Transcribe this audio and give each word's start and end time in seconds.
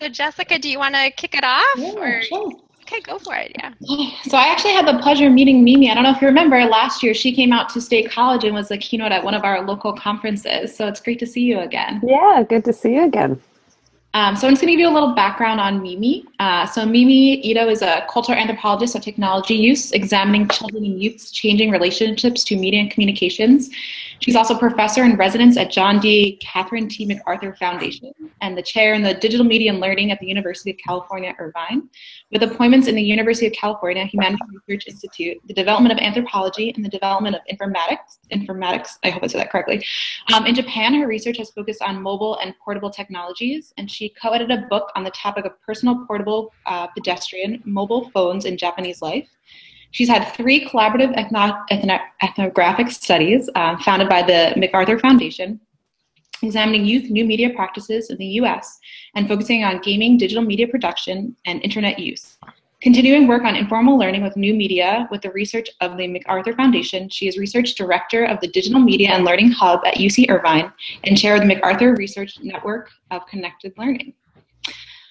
So, 0.00 0.08
Jessica, 0.08 0.58
do 0.58 0.70
you 0.70 0.78
want 0.78 0.94
to 0.94 1.10
kick 1.10 1.34
it 1.34 1.42
off? 1.42 1.64
Yeah, 1.76 1.92
or? 1.96 2.22
Sure. 2.22 2.52
Okay, 2.82 3.00
go 3.00 3.18
for 3.18 3.34
it. 3.34 3.52
Yeah. 3.58 3.72
So 4.24 4.38
I 4.38 4.46
actually 4.46 4.72
had 4.72 4.86
the 4.86 4.98
pleasure 5.02 5.26
of 5.26 5.32
meeting 5.32 5.62
Mimi. 5.62 5.90
I 5.90 5.94
don't 5.94 6.04
know 6.04 6.12
if 6.12 6.22
you 6.22 6.28
remember 6.28 6.64
last 6.64 7.02
year 7.02 7.12
she 7.12 7.34
came 7.34 7.52
out 7.52 7.68
to 7.70 7.82
State 7.82 8.10
College 8.10 8.44
and 8.44 8.54
was 8.54 8.68
the 8.68 8.78
keynote 8.78 9.12
at 9.12 9.22
one 9.22 9.34
of 9.34 9.44
our 9.44 9.62
local 9.62 9.92
conferences. 9.92 10.74
So 10.74 10.86
it's 10.86 11.00
great 11.00 11.18
to 11.18 11.26
see 11.26 11.42
you 11.42 11.58
again. 11.58 12.00
Yeah, 12.02 12.44
good 12.48 12.64
to 12.64 12.72
see 12.72 12.94
you 12.94 13.04
again. 13.04 13.42
Um, 14.14 14.36
so 14.36 14.46
I'm 14.46 14.54
just 14.54 14.62
going 14.62 14.68
to 14.68 14.72
give 14.72 14.80
you 14.80 14.88
a 14.88 14.94
little 14.94 15.14
background 15.14 15.60
on 15.60 15.82
Mimi. 15.82 16.24
Uh, 16.38 16.64
so 16.64 16.86
Mimi 16.86 17.40
Ito 17.44 17.68
is 17.68 17.82
a 17.82 18.06
cultural 18.10 18.38
anthropologist 18.38 18.94
of 18.94 19.02
technology 19.02 19.54
use, 19.54 19.92
examining 19.92 20.48
children 20.48 20.82
and 20.82 21.02
youth's 21.02 21.30
changing 21.30 21.70
relationships 21.70 22.42
to 22.44 22.56
media 22.56 22.80
and 22.80 22.90
communications. 22.90 23.68
She's 24.20 24.36
also 24.36 24.56
professor 24.58 25.04
in 25.04 25.16
residence 25.16 25.56
at 25.56 25.70
John 25.70 26.00
D. 26.00 26.38
Catherine 26.42 26.88
T. 26.88 27.06
MacArthur 27.06 27.54
Foundation 27.54 28.12
and 28.40 28.56
the 28.56 28.62
chair 28.62 28.94
in 28.94 29.02
the 29.02 29.14
Digital 29.14 29.46
Media 29.46 29.70
and 29.70 29.80
Learning 29.80 30.10
at 30.10 30.18
the 30.18 30.26
University 30.26 30.70
of 30.70 30.76
California, 30.84 31.34
Irvine. 31.38 31.88
With 32.32 32.42
appointments 32.42 32.88
in 32.88 32.94
the 32.94 33.02
University 33.02 33.46
of 33.46 33.52
California 33.52 34.04
Humanities 34.04 34.40
Research 34.66 34.88
Institute, 34.88 35.38
the 35.46 35.54
development 35.54 35.92
of 35.92 35.98
anthropology 35.98 36.72
and 36.74 36.84
the 36.84 36.88
development 36.88 37.36
of 37.36 37.42
informatics, 37.52 38.18
informatics, 38.32 38.98
I 39.04 39.10
hope 39.10 39.22
I 39.22 39.28
said 39.28 39.40
that 39.40 39.50
correctly. 39.50 39.84
Um, 40.32 40.46
in 40.46 40.54
Japan, 40.54 40.94
her 40.94 41.06
research 41.06 41.38
has 41.38 41.50
focused 41.50 41.82
on 41.82 42.02
mobile 42.02 42.38
and 42.38 42.54
portable 42.64 42.90
technologies, 42.90 43.72
and 43.78 43.90
she 43.90 44.08
co-edited 44.20 44.58
a 44.58 44.66
book 44.66 44.90
on 44.96 45.04
the 45.04 45.10
topic 45.10 45.44
of 45.44 45.52
personal 45.62 46.04
portable 46.06 46.52
uh, 46.66 46.88
pedestrian 46.88 47.62
mobile 47.64 48.10
phones 48.10 48.44
in 48.44 48.56
Japanese 48.56 49.00
life. 49.00 49.28
She's 49.90 50.08
had 50.08 50.24
three 50.34 50.66
collaborative 50.66 51.14
ethno- 51.16 51.64
ethno- 51.70 52.00
ethnographic 52.22 52.90
studies 52.90 53.48
uh, 53.54 53.76
founded 53.78 54.08
by 54.08 54.22
the 54.22 54.52
MacArthur 54.56 54.98
Foundation, 54.98 55.60
examining 56.42 56.84
youth 56.84 57.10
new 57.10 57.24
media 57.24 57.50
practices 57.50 58.10
in 58.10 58.18
the 58.18 58.26
US 58.42 58.78
and 59.14 59.26
focusing 59.26 59.64
on 59.64 59.80
gaming, 59.80 60.18
digital 60.18 60.42
media 60.42 60.68
production, 60.68 61.34
and 61.46 61.62
internet 61.62 61.98
use. 61.98 62.36
Continuing 62.80 63.26
work 63.26 63.42
on 63.42 63.56
informal 63.56 63.98
learning 63.98 64.22
with 64.22 64.36
new 64.36 64.54
media 64.54 65.08
with 65.10 65.20
the 65.22 65.32
research 65.32 65.68
of 65.80 65.96
the 65.96 66.06
MacArthur 66.06 66.52
Foundation, 66.52 67.08
she 67.08 67.26
is 67.26 67.36
research 67.36 67.74
director 67.74 68.24
of 68.24 68.38
the 68.40 68.46
Digital 68.46 68.78
Media 68.78 69.10
and 69.10 69.24
Learning 69.24 69.50
Hub 69.50 69.80
at 69.84 69.94
UC 69.94 70.30
Irvine 70.30 70.72
and 71.02 71.18
chair 71.18 71.34
of 71.34 71.40
the 71.40 71.46
MacArthur 71.46 71.94
Research 71.96 72.38
Network 72.40 72.90
of 73.10 73.26
Connected 73.26 73.72
Learning. 73.76 74.14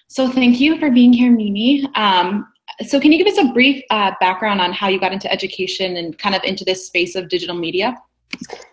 So 0.07 0.29
thank 0.31 0.61
you 0.61 0.79
for 0.79 0.89
being 0.89 1.11
here, 1.11 1.29
Mimi. 1.29 1.85
Um, 1.95 2.47
so 2.85 2.99
can 2.99 3.11
you 3.11 3.17
give 3.17 3.27
us 3.27 3.39
a 3.39 3.51
brief 3.53 3.83
uh, 3.89 4.11
background 4.19 4.61
on 4.61 4.71
how 4.71 4.87
you 4.87 4.99
got 4.99 5.11
into 5.11 5.31
education 5.31 5.97
and 5.97 6.17
kind 6.17 6.35
of 6.35 6.43
into 6.43 6.63
this 6.63 6.85
space 6.85 7.15
of 7.15 7.29
digital 7.29 7.55
media? 7.55 7.95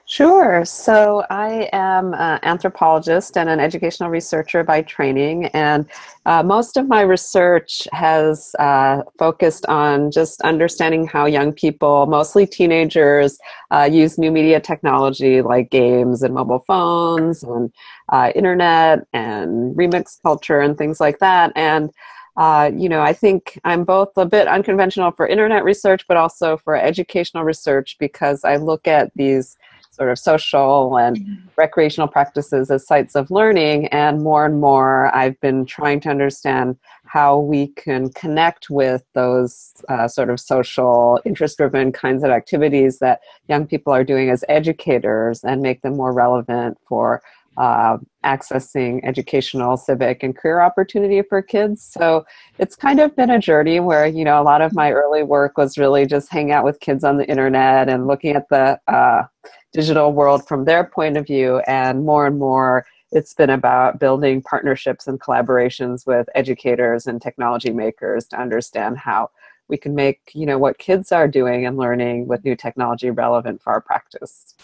Sure. 0.06 0.64
So 0.66 1.24
I 1.30 1.70
am 1.72 2.12
an 2.12 2.38
anthropologist 2.42 3.38
and 3.38 3.48
an 3.48 3.58
educational 3.58 4.10
researcher 4.10 4.62
by 4.62 4.82
training, 4.82 5.46
and 5.46 5.86
uh, 6.26 6.42
most 6.42 6.76
of 6.76 6.88
my 6.88 7.00
research 7.00 7.88
has 7.92 8.54
uh, 8.58 9.00
focused 9.18 9.64
on 9.66 10.10
just 10.10 10.42
understanding 10.42 11.06
how 11.06 11.24
young 11.24 11.52
people, 11.54 12.04
mostly 12.04 12.46
teenagers, 12.46 13.38
uh, 13.70 13.88
use 13.90 14.18
new 14.18 14.30
media 14.30 14.60
technology 14.60 15.40
like 15.40 15.70
games 15.70 16.22
and 16.22 16.34
mobile 16.34 16.62
phones 16.66 17.42
and 17.42 17.72
uh, 18.10 18.30
internet 18.34 19.06
and 19.14 19.74
remix 19.74 20.20
culture 20.22 20.60
and 20.60 20.76
things 20.76 21.00
like 21.00 21.18
that. 21.20 21.50
And 21.56 21.90
uh, 22.36 22.70
you 22.74 22.88
know, 22.88 23.00
I 23.00 23.12
think 23.12 23.58
I'm 23.64 23.84
both 23.84 24.16
a 24.16 24.26
bit 24.26 24.48
unconventional 24.48 25.12
for 25.12 25.26
internet 25.26 25.62
research, 25.64 26.06
but 26.08 26.16
also 26.16 26.56
for 26.56 26.76
educational 26.76 27.44
research 27.44 27.96
because 27.98 28.44
I 28.44 28.56
look 28.56 28.88
at 28.88 29.12
these 29.14 29.56
sort 29.94 30.10
of 30.10 30.18
social 30.18 30.98
and 30.98 31.16
mm-hmm. 31.16 31.46
recreational 31.56 32.08
practices 32.08 32.70
as 32.70 32.84
sites 32.84 33.14
of 33.14 33.30
learning. 33.30 33.86
And 33.88 34.22
more 34.22 34.44
and 34.44 34.60
more, 34.60 35.14
I've 35.14 35.40
been 35.40 35.64
trying 35.64 36.00
to 36.00 36.08
understand 36.08 36.76
how 37.04 37.38
we 37.38 37.68
can 37.68 38.10
connect 38.10 38.68
with 38.68 39.04
those 39.12 39.72
uh, 39.88 40.08
sort 40.08 40.30
of 40.30 40.40
social, 40.40 41.20
interest 41.24 41.58
driven 41.58 41.92
kinds 41.92 42.24
of 42.24 42.30
activities 42.30 42.98
that 42.98 43.20
young 43.48 43.68
people 43.68 43.92
are 43.92 44.02
doing 44.02 44.30
as 44.30 44.44
educators 44.48 45.44
and 45.44 45.62
make 45.62 45.82
them 45.82 45.96
more 45.96 46.12
relevant 46.12 46.76
for 46.88 47.22
uh, 47.56 47.98
accessing 48.24 49.00
educational, 49.04 49.76
civic, 49.76 50.22
and 50.22 50.36
career 50.36 50.60
opportunity 50.60 51.22
for 51.22 51.42
kids. 51.42 51.82
So 51.82 52.24
it's 52.58 52.76
kind 52.76 53.00
of 53.00 53.14
been 53.16 53.30
a 53.30 53.38
journey 53.38 53.80
where, 53.80 54.06
you 54.06 54.24
know, 54.24 54.40
a 54.40 54.44
lot 54.44 54.62
of 54.62 54.74
my 54.74 54.92
early 54.92 55.22
work 55.22 55.56
was 55.56 55.78
really 55.78 56.06
just 56.06 56.30
hang 56.30 56.52
out 56.52 56.64
with 56.64 56.80
kids 56.80 57.04
on 57.04 57.18
the 57.18 57.28
internet 57.28 57.88
and 57.88 58.06
looking 58.06 58.34
at 58.34 58.48
the 58.48 58.78
uh, 58.88 59.24
digital 59.72 60.12
world 60.12 60.46
from 60.46 60.64
their 60.64 60.84
point 60.84 61.16
of 61.16 61.26
view. 61.26 61.58
And 61.66 62.04
more 62.04 62.26
and 62.26 62.38
more, 62.38 62.86
it's 63.12 63.34
been 63.34 63.50
about 63.50 64.00
building 64.00 64.42
partnerships 64.42 65.06
and 65.06 65.20
collaborations 65.20 66.06
with 66.06 66.28
educators 66.34 67.06
and 67.06 67.22
technology 67.22 67.70
makers 67.70 68.26
to 68.28 68.40
understand 68.40 68.98
how 68.98 69.30
we 69.68 69.76
can 69.76 69.94
make, 69.94 70.20
you 70.34 70.44
know, 70.46 70.58
what 70.58 70.78
kids 70.78 71.12
are 71.12 71.28
doing 71.28 71.66
and 71.66 71.76
learning 71.76 72.26
with 72.26 72.44
new 72.44 72.56
technology 72.56 73.10
relevant 73.10 73.62
for 73.62 73.72
our 73.72 73.80
practice. 73.80 74.54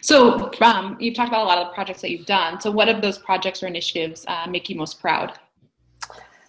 So 0.00 0.50
um, 0.60 0.96
you've 1.00 1.14
talked 1.14 1.28
about 1.28 1.44
a 1.44 1.48
lot 1.48 1.58
of 1.58 1.68
the 1.68 1.74
projects 1.74 2.00
that 2.02 2.10
you've 2.10 2.26
done. 2.26 2.60
So 2.60 2.70
what 2.70 2.88
of 2.88 3.02
those 3.02 3.18
projects 3.18 3.62
or 3.62 3.66
initiatives 3.66 4.24
uh, 4.28 4.46
make 4.48 4.68
you 4.68 4.76
most 4.76 5.00
proud? 5.00 5.32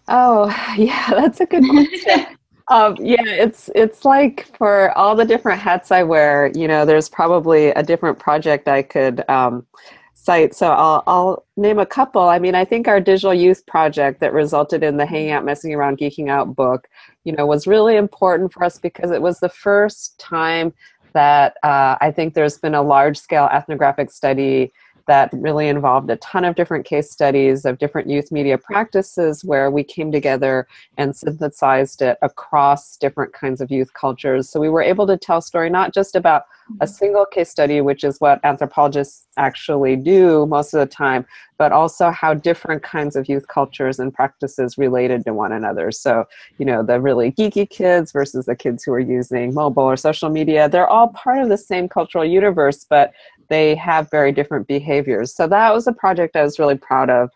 Oh, 0.07 0.47
yeah, 0.77 1.09
that's 1.11 1.39
a 1.39 1.45
good 1.45 1.63
question. 1.67 2.38
um, 2.67 2.95
yeah, 2.99 3.23
it's 3.23 3.69
it's 3.75 4.05
like 4.05 4.47
for 4.57 4.95
all 4.97 5.16
the 5.16 5.25
different 5.25 5.59
hats 5.59 5.91
I 5.91 6.03
wear, 6.03 6.51
you 6.55 6.67
know, 6.67 6.85
there's 6.85 7.09
probably 7.09 7.67
a 7.69 7.83
different 7.83 8.19
project 8.19 8.67
I 8.67 8.81
could 8.81 9.28
um, 9.29 9.66
cite. 10.13 10.53
So 10.53 10.72
I'll 10.72 11.03
I'll 11.07 11.45
name 11.57 11.79
a 11.79 11.85
couple. 11.85 12.22
I 12.22 12.39
mean, 12.39 12.55
I 12.55 12.66
think 12.66 12.88
our 12.88 12.99
digital 12.99 13.33
youth 13.33 13.66
project 13.66 14.19
that 14.19 14.33
resulted 14.33 14.83
in 14.83 14.97
the 14.97 15.05
Hanging 15.05 15.31
Out, 15.31 15.45
Messing 15.45 15.73
Around, 15.73 15.97
Geeking 15.97 16.29
Out 16.29 16.55
book, 16.55 16.88
you 17.23 17.33
know, 17.33 17.45
was 17.45 17.67
really 17.67 17.95
important 17.97 18.53
for 18.53 18.63
us 18.63 18.78
because 18.78 19.11
it 19.11 19.22
was 19.22 19.39
the 19.39 19.49
first 19.49 20.19
time 20.19 20.73
that 21.13 21.57
uh, 21.63 21.97
I 21.99 22.11
think 22.11 22.33
there's 22.33 22.57
been 22.57 22.75
a 22.75 22.81
large 22.81 23.17
scale 23.17 23.49
ethnographic 23.51 24.11
study 24.11 24.72
that 25.07 25.29
really 25.34 25.67
involved 25.67 26.09
a 26.09 26.16
ton 26.17 26.45
of 26.45 26.56
different 26.56 26.85
case 26.85 27.12
studies 27.12 27.66
of 27.66 27.78
different 27.78 28.09
youth 28.09 28.31
media 28.31 28.57
practices 28.57 29.44
where 29.44 29.69
we 29.72 29.84
came 29.84 30.12
together 30.12 30.67
and 30.97 31.16
synthesized 31.16 32.01
it 32.01 32.17
across 32.22 32.97
different 32.97 33.34
kinds 33.34 33.61
of 33.61 33.72
youth 33.72 33.94
cultures. 33.94 34.50
So 34.50 34.59
we 34.59 34.69
were 34.69 34.81
able 34.81 35.07
to 35.07 35.17
tell 35.17 35.40
a 35.40 35.41
story 35.41 35.69
not 35.69 35.94
just 35.94 36.16
about 36.16 36.44
a 36.79 36.85
mm-hmm. 36.85 36.94
single 36.94 37.25
case 37.25 37.50
study, 37.50 37.81
which 37.81 38.03
is 38.03 38.19
what 38.19 38.40
anthropologists 38.44 39.28
actually 39.38 39.95
do 39.95 40.45
most 40.45 40.73
of 40.73 40.79
the 40.79 40.85
time, 40.85 41.25
but 41.57 41.72
also 41.72 42.09
how 42.09 42.34
different 42.34 42.84
kinds 42.84 43.16
of 43.16 43.28
youth 43.28 43.47
cultures 43.47 44.00
and 44.00 44.13
practices 44.13 44.78
related 44.78 45.25
to 45.25 45.34
one 45.34 45.51
another. 45.51 45.91
So, 45.91 46.25
you 46.57 46.66
know, 46.66 46.84
the 46.84 47.00
really 47.00 47.31
geeky 47.31 47.69
kids 47.69 48.11
versus 48.11 48.45
the 48.45 48.56
kids 48.56 48.84
who 48.84 48.94
are 48.94 49.00
using 49.00 49.53
mobile 49.53 49.84
or 49.84 49.97
social 49.97 50.29
media, 50.29 50.69
they're 50.69 50.90
all 50.90 51.09
part 51.09 51.40
of 51.41 51.50
the 51.50 51.57
same 51.57 51.90
cultural 51.90 52.25
universe, 52.25 52.85
but 52.90 53.13
they 53.51 53.75
have 53.75 54.09
very 54.09 54.31
different 54.31 54.66
behaviors. 54.66 55.35
So 55.35 55.45
that 55.45 55.73
was 55.73 55.85
a 55.85 55.91
project 55.91 56.38
I 56.38 56.44
was 56.44 56.57
really 56.57 56.78
proud 56.78 57.09
of. 57.09 57.29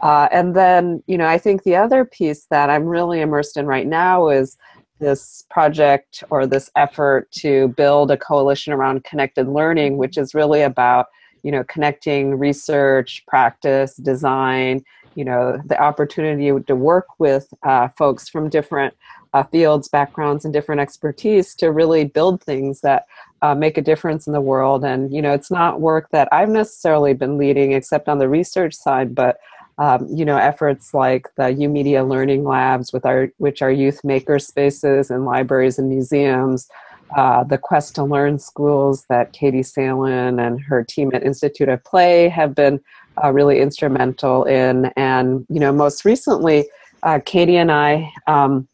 Uh, 0.00 0.28
and 0.32 0.56
then, 0.56 1.02
you 1.06 1.18
know, 1.18 1.26
I 1.26 1.36
think 1.36 1.62
the 1.62 1.76
other 1.76 2.06
piece 2.06 2.46
that 2.50 2.70
I'm 2.70 2.84
really 2.84 3.20
immersed 3.20 3.58
in 3.58 3.66
right 3.66 3.86
now 3.86 4.28
is 4.30 4.56
this 4.98 5.44
project 5.50 6.24
or 6.30 6.46
this 6.46 6.70
effort 6.74 7.30
to 7.42 7.68
build 7.76 8.10
a 8.10 8.16
coalition 8.16 8.72
around 8.72 9.04
connected 9.04 9.46
learning, 9.46 9.98
which 9.98 10.16
is 10.16 10.34
really 10.34 10.62
about, 10.62 11.06
you 11.42 11.52
know, 11.52 11.64
connecting 11.64 12.38
research, 12.38 13.22
practice, 13.28 13.94
design, 13.96 14.82
you 15.16 15.24
know, 15.24 15.60
the 15.66 15.78
opportunity 15.80 16.50
to 16.66 16.74
work 16.76 17.08
with 17.18 17.52
uh, 17.64 17.88
folks 17.98 18.28
from 18.28 18.48
different 18.48 18.94
uh, 19.34 19.42
fields, 19.42 19.88
backgrounds, 19.88 20.44
and 20.44 20.54
different 20.54 20.80
expertise 20.80 21.54
to 21.56 21.70
really 21.70 22.04
build 22.04 22.42
things 22.42 22.80
that 22.80 23.04
uh, 23.42 23.54
make 23.54 23.78
a 23.78 23.82
difference 23.82 24.26
in 24.26 24.32
the 24.32 24.40
world. 24.40 24.84
And, 24.84 25.12
you 25.12 25.22
know, 25.22 25.32
it's 25.32 25.50
not 25.50 25.80
work 25.80 26.10
that 26.10 26.28
I've 26.32 26.48
necessarily 26.48 27.14
been 27.14 27.38
leading 27.38 27.72
except 27.72 28.08
on 28.08 28.18
the 28.18 28.28
research 28.28 28.74
side, 28.74 29.14
but, 29.14 29.38
um, 29.78 30.08
you 30.12 30.24
know, 30.24 30.36
efforts 30.36 30.92
like 30.92 31.28
the 31.36 31.44
YOUmedia 31.44 32.08
Learning 32.08 32.44
Labs, 32.44 32.92
with 32.92 33.06
our, 33.06 33.28
which 33.38 33.62
are 33.62 33.70
youth 33.70 34.02
maker 34.02 34.38
spaces 34.38 35.10
in 35.10 35.24
libraries 35.24 35.78
and 35.78 35.88
museums, 35.88 36.68
uh, 37.16 37.44
the 37.44 37.58
Quest 37.58 37.94
to 37.94 38.02
Learn 38.02 38.38
schools 38.38 39.06
that 39.08 39.32
Katie 39.32 39.62
Salen 39.62 40.44
and 40.44 40.60
her 40.60 40.82
team 40.84 41.10
at 41.14 41.22
Institute 41.22 41.68
of 41.68 41.82
Play 41.84 42.28
have 42.28 42.54
been 42.54 42.80
uh, 43.22 43.32
really 43.32 43.60
instrumental 43.60 44.44
in. 44.44 44.86
And, 44.96 45.46
you 45.48 45.60
know, 45.60 45.72
most 45.72 46.04
recently, 46.04 46.68
uh, 47.04 47.20
Katie 47.24 47.56
and 47.56 47.70
I, 47.70 48.12
um, 48.26 48.66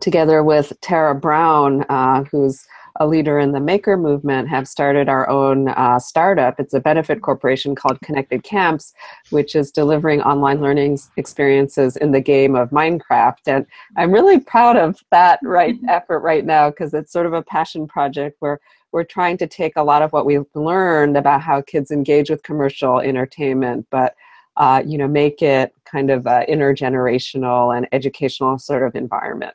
together 0.00 0.44
with 0.44 0.72
Tara 0.82 1.14
Brown, 1.14 1.84
uh, 1.88 2.24
who's 2.24 2.66
a 3.00 3.06
leader 3.06 3.38
in 3.38 3.52
the 3.52 3.60
maker 3.60 3.96
movement, 3.96 4.48
have 4.48 4.66
started 4.68 5.08
our 5.08 5.28
own 5.28 5.68
uh, 5.68 5.98
startup. 5.98 6.58
It's 6.58 6.74
a 6.74 6.80
benefit 6.80 7.22
corporation 7.22 7.74
called 7.74 8.00
Connected 8.00 8.42
Camps, 8.42 8.92
which 9.30 9.54
is 9.54 9.70
delivering 9.70 10.20
online 10.22 10.60
learning 10.60 10.98
experiences 11.16 11.96
in 11.96 12.12
the 12.12 12.20
game 12.20 12.54
of 12.54 12.70
Minecraft. 12.70 13.46
And 13.46 13.66
I'm 13.96 14.12
really 14.12 14.40
proud 14.40 14.76
of 14.76 14.98
that 15.10 15.40
right 15.42 15.76
mm-hmm. 15.76 15.88
effort 15.88 16.20
right 16.20 16.44
now 16.44 16.70
because 16.70 16.94
it's 16.94 17.12
sort 17.12 17.26
of 17.26 17.32
a 17.32 17.42
passion 17.42 17.86
project 17.86 18.36
where 18.40 18.60
we're 18.92 19.04
trying 19.04 19.36
to 19.38 19.46
take 19.46 19.74
a 19.76 19.82
lot 19.82 20.02
of 20.02 20.12
what 20.12 20.26
we've 20.26 20.46
learned 20.54 21.16
about 21.16 21.42
how 21.42 21.60
kids 21.60 21.90
engage 21.90 22.30
with 22.30 22.42
commercial 22.42 23.00
entertainment, 23.00 23.86
but 23.90 24.14
uh, 24.56 24.82
you 24.86 24.96
know, 24.96 25.06
make 25.06 25.42
it 25.42 25.74
kind 25.84 26.10
of 26.10 26.26
an 26.26 26.46
intergenerational 26.46 27.76
and 27.76 27.86
educational 27.92 28.58
sort 28.58 28.82
of 28.82 28.94
environment. 28.96 29.54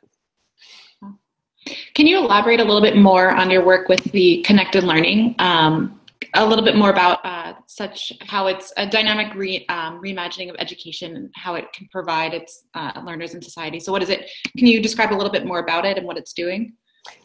Can 1.94 2.06
you 2.06 2.18
elaborate 2.18 2.60
a 2.60 2.64
little 2.64 2.80
bit 2.80 2.96
more 2.96 3.30
on 3.30 3.50
your 3.50 3.64
work 3.64 3.88
with 3.88 4.02
the 4.12 4.42
connected 4.42 4.84
learning? 4.84 5.34
Um, 5.38 6.00
a 6.34 6.46
little 6.46 6.64
bit 6.64 6.76
more 6.76 6.90
about 6.90 7.24
uh, 7.24 7.54
such 7.66 8.12
how 8.20 8.46
it's 8.46 8.72
a 8.76 8.86
dynamic 8.86 9.34
re, 9.34 9.66
um, 9.68 10.00
reimagining 10.02 10.48
of 10.48 10.56
education 10.58 11.16
and 11.16 11.30
how 11.34 11.54
it 11.56 11.66
can 11.72 11.88
provide 11.90 12.32
its 12.32 12.64
uh, 12.74 13.00
learners 13.04 13.34
in 13.34 13.42
society. 13.42 13.80
So, 13.80 13.92
what 13.92 14.02
is 14.02 14.08
it? 14.08 14.30
Can 14.56 14.66
you 14.66 14.80
describe 14.80 15.12
a 15.12 15.16
little 15.16 15.32
bit 15.32 15.44
more 15.44 15.58
about 15.58 15.84
it 15.84 15.98
and 15.98 16.06
what 16.06 16.16
it's 16.16 16.32
doing? 16.32 16.74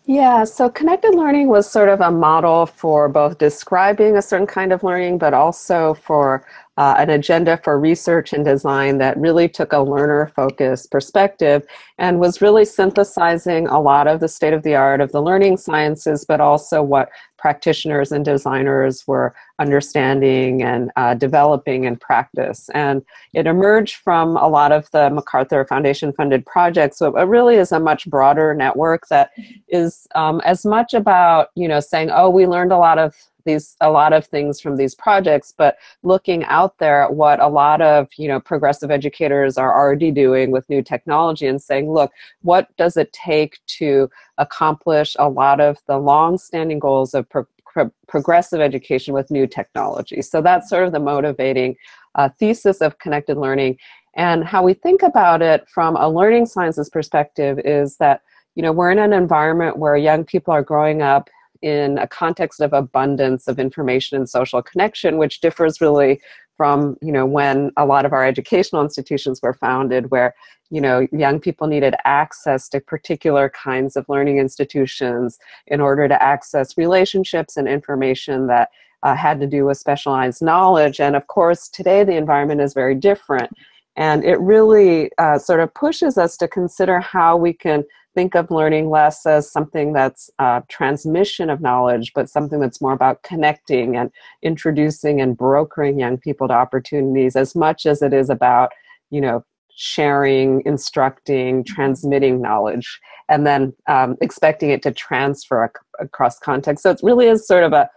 Yeah, 0.06 0.45
so 0.45 0.69
connected 0.69 1.15
learning 1.15 1.50
was 1.50 1.69
sort 1.69 1.89
of 1.89 2.00
a 2.00 2.09
model 2.09 2.65
for 2.65 3.09
both 3.09 3.38
describing 3.38 4.15
a 4.15 4.21
certain 4.21 4.47
kind 4.47 4.71
of 4.71 4.81
learning, 4.81 5.18
but 5.18 5.33
also 5.33 5.95
for 5.95 6.45
uh, 6.77 6.95
an 6.97 7.09
agenda 7.09 7.57
for 7.57 7.77
research 7.77 8.31
and 8.31 8.45
design 8.45 9.00
that 9.00 9.18
really 9.18 9.50
took 9.50 9.74
a 9.74 9.79
learner 9.79 10.31
focused 10.33 10.91
perspective 10.91 11.68
and 11.97 12.19
was 12.19 12.41
really 12.41 12.63
synthesizing 12.63 13.68
a 13.68 13.81
lot 13.81 14.07
of 14.07 14.21
the 14.21 14.29
state 14.29 14.53
of 14.53 14.63
the 14.63 14.75
art 14.75 15.01
of 15.01 15.12
the 15.12 15.21
learning 15.21 15.57
sciences, 15.57 16.24
but 16.24 16.39
also 16.39 16.81
what 16.81 17.09
practitioners 17.38 18.12
and 18.12 18.25
designers 18.25 19.07
were 19.07 19.34
understanding 19.60 20.63
and 20.63 20.92
uh, 20.95 21.13
developing 21.13 21.86
in 21.86 21.95
practice. 21.95 22.69
And 22.74 23.04
it 23.34 23.48
emerged 23.48 23.95
from 23.95 24.38
a 24.38 24.48
lot 24.48 24.72
of 24.72 24.89
the 24.92 25.10
MacArthur 25.10 25.66
Foundation 25.66 26.13
funded 26.13 26.45
projects. 26.45 26.98
So 26.98 27.16
it 27.18 27.24
really 27.24 27.56
is 27.56 27.72
a 27.72 27.80
much 27.80 28.07
broader 28.07 28.54
network 28.54 29.07
that 29.07 29.31
is 29.68 30.07
um, 30.16 30.42
as 30.45 30.66
much 30.66 30.94
about, 30.94 31.50
you 31.56 31.68
know, 31.68 31.80
saying, 31.80 32.10
oh, 32.12 32.30
we 32.30 32.45
learned 32.45 32.72
a 32.72 32.78
lot 32.78 33.00
of 33.00 33.16
these 33.48 33.76
a 33.82 33.90
lot 33.90 34.14
of 34.14 34.26
things 34.28 34.62
from 34.62 34.78
these 34.78 34.94
projects 34.94 35.54
but 35.58 35.78
looking 36.04 36.44
out 36.46 36.78
there 36.78 37.02
at 37.02 37.16
what 37.16 37.40
a 37.40 37.48
lot 37.48 37.82
of 37.82 38.08
you 38.18 38.28
know 38.28 38.40
progressive 38.40 38.92
educators 38.92 39.58
are 39.58 39.76
already 39.76 40.12
doing 40.12 40.52
with 40.52 40.70
new 40.70 40.84
technology 40.84 41.48
and 41.48 41.62
saying 41.62 41.92
look 41.92 42.12
what 42.42 42.68
does 42.78 42.98
it 42.98 43.12
take 43.14 43.60
to 43.66 44.10
accomplish 44.38 45.16
a 45.20 45.30
lot 45.30 45.60
of 45.60 45.78
the 45.88 45.98
long 45.98 46.38
standing 46.38 46.80
goals 46.80 47.14
of 47.14 47.28
pro- 47.30 47.48
pro- 47.66 47.92
progressive 48.08 48.62
education 48.62 49.14
with 49.14 49.32
new 49.32 49.48
technology? 49.48 50.22
So 50.22 50.42
that's 50.42 50.70
sort 50.70 50.86
of 50.86 50.94
the 50.94 51.00
motivating 51.00 51.76
uh, 52.16 52.30
thesis 52.40 52.82
of 52.82 53.00
connected 53.00 53.38
learning. 53.38 53.78
And 54.16 54.44
how 54.44 54.64
we 54.64 54.74
think 54.74 55.04
about 55.04 55.42
it 55.42 55.68
from 55.70 55.96
a 55.96 56.10
learning 56.10 56.48
sciences 56.48 56.90
perspective 56.90 57.60
is 57.64 57.98
that 57.98 58.22
you 58.56 58.64
know 58.64 58.72
we're 58.72 58.92
in 58.92 59.00
an 59.00 59.14
environment 59.14 59.78
where 59.78 59.96
young 59.96 60.24
people 60.26 60.52
are 60.52 60.64
growing 60.64 61.02
up 61.04 61.30
in 61.62 61.98
a 61.98 62.07
context 62.07 62.62
of 62.62 62.74
abundance 62.74 63.48
of 63.48 63.59
information 63.59 64.18
and 64.18 64.30
social 64.30 64.62
connection, 64.62 65.18
which 65.18 65.42
differs 65.42 65.81
really 65.81 66.21
from 66.57 66.98
you 67.01 67.12
know 67.12 67.25
when 67.25 67.71
a 67.77 67.86
lot 67.86 68.06
of 68.06 68.12
our 68.12 68.25
educational 68.25 68.81
institutions 68.81 69.39
were 69.42 69.54
founded 69.54 70.09
where 70.12 70.33
you 70.71 70.81
know 70.81 71.07
young 71.12 71.39
people 71.39 71.68
needed 71.68 71.95
access 72.04 72.68
to 72.68 72.80
particular 72.80 73.50
kinds 73.50 73.95
of 73.95 74.09
learning 74.09 74.39
institutions 74.39 75.38
in 75.68 75.80
order 75.80 76.07
to 76.07 76.21
access 76.21 76.77
relationships 76.77 77.56
and 77.56 77.68
information 77.68 78.48
that 78.48 78.69
uh, 79.03 79.15
had 79.15 79.39
to 79.39 79.48
do 79.48 79.65
with 79.65 79.77
specialized 79.77 80.42
knowledge. 80.42 81.00
And 81.00 81.15
of 81.15 81.27
course 81.27 81.69
today 81.69 82.03
the 82.03 82.15
environment 82.15 82.62
is 82.62 82.74
very 82.74 82.95
different. 82.95 83.51
And 83.95 84.24
it 84.24 84.39
really 84.39 85.12
uh, 85.18 85.39
sort 85.39 85.60
of 85.60 85.74
pushes 85.74 86.18
us 86.18 86.38
to 86.38 86.48
consider 86.48 87.00
how 87.00 87.38
we 87.38 87.53
can 87.53 87.83
think 88.18 88.34
of 88.34 88.50
learning 88.50 88.90
less 88.90 89.28
as 89.28 89.52
something 89.52 89.94
that's 89.94 90.28
uh, 90.40 90.60
transmission 90.69 91.52
of 91.52 91.62
knowledge, 91.62 92.14
but 92.16 92.28
something 92.28 92.60
that's 92.60 92.81
more 92.81 92.94
about 92.94 93.22
connecting 93.22 93.96
and 93.96 94.10
introducing 94.42 95.22
and 95.22 95.38
brokering 95.38 96.00
young 96.00 96.18
people 96.18 96.48
to 96.48 96.54
opportunities 96.56 97.36
as 97.36 97.54
much 97.56 97.86
as 97.86 98.02
it 98.02 98.14
is 98.14 98.31
about, 98.31 98.72
you 99.12 99.22
know, 99.22 99.46
sharing, 99.75 100.64
instructing, 100.66 101.64
transmitting 101.64 102.42
knowledge, 102.42 103.00
and 103.30 103.46
then 103.46 103.72
um, 103.88 104.16
expecting 104.20 104.72
it 104.72 104.81
to 104.81 104.92
transfer 104.92 105.66
ac- 105.66 105.74
across 106.00 106.40
context. 106.40 106.81
So 106.81 106.90
it 106.90 107.00
really 107.04 107.28
is 107.28 107.46
sort 107.46 107.63
of 107.63 107.72
a 107.72 107.88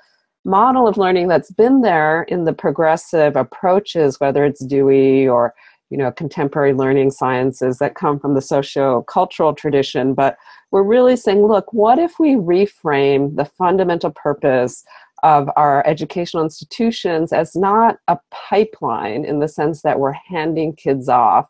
model 0.45 0.87
of 0.87 0.99
learning 0.99 1.29
that's 1.29 1.51
been 1.51 1.81
there 1.81 2.25
in 2.25 2.45
the 2.45 2.53
progressive 2.53 3.37
approaches, 3.37 4.21
whether 4.21 4.45
it's 4.45 4.63
Dewey 4.67 5.27
or 5.27 5.55
you 5.91 5.97
know 5.99 6.11
contemporary 6.13 6.73
learning 6.73 7.11
sciences 7.11 7.79
that 7.79 7.95
come 7.95 8.19
from 8.19 8.35
the 8.35 8.41
socio-cultural 8.41 9.55
tradition 9.55 10.15
but 10.15 10.37
we're 10.71 10.83
really 10.83 11.17
saying 11.17 11.47
look 11.47 11.73
what 11.73 11.99
if 11.99 12.19
we 12.19 12.35
reframe 12.35 13.37
the 13.37 13.45
fundamental 13.45 14.11
purpose 14.11 14.85
of 15.23 15.51
our 15.57 15.87
educational 15.87 16.43
institutions 16.43 17.33
as 17.33 17.55
not 17.55 17.99
a 18.09 18.19
pipeline 18.31 19.25
in 19.25 19.41
the 19.41 19.49
sense 19.49 19.83
that 19.83 19.99
we're 19.99 20.13
handing 20.13 20.75
kids 20.75 21.09
off 21.09 21.49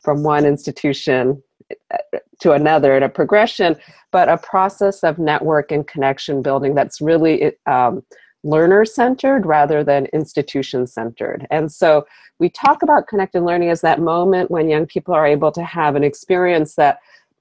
from 0.00 0.22
one 0.22 0.44
institution 0.44 1.42
uh, 1.90 2.18
to 2.40 2.52
another 2.52 2.96
in 2.96 3.02
a 3.02 3.08
progression 3.08 3.74
but 4.12 4.28
a 4.28 4.38
process 4.38 5.02
of 5.02 5.18
network 5.18 5.72
and 5.72 5.86
connection 5.86 6.42
building 6.42 6.74
that's 6.74 7.00
really 7.00 7.52
um, 7.66 8.02
learner 8.44 8.84
centered 8.84 9.44
rather 9.46 9.82
than 9.82 10.06
institution 10.06 10.86
centered. 10.86 11.46
And 11.50 11.70
so 11.72 12.06
we 12.38 12.48
talk 12.48 12.82
about 12.82 13.08
connected 13.08 13.42
learning 13.42 13.70
as 13.70 13.80
that 13.80 14.00
moment 14.00 14.50
when 14.50 14.68
young 14.68 14.86
people 14.86 15.14
are 15.14 15.26
able 15.26 15.50
to 15.52 15.64
have 15.64 15.96
an 15.96 16.04
experience 16.04 16.76
that 16.76 16.98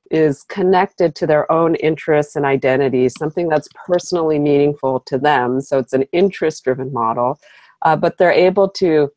is 0.09 0.44
connected 0.44 1.15
to 1.15 1.27
their 1.27 1.51
own 1.51 1.75
interests 1.75 2.35
and 2.35 2.45
identities, 2.45 3.13
something 3.17 3.49
that's 3.49 3.67
personally 3.85 4.39
meaningful 4.39 5.01
to 5.01 5.17
them. 5.17 5.61
So 5.61 5.77
it's 5.79 5.94
an 5.94 6.03
interest 6.13 6.63
driven 6.63 6.91
model, 6.94 7.39
uh, 7.83 7.95
but 7.95 8.17
they're 8.17 8.31
able 8.31 8.69
to 8.69 9.09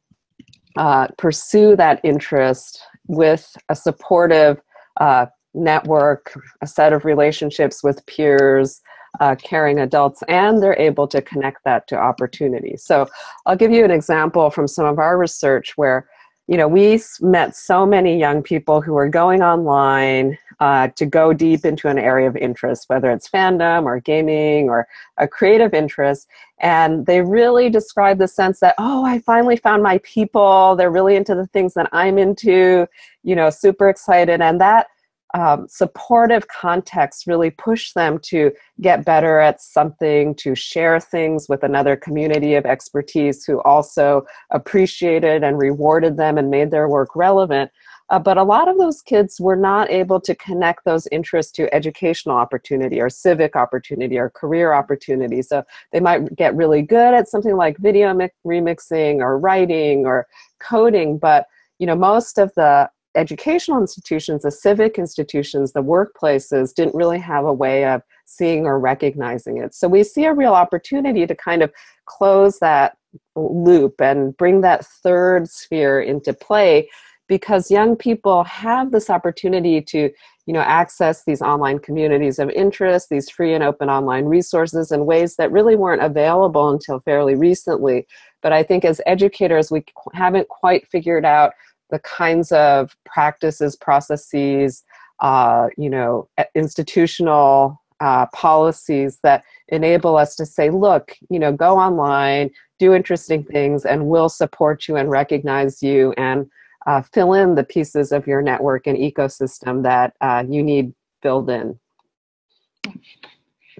uh, 0.76 1.08
pursue 1.16 1.76
that 1.76 2.00
interest 2.04 2.80
with 3.06 3.56
a 3.68 3.76
supportive 3.76 4.60
uh, 5.00 5.26
network, 5.54 6.38
a 6.60 6.66
set 6.66 6.92
of 6.92 7.04
relationships 7.04 7.82
with 7.82 8.04
peers, 8.06 8.80
uh, 9.18 9.34
caring 9.34 9.80
adults 9.80 10.22
and 10.28 10.62
they're 10.62 10.78
able 10.78 11.08
to 11.08 11.20
connect 11.20 11.64
that 11.64 11.88
to 11.88 11.96
opportunity. 11.96 12.76
So 12.76 13.08
I'll 13.46 13.56
give 13.56 13.72
you 13.72 13.84
an 13.84 13.90
example 13.90 14.50
from 14.50 14.68
some 14.68 14.86
of 14.86 14.98
our 14.98 15.18
research 15.18 15.76
where 15.76 16.08
you 16.50 16.56
know 16.56 16.66
we 16.66 17.00
met 17.20 17.54
so 17.54 17.86
many 17.86 18.18
young 18.18 18.42
people 18.42 18.80
who 18.80 18.96
are 18.96 19.08
going 19.08 19.40
online 19.40 20.36
uh, 20.58 20.88
to 20.88 21.06
go 21.06 21.32
deep 21.32 21.64
into 21.64 21.86
an 21.86 21.96
area 21.96 22.28
of 22.28 22.36
interest 22.36 22.88
whether 22.88 23.10
it's 23.10 23.28
fandom 23.28 23.84
or 23.84 24.00
gaming 24.00 24.68
or 24.68 24.88
a 25.18 25.28
creative 25.28 25.72
interest 25.72 26.26
and 26.58 27.06
they 27.06 27.22
really 27.22 27.70
describe 27.70 28.18
the 28.18 28.26
sense 28.26 28.58
that 28.58 28.74
oh 28.78 29.04
i 29.04 29.20
finally 29.20 29.56
found 29.56 29.80
my 29.80 29.98
people 29.98 30.74
they're 30.74 30.90
really 30.90 31.14
into 31.14 31.36
the 31.36 31.46
things 31.46 31.72
that 31.74 31.88
i'm 31.92 32.18
into 32.18 32.84
you 33.22 33.36
know 33.36 33.48
super 33.48 33.88
excited 33.88 34.40
and 34.40 34.60
that 34.60 34.88
um, 35.34 35.66
supportive 35.68 36.48
context 36.48 37.26
really 37.26 37.50
push 37.50 37.92
them 37.92 38.18
to 38.24 38.52
get 38.80 39.04
better 39.04 39.38
at 39.38 39.60
something, 39.60 40.34
to 40.36 40.54
share 40.54 40.98
things 40.98 41.46
with 41.48 41.62
another 41.62 41.96
community 41.96 42.54
of 42.54 42.66
expertise 42.66 43.44
who 43.44 43.60
also 43.62 44.24
appreciated 44.50 45.44
and 45.44 45.58
rewarded 45.58 46.16
them 46.16 46.38
and 46.38 46.50
made 46.50 46.70
their 46.70 46.88
work 46.88 47.14
relevant. 47.14 47.70
Uh, 48.10 48.18
but 48.18 48.36
a 48.36 48.42
lot 48.42 48.66
of 48.66 48.76
those 48.76 49.02
kids 49.02 49.40
were 49.40 49.54
not 49.54 49.88
able 49.88 50.20
to 50.20 50.34
connect 50.34 50.84
those 50.84 51.06
interests 51.12 51.52
to 51.52 51.72
educational 51.72 52.36
opportunity 52.36 53.00
or 53.00 53.08
civic 53.08 53.54
opportunity 53.54 54.18
or 54.18 54.30
career 54.30 54.72
opportunity. 54.72 55.42
So 55.42 55.62
they 55.92 56.00
might 56.00 56.34
get 56.34 56.56
really 56.56 56.82
good 56.82 57.14
at 57.14 57.28
something 57.28 57.56
like 57.56 57.78
video 57.78 58.12
mi- 58.12 58.30
remixing 58.44 59.20
or 59.20 59.38
writing 59.38 60.06
or 60.06 60.26
coding, 60.58 61.18
but 61.18 61.46
you 61.78 61.86
know 61.86 61.94
most 61.94 62.36
of 62.36 62.52
the 62.56 62.90
educational 63.16 63.80
institutions, 63.80 64.42
the 64.42 64.50
civic 64.50 64.98
institutions, 64.98 65.72
the 65.72 65.82
workplaces 65.82 66.74
didn't 66.74 66.94
really 66.94 67.18
have 67.18 67.44
a 67.44 67.52
way 67.52 67.84
of 67.84 68.02
seeing 68.24 68.66
or 68.66 68.78
recognizing 68.78 69.58
it. 69.58 69.74
So 69.74 69.88
we 69.88 70.04
see 70.04 70.24
a 70.24 70.34
real 70.34 70.54
opportunity 70.54 71.26
to 71.26 71.34
kind 71.34 71.62
of 71.62 71.72
close 72.06 72.58
that 72.60 72.96
loop 73.34 74.00
and 74.00 74.36
bring 74.36 74.60
that 74.60 74.86
third 75.02 75.48
sphere 75.48 76.00
into 76.00 76.32
play 76.32 76.88
because 77.30 77.70
young 77.70 77.94
people 77.96 78.42
have 78.44 78.90
this 78.90 79.08
opportunity 79.08 79.80
to 79.80 80.10
you 80.46 80.54
know 80.54 80.60
access 80.60 81.24
these 81.24 81.40
online 81.40 81.78
communities 81.78 82.40
of 82.40 82.50
interest 82.50 83.08
these 83.08 83.30
free 83.30 83.54
and 83.54 83.62
open 83.62 83.88
online 83.88 84.24
resources 84.24 84.90
in 84.90 85.06
ways 85.06 85.36
that 85.36 85.52
really 85.52 85.76
weren't 85.76 86.02
available 86.02 86.70
until 86.70 86.98
fairly 87.00 87.36
recently 87.36 88.06
but 88.42 88.52
i 88.52 88.62
think 88.62 88.84
as 88.84 89.00
educators 89.06 89.70
we 89.70 89.84
haven't 90.12 90.48
quite 90.48 90.86
figured 90.88 91.24
out 91.24 91.52
the 91.90 91.98
kinds 92.00 92.52
of 92.52 92.96
practices, 93.04 93.76
processes, 93.76 94.84
uh, 95.20 95.68
you 95.76 95.90
know, 95.90 96.28
institutional 96.54 97.80
uh, 98.00 98.26
policies 98.26 99.18
that 99.22 99.44
enable 99.68 100.16
us 100.16 100.34
to 100.36 100.46
say, 100.46 100.70
look, 100.70 101.14
you 101.28 101.38
know, 101.38 101.52
go 101.52 101.78
online, 101.78 102.50
do 102.78 102.94
interesting 102.94 103.44
things, 103.44 103.84
and 103.84 104.06
we'll 104.06 104.28
support 104.28 104.88
you 104.88 104.96
and 104.96 105.10
recognize 105.10 105.82
you 105.82 106.12
and 106.16 106.50
uh, 106.86 107.02
fill 107.02 107.34
in 107.34 107.54
the 107.54 107.64
pieces 107.64 108.10
of 108.10 108.26
your 108.26 108.40
network 108.40 108.86
and 108.86 108.96
ecosystem 108.96 109.82
that 109.82 110.14
uh, 110.22 110.42
you 110.48 110.62
need 110.62 110.94
filled 111.22 111.50
in. 111.50 111.78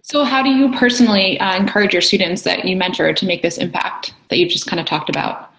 So, 0.02 0.24
how 0.24 0.42
do 0.42 0.50
you 0.50 0.70
personally 0.72 1.38
uh, 1.40 1.56
encourage 1.56 1.92
your 1.92 2.02
students 2.02 2.42
that 2.42 2.64
you 2.64 2.76
mentor 2.76 3.12
to 3.12 3.26
make 3.26 3.42
this 3.42 3.58
impact 3.58 4.14
that 4.28 4.38
you 4.38 4.48
just 4.48 4.66
kind 4.66 4.80
of 4.80 4.86
talked 4.86 5.08
about? 5.08 5.49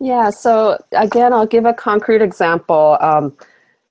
Yeah, 0.00 0.30
so 0.30 0.78
again, 0.92 1.32
I'll 1.32 1.46
give 1.46 1.64
a 1.64 1.74
concrete 1.74 2.22
example. 2.22 2.96
Um, 3.00 3.36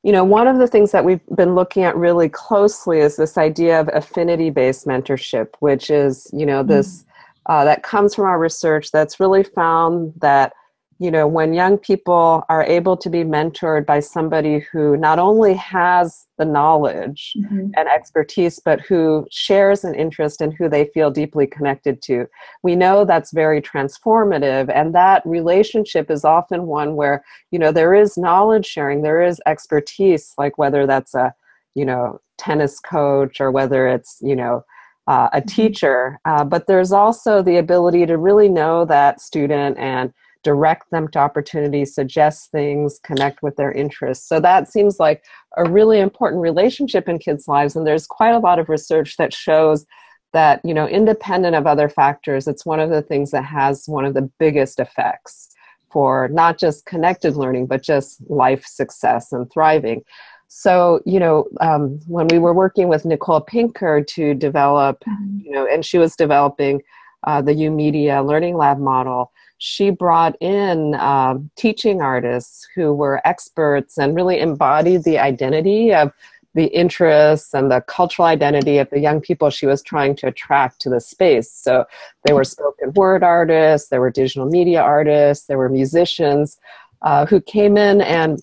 you 0.04 0.12
know, 0.12 0.24
one 0.24 0.48
of 0.48 0.58
the 0.58 0.68
things 0.68 0.92
that 0.92 1.04
we've 1.04 1.26
been 1.36 1.54
looking 1.54 1.84
at 1.84 1.96
really 1.98 2.30
closely 2.30 3.00
is 3.00 3.18
this 3.18 3.38
idea 3.38 3.80
of 3.80 3.90
affinity 3.94 4.50
based 4.50 4.88
mentorship, 4.88 5.50
which 5.60 5.90
is, 5.90 6.30
you 6.32 6.46
know, 6.46 6.64
this 6.64 7.00
mm-hmm. 7.02 7.52
uh, 7.52 7.66
that 7.66 7.84
comes 7.84 8.16
from 8.16 8.26
our 8.26 8.40
research 8.40 8.92
that's 8.92 9.20
really 9.20 9.44
found 9.44 10.14
that 10.18 10.54
you 11.00 11.12
know, 11.12 11.28
when 11.28 11.54
young 11.54 11.78
people 11.78 12.44
are 12.50 12.64
able 12.64 12.98
to 12.98 13.10
be 13.10 13.24
mentored 13.24 13.86
by 13.86 14.00
somebody 14.00 14.60
who 14.72 14.98
not 14.98 15.20
only 15.20 15.54
has 15.54 16.26
the 16.38 16.46
knowledge 16.46 17.34
mm-hmm. 17.38 17.70
and 17.76 17.88
expertise, 17.88 18.60
but 18.60 18.82
who 18.82 19.28
shares 19.30 19.84
an 19.84 19.94
interest 19.94 20.42
in 20.42 20.52
who 20.52 20.68
they 20.68 20.86
feel 20.86 21.12
deeply 21.12 21.46
connected 21.46 22.02
to, 22.02 22.26
we 22.64 22.76
know 22.76 23.06
that's 23.06 23.32
very 23.32 23.62
transformative. 23.62 24.72
And 24.74 24.96
that 24.96 25.22
relationship 25.26 26.10
is 26.10 26.26
often 26.26 26.64
one 26.64 26.96
where, 26.96 27.24
you 27.52 27.60
know, 27.60 27.72
there 27.72 27.94
is 27.94 28.18
knowledge 28.18 28.66
sharing, 28.66 29.04
there 29.04 29.22
is 29.22 29.40
expertise, 29.46 30.34
like 30.38 30.58
whether 30.58 30.88
that's 30.88 31.14
a, 31.14 31.34
you 31.76 31.86
know, 31.86 32.20
tennis 32.40 32.80
coach 32.80 33.40
or 33.40 33.52
whether 33.52 33.88
it's, 33.88 34.18
you 34.22 34.36
know, 34.36 34.64
uh, 35.08 35.30
a 35.32 35.38
mm-hmm. 35.38 35.48
teacher, 35.48 36.20
uh, 36.26 36.44
but 36.44 36.68
there's 36.68 36.92
also 36.92 37.42
the 37.42 37.58
ability 37.58 38.06
to 38.06 38.18
really 38.18 38.50
know 38.50 38.84
that 38.84 39.22
student 39.22 39.78
and 39.78 40.12
direct 40.48 40.90
them 40.92 41.10
to 41.10 41.20
opportunities, 41.20 41.94
suggest 41.94 42.52
things, 42.52 43.02
connect 43.04 43.44
with 43.44 43.58
their 43.58 43.74
interests. 43.74 44.30
So 44.30 44.40
that 44.40 44.72
seems 44.72 44.98
like 44.98 45.26
a 45.58 45.70
really 45.70 46.00
important 46.00 46.42
relationship 46.42 47.10
in 47.10 47.20
kids' 47.20 47.50
lives. 47.50 47.76
And 47.76 47.86
there's 47.86 48.08
quite 48.08 48.36
a 48.36 48.40
lot 48.40 48.58
of 48.58 48.70
research 48.70 49.18
that 49.18 49.34
shows 49.34 49.86
that, 50.32 50.62
you 50.64 50.74
know, 50.74 50.88
independent 50.88 51.54
of 51.58 51.68
other 51.68 51.90
factors, 51.90 52.48
it's 52.48 52.66
one 52.66 52.80
of 52.80 52.90
the 52.90 53.02
things 53.02 53.32
that 53.32 53.44
has 53.44 53.90
one 53.90 54.06
of 54.06 54.14
the 54.14 54.30
biggest 54.40 54.80
effects 54.80 55.50
for 55.92 56.30
not 56.30 56.58
just 56.58 56.86
connected 56.86 57.36
learning, 57.36 57.66
but 57.68 57.84
just 57.84 58.22
life 58.30 58.66
success 58.66 59.34
and 59.34 59.52
thriving. 59.52 60.02
So, 60.48 61.02
you 61.06 61.20
know, 61.20 61.48
um, 61.60 62.00
when 62.08 62.28
we 62.30 62.40
were 62.40 62.54
working 62.54 62.88
with 62.88 63.04
Nicole 63.04 63.42
Pinkard 63.42 64.08
to 64.16 64.34
develop, 64.34 65.04
mm-hmm. 65.06 65.40
you 65.44 65.52
know, 65.52 65.68
and 65.68 65.86
she 65.86 65.98
was 65.98 66.16
developing 66.16 66.82
uh, 67.28 67.42
the 67.42 67.54
YOUmedia 67.54 68.26
Learning 68.26 68.56
Lab 68.56 68.80
model, 68.80 69.34
she 69.58 69.90
brought 69.90 70.36
in 70.42 70.94
um, 70.96 71.50
teaching 71.56 72.02
artists 72.02 72.68
who 72.76 72.94
were 72.94 73.22
experts 73.26 73.98
and 73.98 74.16
really 74.16 74.40
embodied 74.40 75.04
the 75.04 75.18
identity 75.18 75.94
of 75.94 76.12
the 76.54 76.66
interests 76.66 77.54
and 77.54 77.70
the 77.72 77.82
cultural 77.82 78.28
identity 78.28 78.80
of 78.80 78.90
the 78.90 79.00
young 79.00 79.22
people 79.22 79.50
she 79.50 79.68
was 79.68 79.84
trying 79.84 80.16
to 80.16 80.28
attract 80.28 80.82
to 80.82 80.90
the 80.90 81.00
space. 81.00 81.52
So 81.52 81.86
they 82.24 82.34
were 82.34 82.44
spoken 82.44 82.94
word 82.94 83.24
artists, 83.24 83.90
there 83.90 84.02
were 84.02 84.10
digital 84.10 84.48
media 84.48 84.82
artists, 84.82 85.46
there 85.46 85.58
were 85.58 85.70
musicians 85.70 86.58
uh, 87.04 87.28
who 87.28 87.40
came 87.42 87.78
in 87.78 88.02
and, 88.02 88.40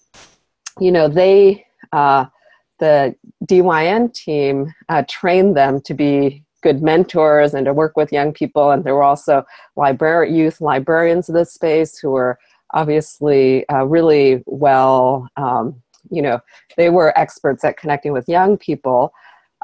you 0.78 0.92
know, 0.92 1.08
they, 1.08 1.66
uh, 1.92 2.26
the 2.78 3.16
DYN 3.46 4.14
team 4.14 4.72
uh, 4.88 5.02
trained 5.08 5.56
them 5.56 5.80
to 5.82 5.94
be 5.94 6.44
good 6.64 6.82
mentors 6.82 7.54
and 7.54 7.66
to 7.66 7.72
work 7.72 7.96
with 7.96 8.12
young 8.12 8.32
people. 8.32 8.72
And 8.72 8.82
there 8.82 8.96
were 8.96 9.04
also 9.04 9.44
library 9.76 10.34
youth 10.34 10.60
librarians 10.60 11.28
of 11.28 11.36
this 11.36 11.52
space 11.52 11.96
who 11.96 12.10
were 12.10 12.38
obviously 12.70 13.68
uh, 13.68 13.84
really 13.84 14.42
well, 14.46 15.28
um, 15.36 15.80
you 16.10 16.22
know, 16.22 16.40
they 16.76 16.90
were 16.90 17.16
experts 17.16 17.62
at 17.64 17.76
connecting 17.76 18.12
with 18.12 18.28
young 18.28 18.56
people. 18.56 19.12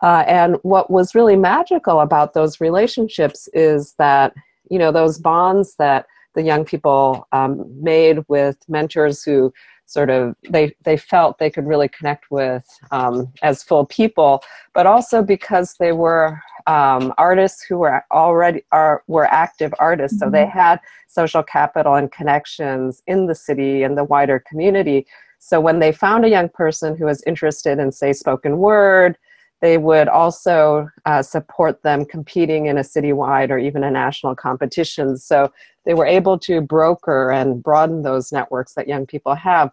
Uh, 0.03 0.25
and 0.27 0.57
what 0.63 0.91
was 0.91 1.15
really 1.15 1.37
magical 1.37 2.01
about 2.01 2.35
those 2.35 2.61
relationships 2.61 3.49
is 3.53 3.95
that, 3.99 4.33
you 4.71 4.79
know, 4.79 4.93
those 4.93 5.19
bonds 5.19 5.75
that 5.77 6.07
the 6.35 6.43
young 6.43 6.65
people 6.65 7.27
um, 7.33 7.65
made 7.83 8.19
with 8.29 8.57
mentors 8.69 9.25
who 9.25 9.53
sort 9.91 10.09
of 10.09 10.37
they 10.49 10.73
they 10.85 10.97
felt 10.97 11.39
they 11.39 11.51
could 11.51 11.67
really 11.67 11.89
connect 11.89 12.31
with 12.31 12.65
um, 12.93 13.33
as 13.43 13.63
full 13.63 13.85
people, 13.85 14.41
but 14.73 14.87
also 14.87 15.21
because 15.21 15.75
they 15.81 15.91
were 15.91 16.41
um, 16.69 17.13
artists 17.19 17.65
who 17.69 17.79
were 17.79 18.05
already 18.13 18.63
are 18.71 19.03
were 19.09 19.27
active 19.27 19.75
artists, 19.81 20.19
mm-hmm. 20.19 20.29
so 20.29 20.31
they 20.31 20.45
mm-hmm. 20.45 20.59
had 20.59 20.81
social 21.09 21.43
capital 21.43 21.97
and 21.97 22.13
connections 22.13 23.03
in 23.09 23.27
the 23.27 23.35
city 23.35 23.83
and 23.83 23.99
the 23.99 24.05
wider 24.05 24.39
community. 24.49 25.07
So 25.41 25.61
when 25.61 25.81
they 25.81 25.91
found 25.91 26.25
a 26.25 26.29
young 26.29 26.51
person 26.51 26.97
who 26.97 27.07
was 27.07 27.23
interested 27.27 27.79
in, 27.79 27.91
say, 27.91 28.13
spoken 28.13 28.59
word, 28.59 29.17
they 29.61 29.77
would 29.79 30.07
also 30.09 30.89
uh, 31.07 31.23
support 31.23 31.83
them 31.83 32.05
competing 32.05 32.67
in 32.67 32.79
a 32.79 32.83
citywide 32.83 33.51
or 33.51 33.59
even 33.59 33.83
a 33.83 33.91
national 33.91 34.35
competition. 34.37 35.17
So 35.17 35.51
they 35.85 35.95
were 35.95 36.07
able 36.07 36.39
to 36.39 36.61
broker 36.61 37.31
and 37.31 37.63
broaden 37.63 38.03
those 38.03 38.33
networks 38.33 38.75
that 38.75 38.89
young 38.89 39.07
people 39.07 39.35
have. 39.35 39.71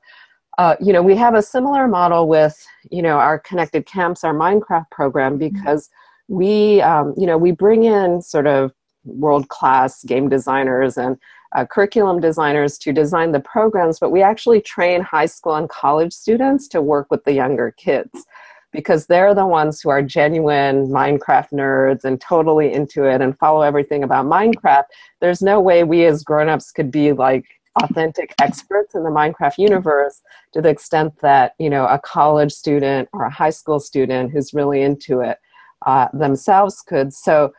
Uh, 0.58 0.76
you 0.82 0.92
know, 0.92 1.04
we 1.04 1.16
have 1.16 1.36
a 1.36 1.42
similar 1.42 1.88
model 1.88 2.28
with, 2.28 2.66
you 2.90 3.02
know, 3.02 3.18
our 3.18 3.38
connected 3.40 3.86
camps, 3.86 4.24
our 4.24 4.34
Minecraft 4.34 4.90
program, 4.90 5.38
mm-hmm. 5.38 5.56
because 5.56 5.90
we, 6.28 6.82
um, 6.82 7.14
you 7.18 7.28
know, 7.28 7.38
we 7.38 7.52
bring 7.52 7.84
in 7.84 8.22
sort 8.22 8.48
of 8.48 8.74
world-class 9.06 10.04
game 10.04 10.28
designers 10.30 10.98
and 10.98 11.18
uh, 11.56 11.66
curriculum 11.66 12.20
designers 12.20 12.78
to 12.78 12.92
design 12.92 13.32
the 13.32 13.40
programs, 13.40 14.00
but 14.00 14.12
we 14.12 14.22
actually 14.22 14.60
train 14.60 15.02
high 15.02 15.26
school 15.26 15.56
and 15.56 15.70
college 15.70 16.12
students 16.12 16.68
to 16.68 16.82
work 16.82 17.08
with 17.10 17.24
the 17.24 17.32
younger 17.32 17.72
kids 17.78 18.26
because 18.72 19.08
they're 19.08 19.34
the 19.34 19.46
ones 19.46 19.82
who 19.82 19.90
are 19.90 20.02
genuine 20.02 20.88
Minecraft 20.88 21.52
nerds 21.52 22.04
and 22.04 22.20
totally 22.20 22.74
into 22.74 23.06
it 23.06 23.22
and 23.22 23.38
follow 23.38 23.62
everything 23.62 24.04
about 24.04 24.26
Minecraft. 24.26 24.84
There's 25.22 25.42
no 25.42 25.60
way 25.60 25.84
we 25.84 26.06
as 26.06 26.24
grown-ups 26.24 26.72
could 26.72 26.92
be 26.92 27.14
like 27.14 27.46
authentic 27.82 28.34
experts 28.42 28.96
in 28.96 29.04
the 29.04 29.10
Minecraft 29.10 29.58
universe 29.58 30.22
to 30.54 30.62
the 30.62 30.70
extent 30.70 31.14
that, 31.22 31.54
you 31.60 31.70
know, 31.70 31.86
a 31.86 32.00
college 32.00 32.52
student 32.52 33.08
or 33.14 33.26
a 33.26 33.30
high 33.30 33.52
school 33.52 33.80
student 33.80 34.32
who's 34.32 34.54
really 34.54 34.82
into 34.82 35.22
it 35.22 35.38
uh, 35.86 36.08
themselves 36.14 36.82
could. 36.82 37.14
So, 37.14 37.54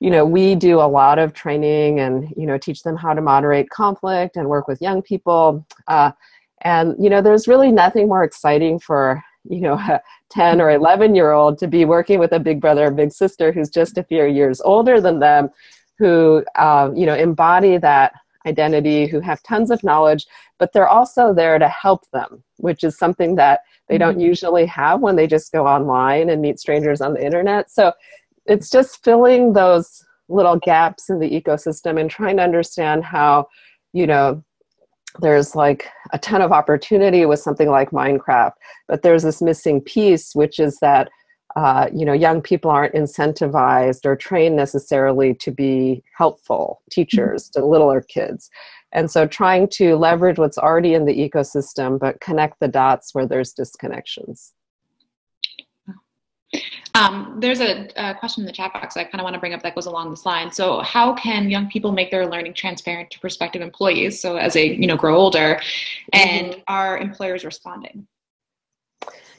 you 0.00 0.10
know, 0.10 0.24
we 0.24 0.54
do 0.54 0.80
a 0.80 0.88
lot 0.88 1.18
of 1.18 1.34
training 1.34 2.00
and, 2.00 2.32
you 2.36 2.46
know, 2.46 2.56
teach 2.56 2.82
them 2.82 2.96
how 2.96 3.14
to 3.14 3.20
moderate 3.20 3.68
conflict 3.70 4.36
and 4.36 4.48
work 4.48 4.68
with 4.68 4.80
young 4.80 5.02
people. 5.02 5.66
Uh, 5.86 6.12
and, 6.62 6.94
you 6.98 7.10
know, 7.10 7.20
there's 7.20 7.48
really 7.48 7.70
nothing 7.70 8.08
more 8.08 8.24
exciting 8.24 8.78
for 8.78 9.22
you 9.44 9.60
know 9.60 9.74
a 9.74 10.00
10 10.30 10.60
or 10.60 10.70
11 10.70 11.14
year 11.14 11.32
old 11.32 11.58
to 11.58 11.66
be 11.66 11.84
working 11.84 12.18
with 12.18 12.32
a 12.32 12.40
big 12.40 12.60
brother 12.60 12.86
or 12.86 12.90
big 12.90 13.12
sister 13.12 13.50
who's 13.52 13.70
just 13.70 13.96
a 13.96 14.04
few 14.04 14.24
years 14.24 14.60
older 14.60 15.00
than 15.00 15.18
them 15.18 15.48
who 15.98 16.44
um, 16.56 16.94
you 16.96 17.06
know 17.06 17.14
embody 17.14 17.78
that 17.78 18.12
identity 18.46 19.06
who 19.06 19.20
have 19.20 19.42
tons 19.42 19.70
of 19.70 19.82
knowledge 19.82 20.26
but 20.58 20.72
they're 20.72 20.88
also 20.88 21.32
there 21.32 21.58
to 21.58 21.68
help 21.68 22.08
them 22.12 22.42
which 22.58 22.84
is 22.84 22.98
something 22.98 23.36
that 23.36 23.60
they 23.88 23.98
don't 23.98 24.12
mm-hmm. 24.12 24.28
usually 24.32 24.66
have 24.66 25.00
when 25.00 25.16
they 25.16 25.26
just 25.26 25.52
go 25.52 25.66
online 25.66 26.30
and 26.30 26.42
meet 26.42 26.58
strangers 26.58 27.00
on 27.00 27.14
the 27.14 27.24
internet 27.24 27.70
so 27.70 27.92
it's 28.46 28.70
just 28.70 29.02
filling 29.04 29.52
those 29.52 30.04
little 30.28 30.56
gaps 30.56 31.10
in 31.10 31.18
the 31.18 31.28
ecosystem 31.28 32.00
and 32.00 32.10
trying 32.10 32.36
to 32.36 32.42
understand 32.42 33.04
how 33.04 33.46
you 33.92 34.06
know 34.06 34.42
there's 35.20 35.54
like 35.54 35.88
a 36.12 36.18
ton 36.18 36.42
of 36.42 36.52
opportunity 36.52 37.26
with 37.26 37.40
something 37.40 37.68
like 37.68 37.90
Minecraft, 37.90 38.52
but 38.86 39.02
there's 39.02 39.22
this 39.22 39.42
missing 39.42 39.80
piece, 39.80 40.34
which 40.34 40.58
is 40.58 40.78
that 40.80 41.10
uh, 41.56 41.88
you 41.92 42.04
know 42.04 42.12
young 42.12 42.42
people 42.42 42.70
aren't 42.70 42.94
incentivized 42.94 44.04
or 44.04 44.14
trained 44.14 44.56
necessarily 44.56 45.34
to 45.34 45.50
be 45.50 46.02
helpful 46.16 46.82
teachers 46.90 47.48
to 47.50 47.64
littler 47.64 48.02
kids, 48.02 48.50
and 48.92 49.10
so 49.10 49.26
trying 49.26 49.68
to 49.68 49.96
leverage 49.96 50.38
what's 50.38 50.58
already 50.58 50.94
in 50.94 51.04
the 51.04 51.28
ecosystem, 51.28 51.98
but 51.98 52.20
connect 52.20 52.60
the 52.60 52.68
dots 52.68 53.14
where 53.14 53.26
there's 53.26 53.54
disconnections. 53.54 54.52
Um, 56.94 57.36
there's 57.38 57.60
a, 57.60 57.88
a, 57.96 58.14
question 58.14 58.42
in 58.42 58.46
the 58.46 58.52
chat 58.52 58.72
box 58.72 58.96
I 58.96 59.04
kind 59.04 59.20
of 59.20 59.22
want 59.22 59.34
to 59.34 59.40
bring 59.40 59.52
up 59.52 59.62
that 59.62 59.74
goes 59.74 59.86
along 59.86 60.10
this 60.10 60.24
line. 60.24 60.50
So, 60.50 60.80
how 60.80 61.14
can 61.14 61.50
young 61.50 61.68
people 61.68 61.92
make 61.92 62.10
their 62.10 62.26
learning 62.26 62.54
transparent 62.54 63.10
to 63.10 63.20
prospective 63.20 63.60
employees? 63.60 64.20
So, 64.20 64.36
as 64.36 64.54
they 64.54 64.72
you 64.72 64.86
know 64.86 64.96
grow 64.96 65.16
older, 65.16 65.60
and 66.12 66.52
mm-hmm. 66.52 66.60
are 66.66 66.98
employers 66.98 67.44
responding? 67.44 68.06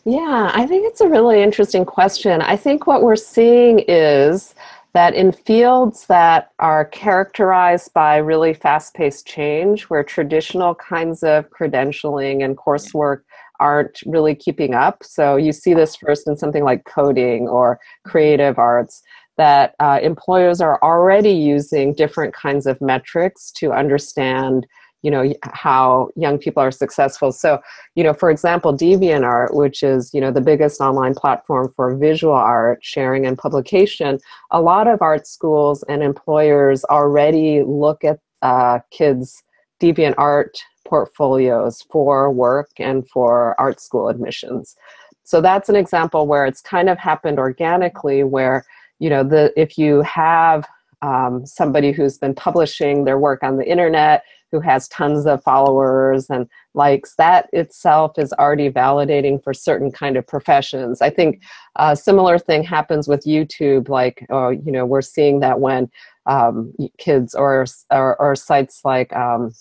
Yeah, 0.05 0.51
I 0.53 0.65
think 0.67 0.87
it's 0.87 1.01
a 1.01 1.07
really 1.07 1.41
interesting 1.41 1.83
question. 1.83 2.41
I 2.41 2.55
think 2.55 2.87
what 2.87 3.01
we're 3.01 3.15
seeing 3.15 3.79
is 3.87 4.55
that 4.93 5.13
in 5.13 5.31
fields 5.31 6.07
that 6.07 6.51
are 6.59 6.85
characterized 6.85 7.93
by 7.93 8.17
really 8.17 8.53
fast 8.53 8.93
paced 8.93 9.27
change, 9.27 9.83
where 9.83 10.03
traditional 10.03 10.73
kinds 10.75 11.21
of 11.23 11.49
credentialing 11.49 12.43
and 12.43 12.57
coursework 12.57 13.21
aren't 13.59 13.99
really 14.05 14.35
keeping 14.35 14.73
up. 14.73 15.03
So 15.03 15.35
you 15.35 15.51
see 15.51 15.73
this 15.73 15.95
first 15.95 16.27
in 16.27 16.37
something 16.37 16.63
like 16.63 16.85
coding 16.85 17.47
or 17.47 17.79
creative 18.05 18.57
arts 18.57 19.01
that 19.37 19.73
uh, 19.79 19.99
employers 20.03 20.59
are 20.59 20.77
already 20.83 21.31
using 21.31 21.93
different 21.93 22.33
kinds 22.33 22.67
of 22.67 22.79
metrics 22.81 23.51
to 23.51 23.71
understand 23.71 24.67
you 25.01 25.09
know 25.09 25.33
how 25.43 26.09
young 26.17 26.37
people 26.37 26.61
are 26.61 26.71
successful 26.71 27.31
so 27.31 27.57
you 27.95 28.03
know 28.03 28.13
for 28.13 28.29
example 28.29 28.75
deviantart 28.75 29.53
which 29.53 29.81
is 29.81 30.13
you 30.13 30.19
know 30.19 30.31
the 30.31 30.41
biggest 30.41 30.81
online 30.81 31.13
platform 31.13 31.71
for 31.75 31.95
visual 31.95 32.33
art 32.33 32.79
sharing 32.81 33.25
and 33.25 33.37
publication 33.37 34.19
a 34.51 34.61
lot 34.61 34.87
of 34.87 35.01
art 35.01 35.25
schools 35.25 35.83
and 35.87 36.03
employers 36.03 36.83
already 36.85 37.63
look 37.63 38.03
at 38.03 38.19
uh, 38.41 38.79
kids 38.91 39.41
deviant 39.81 40.15
art 40.17 40.57
portfolios 40.89 41.83
for 41.91 42.31
work 42.31 42.71
and 42.79 43.07
for 43.09 43.59
art 43.59 43.79
school 43.79 44.09
admissions. 44.09 44.75
So 45.23 45.41
that's 45.41 45.69
an 45.69 45.75
example 45.75 46.25
where 46.25 46.45
it's 46.45 46.61
kind 46.61 46.89
of 46.89 46.97
happened 46.97 47.37
organically 47.37 48.23
where, 48.23 48.65
you 48.97 49.09
know, 49.09 49.23
the 49.23 49.53
if 49.55 49.77
you 49.77 50.01
have 50.01 50.67
um, 51.01 51.45
somebody 51.45 51.91
who's 51.91 52.17
been 52.17 52.33
publishing 52.33 53.05
their 53.05 53.19
work 53.19 53.43
on 53.43 53.57
the 53.57 53.69
internet, 53.69 54.23
who 54.51 54.59
has 54.59 54.87
tons 54.87 55.27
of 55.27 55.43
followers 55.43 56.29
and 56.29 56.47
likes, 56.73 57.15
that 57.17 57.47
itself 57.53 58.13
is 58.17 58.33
already 58.33 58.69
validating 58.69 59.41
for 59.43 59.53
certain 59.53 59.91
kind 59.91 60.17
of 60.17 60.25
professions. 60.25 61.01
I 61.01 61.11
think 61.11 61.41
a 61.75 61.95
similar 61.95 62.39
thing 62.39 62.63
happens 62.63 63.07
with 63.07 63.25
YouTube. 63.25 63.87
Like, 63.87 64.25
oh, 64.31 64.49
you 64.49 64.71
know, 64.71 64.85
we're 64.85 65.03
seeing 65.03 65.39
that 65.41 65.59
when 65.59 65.89
um, 66.25 66.73
kids 66.97 67.35
or, 67.35 67.65
or, 67.91 68.19
or 68.19 68.35
sites 68.35 68.81
like 68.83 69.15
um, 69.15 69.51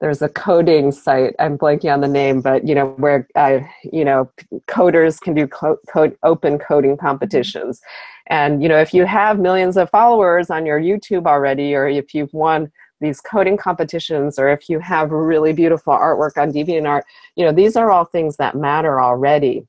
there's 0.00 0.20
a 0.22 0.28
coding 0.28 0.92
site. 0.92 1.34
I'm 1.38 1.56
blanking 1.56 1.92
on 1.92 2.00
the 2.00 2.08
name 2.08 2.40
but 2.40 2.66
you 2.66 2.74
know 2.74 2.88
where 2.98 3.26
uh, 3.34 3.60
you 3.82 4.04
know 4.04 4.30
coders 4.68 5.20
can 5.20 5.34
do 5.34 5.46
co- 5.46 5.78
code 5.88 6.16
open 6.22 6.58
coding 6.58 6.96
competitions. 6.96 7.80
And 8.28 8.62
you 8.62 8.68
know 8.68 8.78
if 8.78 8.92
you 8.92 9.06
have 9.06 9.38
millions 9.38 9.76
of 9.76 9.90
followers 9.90 10.50
on 10.50 10.66
your 10.66 10.80
youtube 10.80 11.26
already 11.26 11.74
or 11.74 11.86
if 11.88 12.14
you've 12.14 12.32
won 12.34 12.70
these 13.00 13.20
coding 13.20 13.56
competitions 13.56 14.38
or 14.38 14.48
if 14.48 14.68
you 14.68 14.78
have 14.80 15.10
really 15.10 15.52
beautiful 15.52 15.92
artwork 15.92 16.36
on 16.36 16.50
deviantart 16.52 17.02
you 17.36 17.44
know 17.44 17.52
these 17.52 17.76
are 17.76 17.90
all 17.90 18.04
things 18.04 18.36
that 18.36 18.56
matter 18.56 19.00
already. 19.00 19.66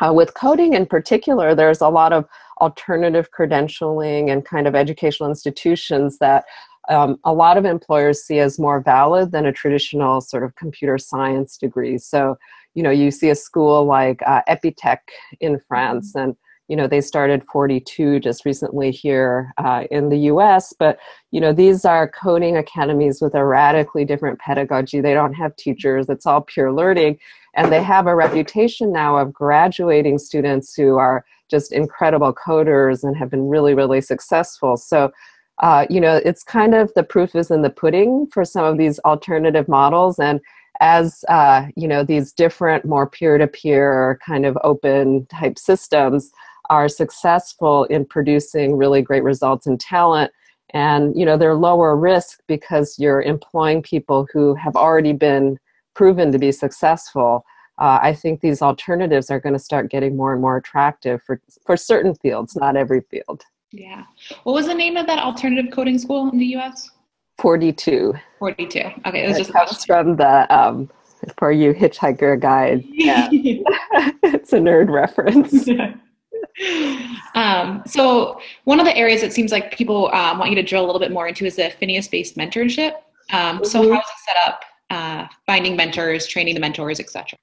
Uh, 0.00 0.12
with 0.12 0.34
coding 0.34 0.74
in 0.74 0.84
particular 0.84 1.54
there's 1.54 1.80
a 1.80 1.88
lot 1.88 2.12
of 2.12 2.26
alternative 2.60 3.28
credentialing 3.36 4.30
and 4.30 4.44
kind 4.44 4.66
of 4.66 4.74
educational 4.74 5.28
institutions 5.28 6.18
that 6.18 6.44
um, 6.88 7.18
a 7.24 7.32
lot 7.32 7.56
of 7.56 7.64
employers 7.64 8.22
see 8.22 8.38
as 8.38 8.58
more 8.58 8.80
valid 8.80 9.32
than 9.32 9.46
a 9.46 9.52
traditional 9.52 10.20
sort 10.20 10.44
of 10.44 10.54
computer 10.56 10.98
science 10.98 11.56
degree. 11.56 11.98
So, 11.98 12.36
you 12.74 12.82
know, 12.82 12.90
you 12.90 13.10
see 13.10 13.30
a 13.30 13.34
school 13.34 13.84
like 13.84 14.20
uh, 14.26 14.42
Epitech 14.48 14.98
in 15.40 15.60
France, 15.66 16.10
mm-hmm. 16.10 16.28
and 16.30 16.36
you 16.68 16.76
know 16.76 16.86
they 16.86 17.02
started 17.02 17.44
42 17.52 18.20
just 18.20 18.46
recently 18.46 18.90
here 18.90 19.52
uh, 19.58 19.84
in 19.90 20.08
the 20.08 20.18
U.S. 20.20 20.72
But 20.78 20.98
you 21.30 21.40
know 21.40 21.52
these 21.52 21.84
are 21.84 22.08
coding 22.08 22.56
academies 22.56 23.20
with 23.20 23.34
a 23.34 23.44
radically 23.44 24.04
different 24.04 24.38
pedagogy. 24.38 25.00
They 25.00 25.14
don't 25.14 25.34
have 25.34 25.56
teachers; 25.56 26.08
it's 26.08 26.26
all 26.26 26.40
pure 26.40 26.72
learning, 26.72 27.18
and 27.54 27.70
they 27.70 27.82
have 27.82 28.06
a 28.06 28.16
reputation 28.16 28.92
now 28.92 29.18
of 29.18 29.32
graduating 29.32 30.18
students 30.18 30.74
who 30.74 30.96
are 30.96 31.24
just 31.50 31.72
incredible 31.72 32.34
coders 32.34 33.04
and 33.04 33.16
have 33.16 33.30
been 33.30 33.48
really, 33.48 33.74
really 33.74 34.00
successful. 34.00 34.76
So 34.76 35.12
uh, 35.60 35.86
you 35.88 36.00
know, 36.00 36.20
it's 36.24 36.42
kind 36.42 36.74
of 36.74 36.92
the 36.94 37.02
proof 37.02 37.34
is 37.34 37.50
in 37.50 37.62
the 37.62 37.70
pudding 37.70 38.26
for 38.32 38.44
some 38.44 38.64
of 38.64 38.78
these 38.78 38.98
alternative 39.00 39.68
models. 39.68 40.18
And 40.18 40.40
as, 40.80 41.24
uh, 41.28 41.66
you 41.76 41.86
know, 41.86 42.02
these 42.02 42.32
different, 42.32 42.84
more 42.84 43.08
peer 43.08 43.38
to 43.38 43.46
peer 43.46 44.18
kind 44.26 44.44
of 44.44 44.58
open 44.64 45.26
type 45.26 45.58
systems 45.58 46.32
are 46.70 46.88
successful 46.88 47.84
in 47.84 48.04
producing 48.04 48.76
really 48.76 49.02
great 49.02 49.22
results 49.22 49.66
in 49.66 49.78
talent. 49.78 50.32
And, 50.70 51.16
you 51.16 51.24
know, 51.24 51.36
they're 51.36 51.54
lower 51.54 51.96
risk 51.96 52.40
because 52.48 52.98
you're 52.98 53.22
employing 53.22 53.82
people 53.82 54.26
who 54.32 54.54
have 54.56 54.74
already 54.74 55.12
been 55.12 55.58
proven 55.94 56.32
to 56.32 56.38
be 56.38 56.50
successful. 56.50 57.44
Uh, 57.78 57.98
I 58.02 58.12
think 58.12 58.40
these 58.40 58.62
alternatives 58.62 59.30
are 59.30 59.38
going 59.38 59.52
to 59.52 59.58
start 59.58 59.90
getting 59.90 60.16
more 60.16 60.32
and 60.32 60.42
more 60.42 60.56
attractive 60.56 61.22
for, 61.22 61.40
for 61.64 61.76
certain 61.76 62.14
fields, 62.16 62.56
not 62.56 62.76
every 62.76 63.02
field. 63.02 63.44
Yeah. 63.74 64.04
What 64.44 64.52
was 64.52 64.66
the 64.66 64.74
name 64.74 64.96
of 64.96 65.06
that 65.06 65.18
alternative 65.18 65.72
coding 65.72 65.98
school 65.98 66.30
in 66.30 66.38
the 66.38 66.46
U.S.? 66.46 66.90
42. 67.38 68.14
42. 68.38 68.78
Okay, 69.06 69.24
it 69.24 69.28
was 69.28 69.36
it 69.36 69.40
just 69.40 69.52
comes 69.52 69.84
from 69.84 70.16
the 70.16 70.56
um, 70.56 70.88
for 71.36 71.50
you 71.50 71.74
hitchhiker 71.74 72.40
guide. 72.40 72.84
Yeah, 72.86 73.28
it's 73.32 74.52
a 74.52 74.58
nerd 74.58 74.90
reference. 74.90 75.68
um, 77.34 77.82
so 77.86 78.40
one 78.64 78.78
of 78.78 78.86
the 78.86 78.96
areas 78.96 79.22
it 79.22 79.32
seems 79.32 79.50
like 79.50 79.76
people 79.76 80.14
um, 80.14 80.38
want 80.38 80.50
you 80.50 80.56
to 80.56 80.62
drill 80.62 80.84
a 80.84 80.86
little 80.86 81.00
bit 81.00 81.10
more 81.10 81.26
into 81.26 81.44
is 81.44 81.56
the 81.56 81.66
affinity-based 81.66 82.36
mentorship. 82.36 82.94
Um, 83.32 83.56
mm-hmm. 83.56 83.64
So 83.64 83.82
how 83.92 83.98
is 83.98 84.06
it 84.06 84.24
set 84.24 84.36
up? 84.46 84.62
Uh, 84.90 85.26
finding 85.46 85.74
mentors, 85.74 86.26
training 86.26 86.54
the 86.54 86.60
mentors, 86.60 87.00
etc. 87.00 87.36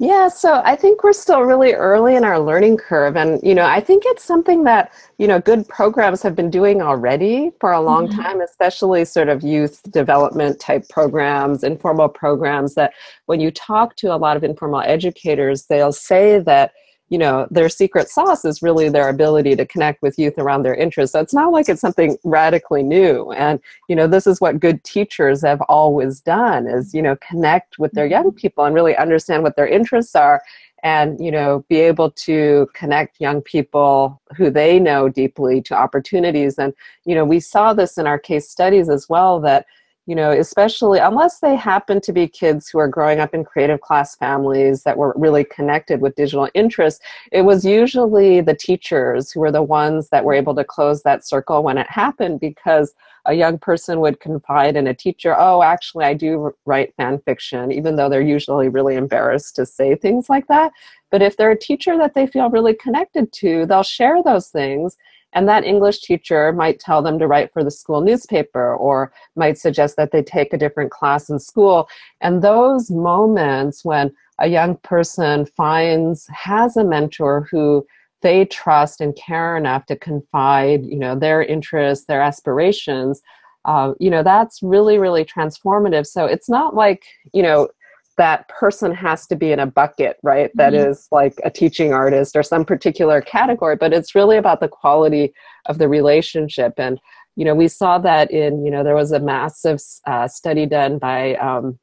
Yeah, 0.00 0.28
so 0.28 0.62
I 0.64 0.76
think 0.76 1.02
we're 1.02 1.12
still 1.12 1.42
really 1.42 1.72
early 1.72 2.14
in 2.14 2.22
our 2.22 2.38
learning 2.38 2.76
curve. 2.76 3.16
And, 3.16 3.40
you 3.42 3.52
know, 3.52 3.64
I 3.66 3.80
think 3.80 4.04
it's 4.06 4.22
something 4.22 4.62
that, 4.62 4.92
you 5.18 5.26
know, 5.26 5.40
good 5.40 5.68
programs 5.68 6.22
have 6.22 6.36
been 6.36 6.50
doing 6.50 6.80
already 6.80 7.50
for 7.58 7.72
a 7.72 7.80
long 7.80 8.06
mm-hmm. 8.06 8.20
time, 8.20 8.40
especially 8.40 9.04
sort 9.04 9.28
of 9.28 9.42
youth 9.42 9.82
development 9.90 10.60
type 10.60 10.88
programs, 10.88 11.64
informal 11.64 12.08
programs 12.08 12.74
that 12.74 12.92
when 13.26 13.40
you 13.40 13.50
talk 13.50 13.96
to 13.96 14.14
a 14.14 14.16
lot 14.16 14.36
of 14.36 14.44
informal 14.44 14.82
educators, 14.82 15.66
they'll 15.66 15.90
say 15.90 16.38
that, 16.38 16.72
you 17.08 17.18
know 17.18 17.46
their 17.50 17.68
secret 17.68 18.08
sauce 18.08 18.44
is 18.44 18.62
really 18.62 18.88
their 18.88 19.08
ability 19.08 19.56
to 19.56 19.66
connect 19.66 20.02
with 20.02 20.18
youth 20.18 20.38
around 20.38 20.62
their 20.62 20.74
interests. 20.74 21.12
So 21.12 21.20
it's 21.20 21.34
not 21.34 21.52
like 21.52 21.68
it's 21.68 21.80
something 21.80 22.18
radically 22.24 22.82
new. 22.82 23.32
And 23.32 23.60
you 23.88 23.96
know 23.96 24.06
this 24.06 24.26
is 24.26 24.40
what 24.40 24.60
good 24.60 24.82
teachers 24.84 25.42
have 25.42 25.60
always 25.62 26.20
done 26.20 26.66
is 26.66 26.94
you 26.94 27.02
know 27.02 27.16
connect 27.16 27.78
with 27.78 27.92
their 27.92 28.06
young 28.06 28.26
mm-hmm. 28.26 28.36
people 28.36 28.64
and 28.64 28.74
really 28.74 28.96
understand 28.96 29.42
what 29.42 29.56
their 29.56 29.66
interests 29.66 30.14
are 30.14 30.42
and 30.82 31.18
you 31.18 31.30
know 31.30 31.64
be 31.68 31.76
able 31.76 32.10
to 32.10 32.68
connect 32.74 33.20
young 33.20 33.42
people 33.42 34.20
who 34.36 34.50
they 34.50 34.78
know 34.78 35.08
deeply 35.08 35.60
to 35.62 35.74
opportunities. 35.74 36.58
And 36.58 36.72
you 37.04 37.14
know 37.14 37.24
we 37.24 37.40
saw 37.40 37.72
this 37.72 37.98
in 37.98 38.06
our 38.06 38.18
case 38.18 38.48
studies 38.48 38.88
as 38.88 39.08
well 39.08 39.40
that 39.40 39.66
you 40.08 40.14
know, 40.14 40.30
especially 40.30 40.98
unless 40.98 41.40
they 41.40 41.54
happen 41.54 42.00
to 42.00 42.14
be 42.14 42.26
kids 42.26 42.70
who 42.70 42.78
are 42.78 42.88
growing 42.88 43.20
up 43.20 43.34
in 43.34 43.44
creative 43.44 43.82
class 43.82 44.16
families 44.16 44.82
that 44.84 44.96
were 44.96 45.12
really 45.18 45.44
connected 45.44 46.00
with 46.00 46.14
digital 46.14 46.48
interests, 46.54 47.04
it 47.30 47.42
was 47.42 47.62
usually 47.62 48.40
the 48.40 48.54
teachers 48.54 49.30
who 49.30 49.40
were 49.40 49.52
the 49.52 49.62
ones 49.62 50.08
that 50.08 50.24
were 50.24 50.32
able 50.32 50.54
to 50.54 50.64
close 50.64 51.02
that 51.02 51.26
circle 51.26 51.62
when 51.62 51.76
it 51.76 51.90
happened 51.90 52.40
because 52.40 52.94
a 53.26 53.34
young 53.34 53.58
person 53.58 54.00
would 54.00 54.18
confide 54.18 54.76
in 54.76 54.86
a 54.86 54.94
teacher, 54.94 55.36
oh, 55.38 55.62
actually, 55.62 56.06
I 56.06 56.14
do 56.14 56.54
write 56.64 56.94
fan 56.96 57.18
fiction, 57.26 57.70
even 57.70 57.96
though 57.96 58.08
they're 58.08 58.22
usually 58.22 58.70
really 58.70 58.96
embarrassed 58.96 59.56
to 59.56 59.66
say 59.66 59.94
things 59.94 60.30
like 60.30 60.46
that. 60.46 60.72
But 61.10 61.20
if 61.20 61.36
they're 61.36 61.50
a 61.50 61.58
teacher 61.58 61.98
that 61.98 62.14
they 62.14 62.26
feel 62.26 62.48
really 62.48 62.72
connected 62.72 63.30
to, 63.34 63.66
they'll 63.66 63.82
share 63.82 64.22
those 64.22 64.48
things 64.48 64.96
and 65.32 65.48
that 65.48 65.64
English 65.64 66.00
teacher 66.00 66.52
might 66.52 66.80
tell 66.80 67.02
them 67.02 67.18
to 67.18 67.26
write 67.26 67.52
for 67.52 67.62
the 67.62 67.70
school 67.70 68.00
newspaper 68.00 68.74
or 68.74 69.12
might 69.36 69.58
suggest 69.58 69.96
that 69.96 70.10
they 70.10 70.22
take 70.22 70.52
a 70.52 70.58
different 70.58 70.90
class 70.90 71.28
in 71.28 71.38
school. 71.38 71.88
And 72.20 72.42
those 72.42 72.90
moments 72.90 73.84
when 73.84 74.12
a 74.38 74.48
young 74.48 74.76
person 74.78 75.46
finds, 75.46 76.26
has 76.28 76.76
a 76.76 76.84
mentor 76.84 77.46
who 77.50 77.86
they 78.22 78.44
trust 78.46 79.00
and 79.00 79.14
care 79.16 79.56
enough 79.56 79.86
to 79.86 79.96
confide, 79.96 80.84
you 80.84 80.98
know, 80.98 81.14
their 81.14 81.42
interests, 81.42 82.06
their 82.06 82.22
aspirations, 82.22 83.22
uh, 83.64 83.92
you 83.98 84.10
know, 84.10 84.22
that's 84.22 84.62
really, 84.62 84.98
really 84.98 85.24
transformative. 85.24 86.06
So 86.06 86.24
it's 86.24 86.48
not 86.48 86.74
like, 86.74 87.04
you 87.32 87.42
know, 87.42 87.68
that 88.18 88.48
person 88.48 88.92
has 88.92 89.26
to 89.28 89.36
be 89.36 89.52
in 89.52 89.60
a 89.60 89.66
bucket, 89.66 90.18
right? 90.22 90.50
That 90.54 90.72
mm-hmm. 90.72 90.90
is 90.90 91.08
like 91.10 91.34
a 91.44 91.50
teaching 91.50 91.94
artist 91.94 92.36
or 92.36 92.42
some 92.42 92.64
particular 92.64 93.22
category, 93.22 93.76
but 93.76 93.92
it's 93.92 94.14
really 94.14 94.36
about 94.36 94.60
the 94.60 94.68
quality 94.68 95.32
of 95.66 95.78
the 95.78 95.88
relationship. 95.88 96.74
And, 96.76 97.00
you 97.36 97.44
know, 97.44 97.54
we 97.54 97.68
saw 97.68 97.98
that 97.98 98.30
in, 98.30 98.64
you 98.64 98.70
know, 98.70 98.84
there 98.84 98.96
was 98.96 99.12
a 99.12 99.20
massive 99.20 99.80
uh, 100.06 100.28
study 100.28 100.66
done 100.66 100.98
by 100.98 101.36
um, 101.36 101.78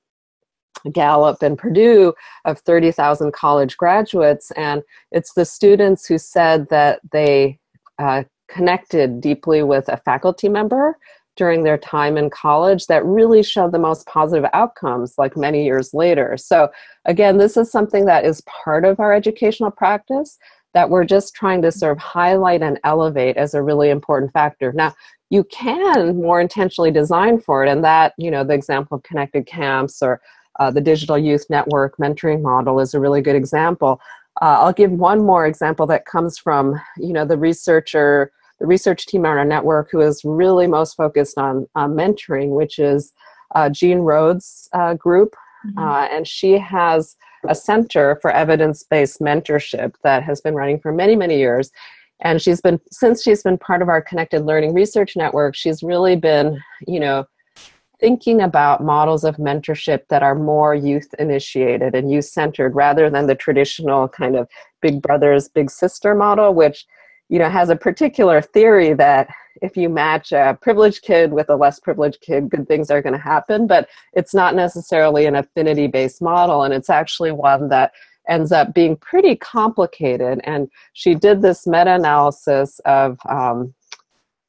Gallup 0.91 1.41
and 1.41 1.57
Purdue 1.57 2.13
of 2.43 2.59
30,000 2.59 3.33
college 3.33 3.77
graduates. 3.77 4.51
And 4.51 4.83
it's 5.11 5.33
the 5.33 5.45
students 5.45 6.05
who 6.05 6.17
said 6.17 6.67
that 6.69 6.99
they 7.11 7.59
uh, 7.97 8.23
connected 8.49 9.21
deeply 9.21 9.63
with 9.63 9.87
a 9.87 9.97
faculty 9.97 10.49
member 10.49 10.97
during 11.35 11.63
their 11.63 11.77
time 11.77 12.17
in 12.17 12.29
college 12.29 12.87
that 12.87 13.05
really 13.05 13.43
showed 13.43 13.71
the 13.71 13.79
most 13.79 14.05
positive 14.07 14.49
outcomes 14.53 15.15
like 15.17 15.35
many 15.35 15.65
years 15.65 15.93
later. 15.93 16.37
So, 16.37 16.69
again, 17.05 17.37
this 17.37 17.57
is 17.57 17.71
something 17.71 18.05
that 18.05 18.25
is 18.25 18.41
part 18.41 18.85
of 18.85 18.99
our 18.99 19.13
educational 19.13 19.71
practice 19.71 20.37
that 20.73 20.89
we're 20.89 21.05
just 21.05 21.33
trying 21.33 21.61
to 21.61 21.71
sort 21.71 21.93
of 21.93 21.97
highlight 21.97 22.61
and 22.61 22.79
elevate 22.83 23.37
as 23.37 23.53
a 23.53 23.63
really 23.63 23.89
important 23.89 24.31
factor. 24.33 24.73
Now, 24.73 24.93
you 25.29 25.43
can 25.45 26.17
more 26.21 26.39
intentionally 26.39 26.91
design 26.91 27.39
for 27.39 27.65
it, 27.65 27.69
and 27.69 27.83
that, 27.83 28.13
you 28.17 28.29
know, 28.29 28.43
the 28.43 28.53
example 28.53 28.97
of 28.97 29.03
connected 29.03 29.47
camps 29.47 30.01
or 30.01 30.21
uh, 30.59 30.71
the 30.71 30.81
digital 30.81 31.17
youth 31.17 31.45
network 31.49 31.97
mentoring 31.97 32.41
model 32.41 32.79
is 32.79 32.93
a 32.93 32.99
really 32.99 33.21
good 33.21 33.35
example. 33.35 33.99
Uh, 34.41 34.59
I'll 34.59 34.73
give 34.73 34.91
one 34.91 35.25
more 35.25 35.47
example 35.47 35.87
that 35.87 36.05
comes 36.05 36.37
from, 36.37 36.79
you 36.97 37.13
know, 37.13 37.25
the 37.25 37.37
researcher 37.37 38.31
the 38.59 38.65
research 38.65 39.05
team 39.05 39.25
on 39.25 39.37
our 39.37 39.45
network 39.45 39.89
who 39.91 40.01
is 40.01 40.21
really 40.23 40.67
most 40.67 40.95
focused 40.95 41.37
on 41.37 41.67
uh, 41.75 41.87
mentoring, 41.87 42.49
which 42.49 42.79
is 42.79 43.13
uh, 43.53 43.69
Jean 43.69 43.99
Rhodes' 43.99 44.69
uh, 44.73 44.93
group. 44.93 45.35
Mm-hmm. 45.65 45.79
Uh, 45.79 46.07
and 46.11 46.27
she 46.27 46.57
has 46.57 47.15
a 47.47 47.55
center 47.55 48.17
for 48.21 48.31
evidence 48.31 48.83
based 48.83 49.19
mentorship 49.19 49.95
that 50.03 50.23
has 50.23 50.41
been 50.41 50.55
running 50.55 50.79
for 50.79 50.91
many, 50.91 51.15
many 51.15 51.37
years. 51.37 51.71
And 52.21 52.41
she's 52.41 52.61
been, 52.61 52.79
since 52.91 53.21
she's 53.23 53.43
been 53.43 53.57
part 53.57 53.81
of 53.81 53.89
our 53.89 54.01
Connected 54.01 54.45
Learning 54.45 54.73
Research 54.73 55.15
Network, 55.15 55.55
she's 55.55 55.83
really 55.83 56.15
been, 56.15 56.61
you 56.87 56.99
know, 56.99 57.25
thinking 57.99 58.41
about 58.41 58.83
models 58.83 59.23
of 59.23 59.37
mentorship 59.37 60.01
that 60.09 60.23
are 60.23 60.35
more 60.35 60.75
youth 60.75 61.13
initiated 61.19 61.95
and 61.95 62.11
youth 62.11 62.25
centered 62.25 62.75
rather 62.75 63.09
than 63.09 63.27
the 63.27 63.35
traditional 63.35 64.07
kind 64.07 64.35
of 64.35 64.47
big 64.81 65.01
brothers, 65.01 65.49
big 65.49 65.69
sister 65.69 66.13
model, 66.13 66.53
which 66.53 66.85
you 67.29 67.39
know 67.39 67.49
has 67.49 67.69
a 67.69 67.75
particular 67.75 68.41
theory 68.41 68.93
that 68.93 69.29
if 69.61 69.77
you 69.77 69.89
match 69.89 70.31
a 70.31 70.57
privileged 70.61 71.03
kid 71.03 71.31
with 71.31 71.49
a 71.49 71.55
less 71.55 71.79
privileged 71.79 72.21
kid, 72.21 72.49
good 72.49 72.67
things 72.67 72.91
are 72.91 73.01
going 73.01 73.13
to 73.13 73.19
happen. 73.19 73.67
But 73.67 73.87
it's 74.13 74.33
not 74.33 74.55
necessarily 74.55 75.25
an 75.25 75.35
affinity 75.35 75.87
based 75.87 76.21
model, 76.21 76.63
and 76.63 76.73
it's 76.73 76.89
actually 76.89 77.31
one 77.31 77.69
that 77.69 77.93
ends 78.27 78.51
up 78.51 78.73
being 78.73 78.97
pretty 78.97 79.35
complicated. 79.35 80.41
And 80.43 80.69
she 80.93 81.15
did 81.15 81.41
this 81.41 81.67
meta 81.67 81.95
analysis 81.95 82.79
of 82.85 83.17
um, 83.29 83.73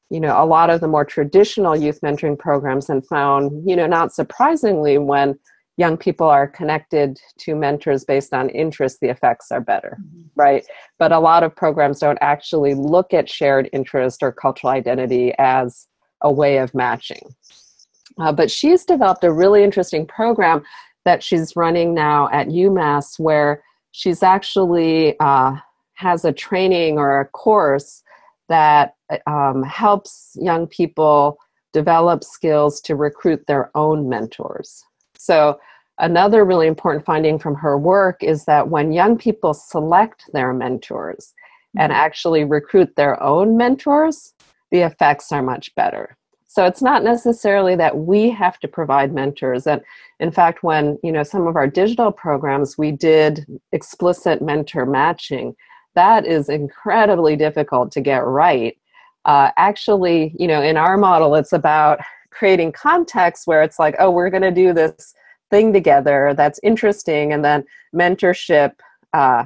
you 0.09 0.19
know 0.19 0.41
a 0.41 0.45
lot 0.45 0.69
of 0.69 0.81
the 0.81 0.87
more 0.87 1.05
traditional 1.05 1.75
youth 1.75 2.01
mentoring 2.01 2.37
programs 2.37 2.89
and 2.89 3.05
found 3.05 3.67
you 3.69 3.75
know 3.75 3.87
not 3.87 4.13
surprisingly 4.13 4.97
when 4.97 5.37
young 5.77 5.95
people 5.95 6.27
are 6.27 6.47
connected 6.47 7.19
to 7.37 7.55
mentors 7.55 8.03
based 8.03 8.33
on 8.33 8.49
interest 8.49 8.99
the 8.99 9.09
effects 9.09 9.51
are 9.51 9.61
better 9.61 9.97
mm-hmm. 10.01 10.21
right 10.35 10.65
but 10.99 11.11
a 11.11 11.19
lot 11.19 11.43
of 11.43 11.55
programs 11.55 11.99
don't 11.99 12.19
actually 12.21 12.73
look 12.73 13.13
at 13.13 13.29
shared 13.29 13.69
interest 13.73 14.21
or 14.21 14.31
cultural 14.31 14.71
identity 14.71 15.33
as 15.37 15.87
a 16.21 16.31
way 16.31 16.57
of 16.57 16.73
matching 16.73 17.35
uh, 18.19 18.31
but 18.31 18.49
she's 18.49 18.83
developed 18.85 19.23
a 19.23 19.31
really 19.31 19.63
interesting 19.63 20.05
program 20.05 20.63
that 21.05 21.23
she's 21.23 21.55
running 21.55 21.93
now 21.93 22.27
at 22.31 22.47
umass 22.47 23.19
where 23.19 23.63
she's 23.91 24.23
actually 24.23 25.17
uh, 25.19 25.55
has 25.93 26.23
a 26.23 26.31
training 26.31 26.97
or 26.97 27.19
a 27.19 27.25
course 27.25 28.03
that 28.49 28.95
um, 29.25 29.63
helps 29.63 30.37
young 30.39 30.67
people 30.67 31.37
develop 31.73 32.23
skills 32.23 32.79
to 32.81 32.95
recruit 32.95 33.45
their 33.47 33.69
own 33.75 34.07
mentors. 34.07 34.83
So, 35.17 35.59
another 35.99 36.45
really 36.45 36.67
important 36.67 37.05
finding 37.05 37.39
from 37.39 37.55
her 37.55 37.77
work 37.77 38.21
is 38.21 38.45
that 38.45 38.69
when 38.69 38.91
young 38.91 39.17
people 39.17 39.53
select 39.53 40.29
their 40.33 40.53
mentors 40.53 41.33
and 41.77 41.91
mm-hmm. 41.91 41.99
actually 41.99 42.43
recruit 42.43 42.95
their 42.95 43.21
own 43.21 43.57
mentors, 43.57 44.33
the 44.71 44.81
effects 44.81 45.31
are 45.31 45.41
much 45.41 45.73
better. 45.75 46.15
So 46.45 46.65
it's 46.65 46.81
not 46.81 47.03
necessarily 47.03 47.75
that 47.75 47.97
we 47.97 48.29
have 48.31 48.59
to 48.59 48.67
provide 48.67 49.13
mentors. 49.13 49.67
And 49.67 49.81
in 50.19 50.31
fact, 50.31 50.63
when 50.63 50.97
you 51.03 51.11
know 51.11 51.23
some 51.23 51.45
of 51.45 51.55
our 51.55 51.67
digital 51.67 52.11
programs, 52.11 52.77
we 52.77 52.91
did 52.91 53.45
explicit 53.71 54.41
mentor 54.41 54.85
matching 54.85 55.55
that 55.97 56.27
is 56.27 56.47
incredibly 56.47 57.35
difficult 57.35 57.91
to 57.91 58.01
get 58.01 58.23
right. 58.23 58.77
Uh, 59.25 59.49
actually, 59.57 60.35
you 60.37 60.47
know, 60.47 60.61
in 60.61 60.77
our 60.77 60.95
model, 60.95 61.33
it's 61.33 61.53
about 61.53 61.99
creating 62.37 62.71
context 62.71 63.47
where 63.47 63.63
it's 63.63 63.79
like, 63.79 63.95
oh, 63.99 64.11
we're 64.11 64.29
going 64.29 64.43
to 64.43 64.51
do 64.51 64.73
this 64.73 65.13
thing 65.49 65.73
together 65.73 66.33
that's 66.35 66.59
interesting, 66.61 67.33
and 67.33 67.43
then 67.43 67.63
mentorship, 67.95 68.73
uh, 69.13 69.43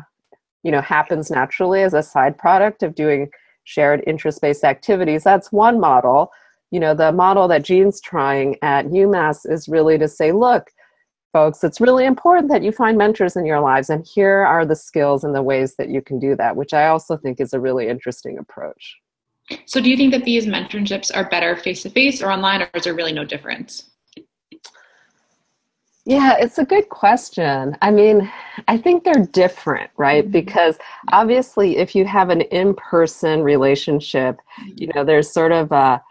you 0.64 0.72
know, 0.72 0.82
happens 0.82 1.30
naturally 1.32 1.84
as 1.84 1.94
a 1.94 2.04
side 2.04 2.38
product 2.38 2.84
of 2.84 2.96
doing 2.96 3.30
shared 3.64 4.04
interest-based 4.08 4.64
activities. 4.64 5.24
That's 5.24 5.52
one 5.52 5.80
model. 5.80 6.32
You 6.72 6.80
know, 6.80 6.94
the 6.94 7.12
model 7.12 7.48
that 7.48 7.64
Jean's 7.64 8.02
trying 8.02 8.58
at 8.62 8.88
UMass 8.88 9.50
is 9.50 9.68
really 9.68 9.98
to 9.98 10.08
say, 10.08 10.32
look, 10.32 10.72
folks, 11.34 11.64
it's 11.64 11.80
really 11.80 12.06
important 12.06 12.50
that 12.50 12.64
you 12.64 12.72
find 12.72 12.98
mentors 12.98 13.36
in 13.36 13.46
your 13.46 13.62
lives. 13.62 13.90
And 13.90 14.06
here 14.06 14.46
are 14.46 14.66
the 14.66 14.76
skills 14.76 15.24
and 15.24 15.36
the 15.36 15.44
ways 15.44 15.76
that 15.78 15.90
you 15.90 16.02
can 16.02 16.20
do 16.20 16.36
that, 16.36 16.56
which 16.56 16.74
I 16.74 16.88
also 16.88 17.18
think 17.18 17.40
is 17.40 17.54
a 17.54 17.60
really 17.60 17.88
interesting 17.88 18.38
approach. 18.38 18.98
So, 19.66 19.82
do 19.82 19.90
you 19.90 19.98
think 19.98 20.12
that 20.12 20.24
these 20.24 20.46
mentorships 20.46 21.12
are 21.16 21.30
better 21.30 21.56
face 21.56 21.84
to 21.84 21.90
face 21.90 22.22
or 22.22 22.32
online, 22.32 22.62
or 22.62 22.70
is 22.74 22.84
there 22.84 22.94
really 22.94 23.14
no 23.14 23.26
difference? 23.26 23.92
Yeah, 26.06 26.36
it's 26.40 26.58
a 26.58 26.66
good 26.66 26.90
question. 26.90 27.78
I 27.82 27.92
mean, 27.92 28.32
I 28.68 28.78
think 28.78 29.04
they're 29.04 29.28
different, 29.32 29.92
right? 29.98 30.24
Mm-hmm. 30.24 30.32
Because 30.32 30.78
obviously, 31.12 31.78
if 31.78 31.96
you 31.96 32.06
have 32.06 32.30
an 32.30 32.42
in 32.42 32.74
person 32.74 33.44
relationship, 33.44 34.40
you 34.76 34.90
know, 34.96 35.04
there's 35.04 35.32
sort 35.32 35.52
of 35.52 35.72
a 35.72 36.02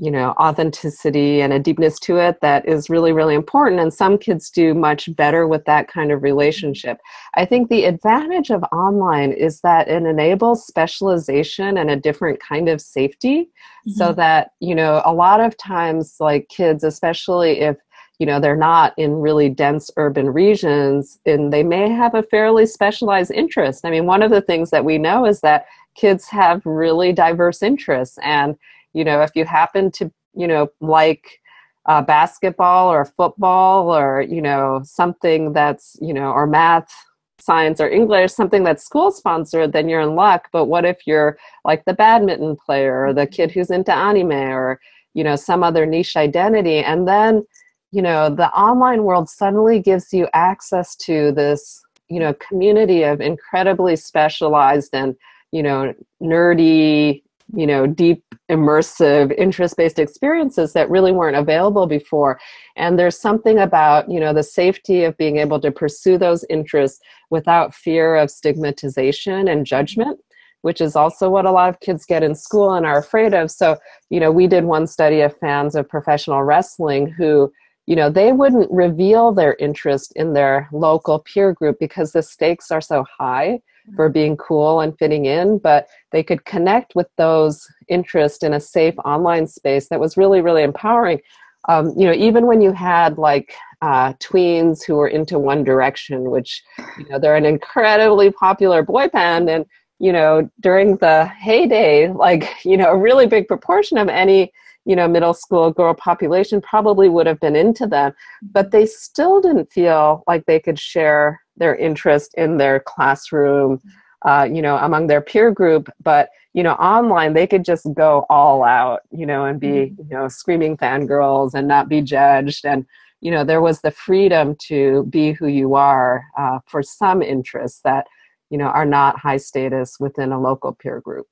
you 0.00 0.10
know 0.10 0.30
authenticity 0.40 1.42
and 1.42 1.52
a 1.52 1.58
deepness 1.58 1.98
to 2.00 2.16
it 2.16 2.40
that 2.40 2.66
is 2.66 2.88
really 2.88 3.12
really 3.12 3.34
important 3.34 3.80
and 3.80 3.92
some 3.92 4.16
kids 4.16 4.48
do 4.48 4.72
much 4.72 5.14
better 5.14 5.46
with 5.46 5.64
that 5.66 5.88
kind 5.88 6.10
of 6.10 6.22
relationship 6.22 6.98
i 7.34 7.44
think 7.44 7.68
the 7.68 7.84
advantage 7.84 8.50
of 8.50 8.64
online 8.72 9.30
is 9.30 9.60
that 9.60 9.88
it 9.88 10.02
enables 10.02 10.66
specialization 10.66 11.76
and 11.76 11.90
a 11.90 11.96
different 11.96 12.40
kind 12.40 12.68
of 12.68 12.80
safety 12.80 13.42
mm-hmm. 13.42 13.90
so 13.90 14.12
that 14.12 14.52
you 14.60 14.74
know 14.74 15.02
a 15.04 15.12
lot 15.12 15.38
of 15.38 15.56
times 15.58 16.16
like 16.18 16.48
kids 16.48 16.82
especially 16.82 17.60
if 17.60 17.76
you 18.18 18.26
know 18.26 18.40
they're 18.40 18.56
not 18.56 18.94
in 18.96 19.12
really 19.12 19.50
dense 19.50 19.90
urban 19.98 20.30
regions 20.30 21.18
and 21.26 21.52
they 21.52 21.62
may 21.62 21.90
have 21.90 22.14
a 22.14 22.22
fairly 22.22 22.64
specialized 22.64 23.30
interest 23.30 23.84
i 23.84 23.90
mean 23.90 24.06
one 24.06 24.22
of 24.22 24.30
the 24.30 24.40
things 24.40 24.70
that 24.70 24.84
we 24.84 24.96
know 24.96 25.26
is 25.26 25.42
that 25.42 25.66
kids 25.94 26.26
have 26.26 26.64
really 26.64 27.12
diverse 27.12 27.62
interests 27.62 28.16
and 28.22 28.56
you 28.92 29.04
know 29.04 29.22
if 29.22 29.30
you 29.34 29.44
happen 29.44 29.90
to 29.90 30.10
you 30.34 30.46
know 30.46 30.68
like 30.80 31.40
uh, 31.86 32.02
basketball 32.02 32.88
or 32.88 33.04
football 33.04 33.94
or 33.94 34.20
you 34.22 34.42
know 34.42 34.80
something 34.84 35.52
that's 35.52 35.96
you 36.00 36.12
know 36.12 36.30
or 36.30 36.46
math 36.46 36.92
science 37.40 37.80
or 37.80 37.88
english 37.88 38.30
something 38.32 38.64
that's 38.64 38.84
school 38.84 39.10
sponsored 39.10 39.72
then 39.72 39.88
you're 39.88 40.00
in 40.00 40.14
luck. 40.14 40.48
But 40.52 40.66
what 40.66 40.84
if 40.84 41.06
you're 41.06 41.38
like 41.64 41.84
the 41.84 41.94
badminton 41.94 42.56
player 42.64 43.06
or 43.06 43.14
the 43.14 43.26
kid 43.26 43.50
who's 43.50 43.70
into 43.70 43.94
anime 43.94 44.32
or 44.32 44.80
you 45.14 45.24
know 45.24 45.36
some 45.36 45.62
other 45.62 45.86
niche 45.86 46.16
identity? 46.16 46.78
And 46.78 47.08
then 47.08 47.44
you 47.92 48.02
know 48.02 48.28
the 48.28 48.50
online 48.50 49.04
world 49.04 49.28
suddenly 49.28 49.80
gives 49.80 50.12
you 50.12 50.28
access 50.34 50.94
to 50.96 51.32
this 51.32 51.80
you 52.08 52.20
know 52.20 52.34
community 52.34 53.02
of 53.02 53.20
incredibly 53.20 53.96
specialized 53.96 54.90
and 54.92 55.16
you 55.50 55.62
know 55.62 55.94
nerdy 56.22 57.22
you 57.54 57.66
know 57.66 57.86
deep 57.86 58.22
immersive 58.50 59.32
interest-based 59.38 59.98
experiences 59.98 60.72
that 60.72 60.90
really 60.90 61.12
weren't 61.12 61.36
available 61.36 61.86
before. 61.86 62.40
And 62.76 62.98
there's 62.98 63.18
something 63.18 63.58
about 63.58 64.10
you 64.10 64.20
know 64.20 64.32
the 64.32 64.42
safety 64.42 65.04
of 65.04 65.16
being 65.16 65.38
able 65.38 65.60
to 65.60 65.70
pursue 65.70 66.18
those 66.18 66.44
interests 66.50 67.00
without 67.30 67.74
fear 67.74 68.16
of 68.16 68.30
stigmatization 68.30 69.48
and 69.48 69.66
judgment 69.66 70.20
which 70.62 70.80
is 70.80 70.94
also 70.94 71.30
what 71.30 71.46
a 71.46 71.50
lot 71.50 71.70
of 71.70 71.80
kids 71.80 72.04
get 72.04 72.22
in 72.22 72.34
school 72.34 72.74
and 72.74 72.84
are 72.84 72.98
afraid 72.98 73.34
of. 73.34 73.50
So 73.50 73.76
you 74.10 74.20
know 74.20 74.30
we 74.30 74.46
did 74.46 74.64
one 74.64 74.86
study 74.86 75.20
of 75.20 75.36
fans 75.38 75.74
of 75.74 75.88
professional 75.88 76.42
wrestling 76.42 77.06
who 77.06 77.52
you 77.86 77.96
know 77.96 78.10
they 78.10 78.32
wouldn't 78.32 78.70
reveal 78.70 79.32
their 79.32 79.54
interest 79.54 80.12
in 80.16 80.32
their 80.32 80.68
local 80.72 81.20
peer 81.20 81.52
group 81.52 81.78
because 81.80 82.12
the 82.12 82.22
stakes 82.22 82.70
are 82.70 82.80
so 82.80 83.04
high 83.18 83.60
for 83.94 84.08
being 84.08 84.36
cool 84.36 84.80
and 84.80 84.98
fitting 84.98 85.26
in, 85.26 85.58
but 85.58 85.86
they 86.12 86.22
could 86.22 86.44
connect 86.44 86.94
with 86.94 87.08
those 87.16 87.66
interests 87.88 88.42
in 88.42 88.54
a 88.54 88.60
safe 88.60 88.94
online 89.04 89.46
space 89.46 89.88
that 89.88 90.00
was 90.00 90.16
really, 90.16 90.40
really 90.40 90.62
empowering. 90.62 91.20
Um, 91.68 91.92
you 91.96 92.06
know, 92.06 92.14
even 92.14 92.46
when 92.46 92.60
you 92.60 92.72
had 92.72 93.18
like 93.18 93.54
uh, 93.82 94.14
tweens 94.14 94.84
who 94.84 94.96
were 94.96 95.08
into 95.08 95.38
One 95.38 95.64
Direction, 95.64 96.30
which, 96.30 96.62
you 96.98 97.08
know, 97.08 97.18
they're 97.18 97.36
an 97.36 97.44
incredibly 97.44 98.30
popular 98.30 98.82
boy 98.82 99.08
band, 99.08 99.50
and 99.50 99.66
you 99.98 100.12
know, 100.12 100.48
during 100.60 100.96
the 100.96 101.26
heyday, 101.26 102.08
like, 102.08 102.48
you 102.64 102.76
know, 102.76 102.90
a 102.90 102.96
really 102.96 103.26
big 103.26 103.46
proportion 103.46 103.98
of 103.98 104.08
any 104.08 104.52
you 104.86 104.96
know 104.96 105.06
middle 105.06 105.34
school 105.34 105.70
girl 105.70 105.92
population 105.94 106.60
probably 106.60 107.08
would 107.08 107.26
have 107.26 107.38
been 107.40 107.54
into 107.54 107.86
them 107.86 108.12
but 108.42 108.70
they 108.70 108.86
still 108.86 109.40
didn't 109.40 109.70
feel 109.70 110.22
like 110.26 110.44
they 110.46 110.58
could 110.58 110.78
share 110.78 111.38
their 111.60 111.76
interest 111.76 112.34
in 112.36 112.56
their 112.56 112.80
classroom, 112.80 113.80
uh, 114.22 114.48
you 114.50 114.60
know, 114.60 114.76
among 114.78 115.06
their 115.06 115.20
peer 115.20 115.52
group. 115.52 115.88
But 116.02 116.30
you 116.52 116.64
know, 116.64 116.72
online 116.72 117.34
they 117.34 117.46
could 117.46 117.64
just 117.64 117.86
go 117.94 118.26
all 118.28 118.64
out, 118.64 119.02
you 119.12 119.24
know, 119.24 119.44
and 119.44 119.60
be 119.60 119.68
mm-hmm. 119.68 120.02
you 120.02 120.16
know 120.16 120.26
screaming 120.26 120.76
fangirls 120.76 121.54
and 121.54 121.68
not 121.68 121.88
be 121.88 122.02
judged. 122.02 122.66
And 122.66 122.84
you 123.20 123.30
know, 123.30 123.44
there 123.44 123.60
was 123.60 123.82
the 123.82 123.92
freedom 123.92 124.56
to 124.66 125.04
be 125.04 125.32
who 125.32 125.46
you 125.46 125.76
are 125.76 126.24
uh, 126.36 126.58
for 126.66 126.82
some 126.82 127.22
interests 127.22 127.80
that 127.84 128.08
you 128.48 128.58
know 128.58 128.66
are 128.66 128.86
not 128.86 129.20
high 129.20 129.36
status 129.36 130.00
within 130.00 130.32
a 130.32 130.40
local 130.40 130.72
peer 130.72 131.00
group. 131.00 131.28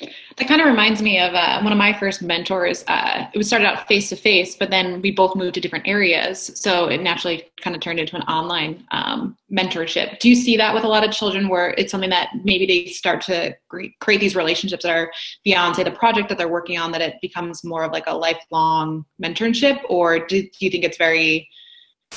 That 0.00 0.48
kind 0.48 0.60
of 0.60 0.66
reminds 0.66 1.00
me 1.00 1.20
of 1.20 1.34
uh, 1.34 1.60
one 1.60 1.72
of 1.72 1.78
my 1.78 1.96
first 1.96 2.20
mentors. 2.20 2.82
Uh, 2.88 3.28
it 3.32 3.38
was 3.38 3.46
started 3.46 3.66
out 3.66 3.86
face 3.86 4.08
to 4.08 4.16
face, 4.16 4.56
but 4.56 4.68
then 4.68 5.00
we 5.00 5.12
both 5.12 5.36
moved 5.36 5.54
to 5.54 5.60
different 5.60 5.86
areas, 5.86 6.50
so 6.56 6.86
it 6.86 7.00
naturally 7.00 7.44
kind 7.60 7.76
of 7.76 7.80
turned 7.80 8.00
into 8.00 8.16
an 8.16 8.22
online 8.22 8.84
um, 8.90 9.36
mentorship. 9.52 10.18
Do 10.18 10.28
you 10.28 10.34
see 10.34 10.56
that 10.56 10.74
with 10.74 10.82
a 10.82 10.88
lot 10.88 11.04
of 11.04 11.12
children, 11.12 11.48
where 11.48 11.70
it's 11.78 11.92
something 11.92 12.10
that 12.10 12.30
maybe 12.42 12.66
they 12.66 12.86
start 12.86 13.20
to 13.22 13.54
create 13.68 14.20
these 14.20 14.34
relationships 14.34 14.82
that 14.82 14.90
are 14.90 15.12
beyond, 15.44 15.76
say, 15.76 15.84
the 15.84 15.92
project 15.92 16.28
that 16.28 16.38
they're 16.38 16.48
working 16.48 16.76
on, 16.76 16.90
that 16.90 17.00
it 17.00 17.14
becomes 17.22 17.62
more 17.62 17.84
of 17.84 17.92
like 17.92 18.08
a 18.08 18.14
lifelong 18.14 19.04
mentorship, 19.22 19.80
or 19.88 20.26
do, 20.26 20.42
do 20.42 20.58
you 20.58 20.70
think 20.70 20.82
it's 20.82 20.98
very 20.98 21.48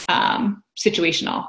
um, 0.10 0.64
situational? 0.76 1.48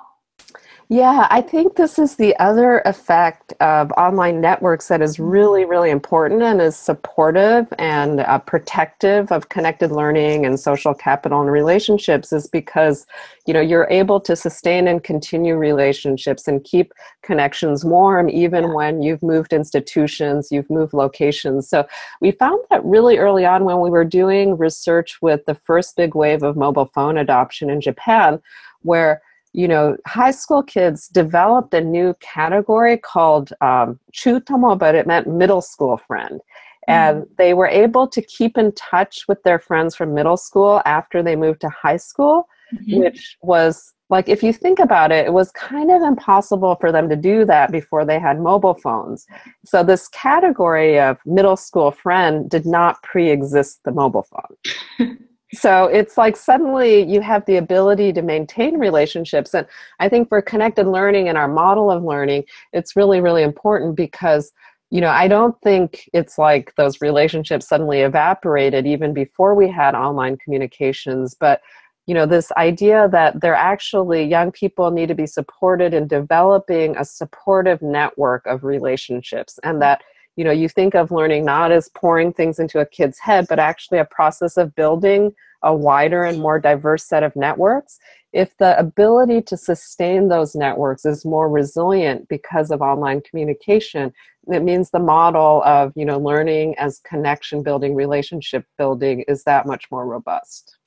Yeah, 0.91 1.27
I 1.29 1.43
think 1.43 1.77
this 1.77 1.99
is 1.99 2.17
the 2.17 2.35
other 2.39 2.79
effect 2.87 3.53
of 3.61 3.93
online 3.99 4.41
networks 4.41 4.89
that 4.89 5.03
is 5.03 5.19
really, 5.19 5.67
really 5.67 5.91
important 5.91 6.41
and 6.43 6.63
is 6.63 6.77
supportive 6.79 7.67
and 7.79 8.21
uh, 8.21 8.39
protective 8.39 9.31
of 9.31 9.51
connected 9.51 9.93
learning 9.93 10.47
and 10.47 10.59
social 10.59 10.95
capital 10.95 11.43
and 11.43 11.51
relationships 11.51 12.33
is 12.33 12.47
because, 12.47 13.07
you 13.47 13.53
know, 13.53 13.61
you're 13.61 13.87
able 13.91 14.19
to 14.19 14.35
sustain 14.35 14.89
and 14.89 15.05
continue 15.05 15.57
relationships 15.57 16.49
and 16.49 16.65
keep 16.65 16.95
connections 17.21 17.85
warm 17.85 18.31
even 18.31 18.65
yeah. 18.65 18.73
when 18.73 19.03
you've 19.03 19.23
moved 19.23 19.53
institutions, 19.53 20.49
you've 20.51 20.71
moved 20.71 20.95
locations. 20.95 21.69
So 21.69 21.87
we 22.23 22.31
found 22.31 22.61
that 22.71 22.83
really 22.83 23.19
early 23.19 23.45
on 23.45 23.67
when 23.67 23.81
we 23.81 23.91
were 23.91 24.07
doing 24.07 24.57
research 24.57 25.21
with 25.21 25.45
the 25.45 25.55
first 25.55 25.97
big 25.97 26.15
wave 26.15 26.43
of 26.43 26.57
mobile 26.57 26.91
phone 26.95 27.19
adoption 27.19 27.69
in 27.69 27.83
Japan, 27.83 28.41
where 28.81 29.21
you 29.59 29.67
know, 29.67 29.97
high 30.07 30.31
school 30.31 30.63
kids 30.63 31.09
developed 31.09 31.75
a 31.75 31.81
new 31.81 32.15
category 32.21 32.97
called 32.97 33.53
um, 33.61 33.99
chutomo, 34.13 34.79
but 34.79 34.95
it 34.95 35.05
meant 35.05 35.27
middle 35.27 35.61
school 35.61 35.97
friend. 35.97 36.41
And 36.87 37.23
mm-hmm. 37.23 37.33
they 37.39 37.55
were 37.55 37.67
able 37.67 38.07
to 38.07 38.23
keep 38.23 38.57
in 38.57 38.71
touch 38.77 39.27
with 39.27 39.43
their 39.43 39.59
friends 39.59 39.97
from 39.97 40.15
middle 40.15 40.37
school 40.37 40.81
after 40.87 41.25
they 41.25 41.35
moved 41.35 41.61
to 41.63 41.71
high 41.71 41.97
school, 41.97 42.49
mm-hmm. 42.73 43.01
which 43.01 43.37
was 43.43 43.95
like, 44.11 44.29
if 44.29 44.45
you 44.45 44.53
think 44.53 44.79
about 44.79 45.11
it, 45.11 45.27
it 45.27 45.33
was 45.33 45.51
kind 45.51 45.91
of 45.91 46.03
impossible 46.03 46.77
for 46.77 46.93
them 46.93 47.09
to 47.09 47.17
do 47.17 47.45
that 47.47 47.73
before 47.73 48.05
they 48.05 48.21
had 48.21 48.41
mobile 48.41 48.75
phones. 48.75 49.27
So, 49.67 49.83
this 49.83 50.07
category 50.07 51.01
of 51.01 51.19
middle 51.27 51.57
school 51.57 51.91
friend 51.91 52.49
did 52.49 52.65
not 52.65 53.03
pre 53.03 53.29
exist 53.29 53.81
the 53.85 53.91
mobile 53.91 54.27
phone. 54.31 55.19
so 55.53 55.85
it's 55.85 56.19
like 56.19 56.37
suddenly 56.37 57.03
you 57.03 57.21
have 57.21 57.45
the 57.47 57.57
ability 57.57 58.13
to 58.13 58.23
maintain 58.23 58.79
relationships. 58.79 59.55
And 59.55 59.67
i 59.99 60.09
think 60.09 60.29
for 60.29 60.43
connected 60.43 60.87
learning 60.87 61.29
and 61.29 61.39
our 61.39 61.49
model 61.49 61.91
of 61.91 62.05
learning 62.05 62.45
it's 62.73 62.97
really 62.97 63.21
really 63.21 63.43
important 63.43 63.97
because 63.97 64.53
you 64.91 65.01
know 65.01 65.11
i 65.11 65.29
don't 65.29 65.61
think 65.63 66.09
it's 66.13 66.39
like 66.39 66.75
those 66.77 67.01
relationships 67.01 67.69
suddenly 67.69 68.01
evaporated 68.01 68.87
even 68.87 69.13
before 69.15 69.55
we 69.55 69.69
had 69.69 69.95
online 69.95 70.37
communications. 70.37 71.35
But 71.35 71.61
you 72.09 72.15
know 72.15 72.25
this 72.25 72.51
idea 72.53 73.09
that 73.13 73.41
they're 73.41 73.55
actually 73.55 74.25
young 74.25 74.51
people 74.51 74.91
need 74.91 75.09
to 75.09 75.15
be 75.15 75.27
supported 75.27 75.93
in 75.93 76.09
developing 76.09 76.97
a 76.97 77.05
supportive 77.05 77.83
network 77.83 78.47
of 78.47 78.65
relationships 78.65 79.59
and 79.63 79.83
that 79.83 80.03
you 80.39 80.45
know 80.45 80.53
you 80.53 80.69
think 80.69 80.95
of 80.95 81.11
learning 81.11 81.45
not 81.45 81.73
as 81.73 81.89
pouring 81.91 82.33
things 82.33 82.61
into 82.61 82.79
a 82.79 82.87
kid's 82.87 83.19
head 83.19 83.47
but 83.49 83.59
actually 83.59 83.99
a 83.99 84.05
process 84.05 84.57
of 84.57 84.75
building 84.77 85.35
a 85.63 85.75
wider 85.75 86.23
and 86.23 86.39
more 86.39 86.61
diverse 86.61 87.05
set 87.05 87.25
of 87.25 87.35
networks. 87.35 87.99
If 88.33 88.57
the 88.59 88.79
ability 88.79 89.43
to 89.43 89.57
sustain 89.57 90.29
those 90.29 90.55
networks 90.55 91.05
is 91.05 91.25
more 91.25 91.49
resilient 91.49 92.29
because 92.29 92.71
of 92.71 92.81
online 92.81 93.21
communication 93.23 94.13
it 94.47 94.63
means 94.63 94.91
the 94.91 94.99
model 94.99 95.63
of 95.65 95.93
you 95.97 96.05
know 96.05 96.19
learning 96.19 96.77
as 96.79 97.01
connection 97.01 97.63
building 97.63 97.95
relationship 97.95 98.65
building 98.79 99.25
is 99.29 99.45
that 99.45 99.67
much 99.67 99.91
more 99.91 100.07
robust. 100.07 100.79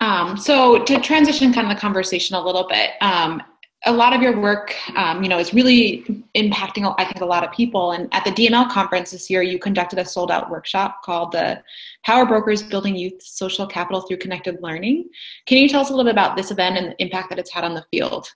Um, 0.00 0.36
so 0.38 0.82
to 0.84 0.98
transition 0.98 1.52
kind 1.52 1.70
of 1.70 1.74
the 1.74 1.80
conversation 1.80 2.34
a 2.34 2.42
little 2.42 2.66
bit 2.66 2.92
um, 3.02 3.42
a 3.86 3.92
lot 3.92 4.12
of 4.12 4.20
your 4.20 4.38
work, 4.38 4.74
um, 4.96 5.22
you 5.22 5.28
know, 5.28 5.38
is 5.38 5.54
really 5.54 6.24
impacting, 6.34 6.94
I 6.98 7.04
think, 7.04 7.20
a 7.22 7.26
lot 7.26 7.44
of 7.44 7.52
people. 7.52 7.92
And 7.92 8.12
at 8.12 8.24
the 8.24 8.30
DML 8.30 8.68
conference 8.70 9.10
this 9.10 9.30
year, 9.30 9.42
you 9.42 9.58
conducted 9.58 9.98
a 9.98 10.04
sold 10.04 10.30
out 10.30 10.50
workshop 10.50 11.02
called 11.02 11.32
the 11.32 11.62
Power 12.04 12.26
Brokers 12.26 12.62
Building 12.62 12.94
Youth 12.94 13.22
Social 13.22 13.66
Capital 13.66 14.02
Through 14.02 14.18
Connected 14.18 14.58
Learning. 14.60 15.08
Can 15.46 15.58
you 15.58 15.68
tell 15.68 15.80
us 15.80 15.88
a 15.88 15.92
little 15.92 16.04
bit 16.04 16.12
about 16.12 16.36
this 16.36 16.50
event 16.50 16.76
and 16.76 16.88
the 16.88 17.02
impact 17.02 17.30
that 17.30 17.38
it's 17.38 17.50
had 17.50 17.64
on 17.64 17.74
the 17.74 17.84
field? 17.90 18.28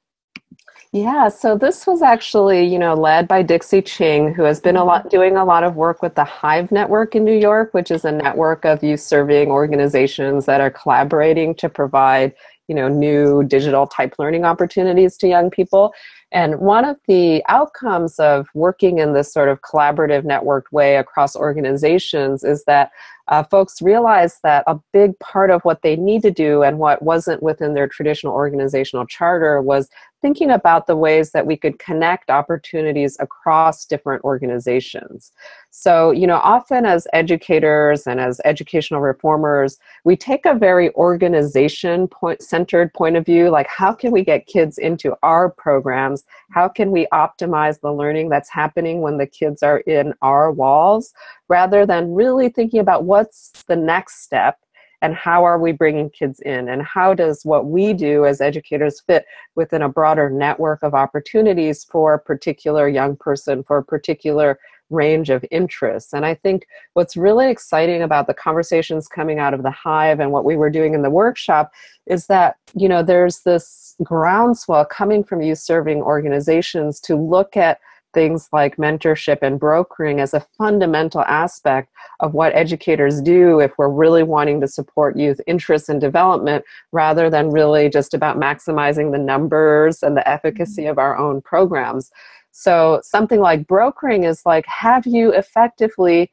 Yeah, 0.95 1.29
so 1.29 1.59
this 1.59 1.89
was 1.89 2.03
actually, 2.03 2.65
you 2.65 2.79
know, 2.79 2.95
led 2.95 3.27
by 3.27 3.43
Dixie 3.43 3.83
Ching, 3.83 4.33
who 4.33 4.45
has 4.45 4.61
been 4.61 4.77
a 4.77 4.85
lot 4.85 5.11
doing 5.11 5.37
a 5.37 5.45
lot 5.45 5.65
of 5.65 5.75
work 5.75 6.03
with 6.03 6.15
the 6.15 6.23
Hive 6.23 6.71
Network 6.71 7.17
in 7.17 7.25
New 7.25 7.37
York, 7.37 7.75
which 7.75 7.91
is 7.91 8.05
a 8.05 8.13
network 8.13 8.65
of 8.65 8.83
youth 8.83 9.01
serving 9.01 9.51
organizations 9.51 10.47
that 10.47 10.61
are 10.61 10.71
collaborating 10.71 11.53
to 11.57 11.69
provide 11.69 12.33
you 12.69 12.75
know 12.75 12.89
new 12.89 13.43
digital 13.45 13.87
type 13.87 14.15
learning 14.19 14.45
opportunities 14.45 15.17
to 15.19 15.29
young 15.29 15.51
people. 15.51 15.93
And 16.33 16.59
one 16.59 16.85
of 16.85 16.97
the 17.07 17.45
outcomes 17.49 18.19
of 18.19 18.49
working 18.55 18.99
in 18.99 19.13
this 19.13 19.33
sort 19.33 19.49
of 19.49 19.61
collaborative 19.61 20.23
networked 20.25 20.73
way 20.73 20.97
across 20.97 21.37
organizations 21.37 22.43
is 22.43 22.65
that 22.65 22.91
uh, 23.29 23.43
folks 23.43 23.81
realized 23.81 24.39
that 24.43 24.65
a 24.67 24.79
big 24.93 25.19
part 25.19 25.51
of 25.51 25.63
what 25.63 25.83
they 25.83 25.97
need 25.97 26.23
to 26.23 26.31
do 26.31 26.63
and 26.63 26.79
what 26.79 27.03
wasn't 27.03 27.43
within 27.43 27.75
their 27.75 27.89
traditional 27.89 28.35
organizational 28.35 29.07
charter 29.07 29.63
was 29.63 29.89
thinking 30.25 30.51
about 30.51 30.87
the 30.87 30.97
ways 30.97 31.33
that 31.33 31.47
we 31.47 31.55
could 31.55 31.79
connect 31.79 32.31
opportunities 32.31 33.15
across 33.21 33.85
different 33.85 34.25
organizations. 34.25 35.33
So, 35.71 36.13
you 36.13 36.27
know, 36.27 36.39
often 36.39 36.87
as 36.87 37.07
educators 37.13 38.07
and 38.07 38.19
as 38.19 38.41
educational 38.47 39.03
reformers, 39.03 39.79
we 40.05 40.17
take 40.17 40.47
a 40.47 40.55
very 40.55 40.95
organization 40.95 42.09
point 42.09 42.43
centered 42.43 42.95
point 42.95 43.17
of 43.17 43.27
view 43.27 43.51
like 43.51 43.67
how 43.69 43.93
can 43.93 44.13
we 44.13 44.25
get 44.25 44.47
kids 44.47 44.79
into 44.79 45.15
our 45.23 45.51
programs? 45.51 46.25
How 46.51 46.69
can 46.69 46.91
we 46.91 47.07
optimize 47.13 47.81
the 47.81 47.93
learning 47.93 48.31
that's 48.31 48.49
happening 48.49 49.03
when 49.03 49.19
the 49.19 49.27
kids 49.27 49.63
are 49.63 49.81
in 49.81 50.15
our 50.23 50.51
walls 50.51 51.13
rather 51.49 51.87
than 51.87 52.13
really 52.13 52.49
thinking 52.49 52.81
about 52.81 53.05
what's 53.05 53.51
the 53.67 53.77
next 53.77 54.23
step 54.23 54.59
and 55.03 55.15
how 55.15 55.45
are 55.45 55.59
we 55.59 55.71
bringing 55.71 56.09
kids 56.09 56.41
in 56.41 56.69
and 56.69 56.83
how 56.83 57.13
does 57.13 57.45
what 57.45 57.67
we 57.67 57.93
do 57.93 58.25
as 58.25 58.41
educators 58.41 59.01
fit 59.01 59.27
within 59.55 59.83
a 59.83 59.89
broader 59.89 60.31
network 60.31 60.83
of 60.83 60.95
opportunities 60.95 61.85
for 61.85 62.15
a 62.15 62.19
particular 62.19 62.89
young 62.89 63.15
person 63.15 63.63
for 63.63 63.79
a 63.79 63.85
particular 63.85 64.59
range 64.91 65.29
of 65.31 65.45
interests. 65.51 66.13
And 66.15 66.25
i 66.25 66.35
think 66.35 66.67
what's 66.95 67.17
really 67.17 67.51
exciting 67.51 68.03
about 68.03 68.27
the 68.27 68.35
conversations 68.35 69.09
coming 69.09 69.39
out 69.39 69.53
of 69.55 69.63
the 69.63 69.71
hive 69.71 70.21
and 70.21 70.33
what 70.33 70.45
we 70.45 70.57
were 70.57 70.71
doing 70.71 70.95
in 70.95 71.03
the 71.03 71.11
workshop 71.11 71.73
is 72.07 72.27
that 72.29 72.57
you 72.75 72.89
know 72.89 73.03
there's 73.03 73.41
this 73.41 73.97
groundswell 74.03 74.85
coming 74.85 75.23
from 75.23 75.43
youth 75.43 75.59
serving 75.59 76.03
organizations 76.03 77.01
to 77.01 77.17
look 77.17 77.57
at 77.57 77.79
things 78.15 78.49
like 78.53 78.77
mentorship 78.77 79.39
and 79.43 79.61
brokering 79.61 80.21
as 80.21 80.33
a 80.33 80.47
fundamental 80.57 81.23
aspect 81.23 81.91
of 82.21 82.33
what 82.33 82.55
educators 82.55 83.21
do 83.21 83.61
if 83.61 83.73
we're 83.77 83.89
really 83.89 84.23
wanting 84.23 84.61
to 84.61 84.69
support 84.69 85.19
youth 85.19 85.41
interests 85.47 85.89
and 85.89 86.01
development 86.01 86.65
rather 86.93 87.29
than 87.29 87.51
really 87.51 87.89
just 87.91 88.15
about 88.15 88.39
maximizing 88.39 89.13
the 89.13 89.19
numbers 89.19 90.03
and 90.03 90.17
the 90.17 90.27
efficacy 90.29 90.83
mm-hmm. 90.83 90.93
of 90.93 90.99
our 90.99 91.17
own 91.17 91.43
programs. 91.43 92.11
So, 92.53 93.01
something 93.03 93.41
like 93.41 93.67
brokering 93.67 94.23
is 94.23 94.47
like, 94.47 94.65
have 94.67 95.05
you 95.07 95.33
effectively 95.33 96.31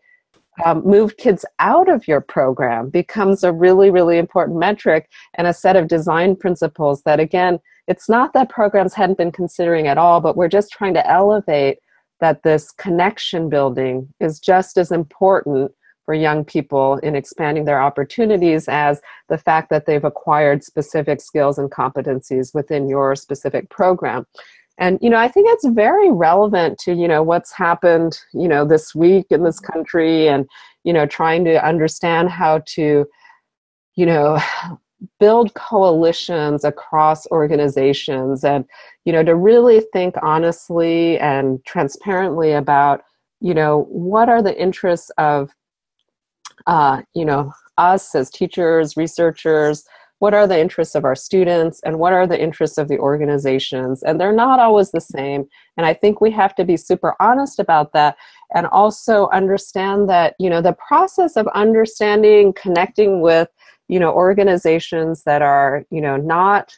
um, 0.65 0.83
moved 0.85 1.17
kids 1.17 1.45
out 1.59 1.89
of 1.89 2.07
your 2.07 2.21
program 2.21 2.89
becomes 2.89 3.43
a 3.43 3.51
really, 3.51 3.89
really 3.89 4.17
important 4.17 4.59
metric 4.59 5.09
and 5.35 5.47
a 5.47 5.53
set 5.53 5.75
of 5.75 5.87
design 5.87 6.35
principles 6.35 7.01
that, 7.03 7.19
again, 7.19 7.59
it's 7.91 8.07
not 8.07 8.31
that 8.31 8.49
programs 8.49 8.93
hadn't 8.93 9.17
been 9.17 9.33
considering 9.33 9.85
at 9.87 9.97
all, 9.97 10.21
but 10.21 10.37
we're 10.37 10.47
just 10.47 10.71
trying 10.71 10.93
to 10.93 11.05
elevate 11.11 11.79
that 12.21 12.43
this 12.43 12.71
connection 12.71 13.49
building 13.49 14.07
is 14.21 14.39
just 14.39 14.77
as 14.77 14.93
important 14.93 15.73
for 16.05 16.13
young 16.13 16.45
people 16.45 16.97
in 16.99 17.15
expanding 17.17 17.65
their 17.65 17.81
opportunities 17.81 18.69
as 18.69 19.01
the 19.27 19.37
fact 19.37 19.69
that 19.69 19.87
they've 19.87 20.05
acquired 20.05 20.63
specific 20.63 21.19
skills 21.19 21.57
and 21.57 21.69
competencies 21.69 22.55
within 22.55 22.87
your 22.87 23.13
specific 23.13 23.69
program. 23.69 24.25
And 24.77 24.97
you 25.01 25.09
know 25.09 25.17
i 25.17 25.27
think 25.27 25.47
it's 25.49 25.67
very 25.67 26.09
relevant 26.09 26.79
to 26.79 26.93
you 26.93 27.07
know 27.07 27.21
what's 27.21 27.51
happened 27.51 28.17
you 28.33 28.47
know 28.47 28.63
this 28.65 28.95
week 28.95 29.25
in 29.29 29.43
this 29.43 29.59
country 29.59 30.29
and 30.29 30.47
you 30.85 30.93
know 30.93 31.05
trying 31.05 31.43
to 31.43 31.63
understand 31.63 32.29
how 32.29 32.63
to 32.67 33.05
you 33.95 34.05
know 34.05 34.39
build 35.19 35.53
coalitions 35.55 36.63
across 36.63 37.25
organizations 37.27 38.43
and 38.43 38.65
you 39.05 39.11
know 39.11 39.23
to 39.23 39.35
really 39.35 39.81
think 39.93 40.15
honestly 40.21 41.17
and 41.19 41.63
transparently 41.65 42.51
about 42.51 43.01
you 43.39 43.53
know 43.53 43.87
what 43.89 44.29
are 44.29 44.43
the 44.43 44.59
interests 44.61 45.09
of 45.17 45.49
uh, 46.67 47.01
you 47.13 47.25
know 47.25 47.51
us 47.77 48.13
as 48.15 48.29
teachers 48.29 48.95
researchers? 48.95 49.83
What 50.19 50.35
are 50.35 50.45
the 50.45 50.59
interests 50.59 50.93
of 50.93 51.03
our 51.03 51.15
students 51.15 51.81
and 51.83 51.97
what 51.97 52.13
are 52.13 52.27
the 52.27 52.39
interests 52.39 52.77
of 52.77 52.87
the 52.87 52.99
organizations? 52.99 54.03
And 54.03 54.21
they're 54.21 54.31
not 54.31 54.59
always 54.59 54.91
the 54.91 55.01
same. 55.01 55.47
And 55.77 55.85
i 55.85 55.93
think 55.93 56.21
we 56.21 56.29
have 56.31 56.53
to 56.55 56.63
be 56.63 56.77
super 56.77 57.15
honest 57.19 57.59
about 57.59 57.93
that 57.93 58.17
and 58.53 58.67
also 58.67 59.29
understand 59.29 60.09
that 60.09 60.35
you 60.37 60.49
know 60.49 60.61
the 60.61 60.77
process 60.87 61.37
of 61.37 61.47
understanding 61.55 62.53
connecting 62.53 63.21
with 63.21 63.49
you 63.91 63.99
know 63.99 64.11
organizations 64.13 65.23
that 65.23 65.41
are 65.41 65.85
you 65.91 65.99
know 65.99 66.15
not 66.15 66.73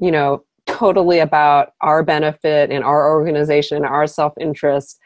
you 0.00 0.10
know 0.10 0.44
totally 0.66 1.18
about 1.18 1.72
our 1.80 2.02
benefit 2.02 2.70
and 2.70 2.84
our 2.84 3.10
organization 3.10 3.84
our 3.84 4.06
self-interest 4.06 4.98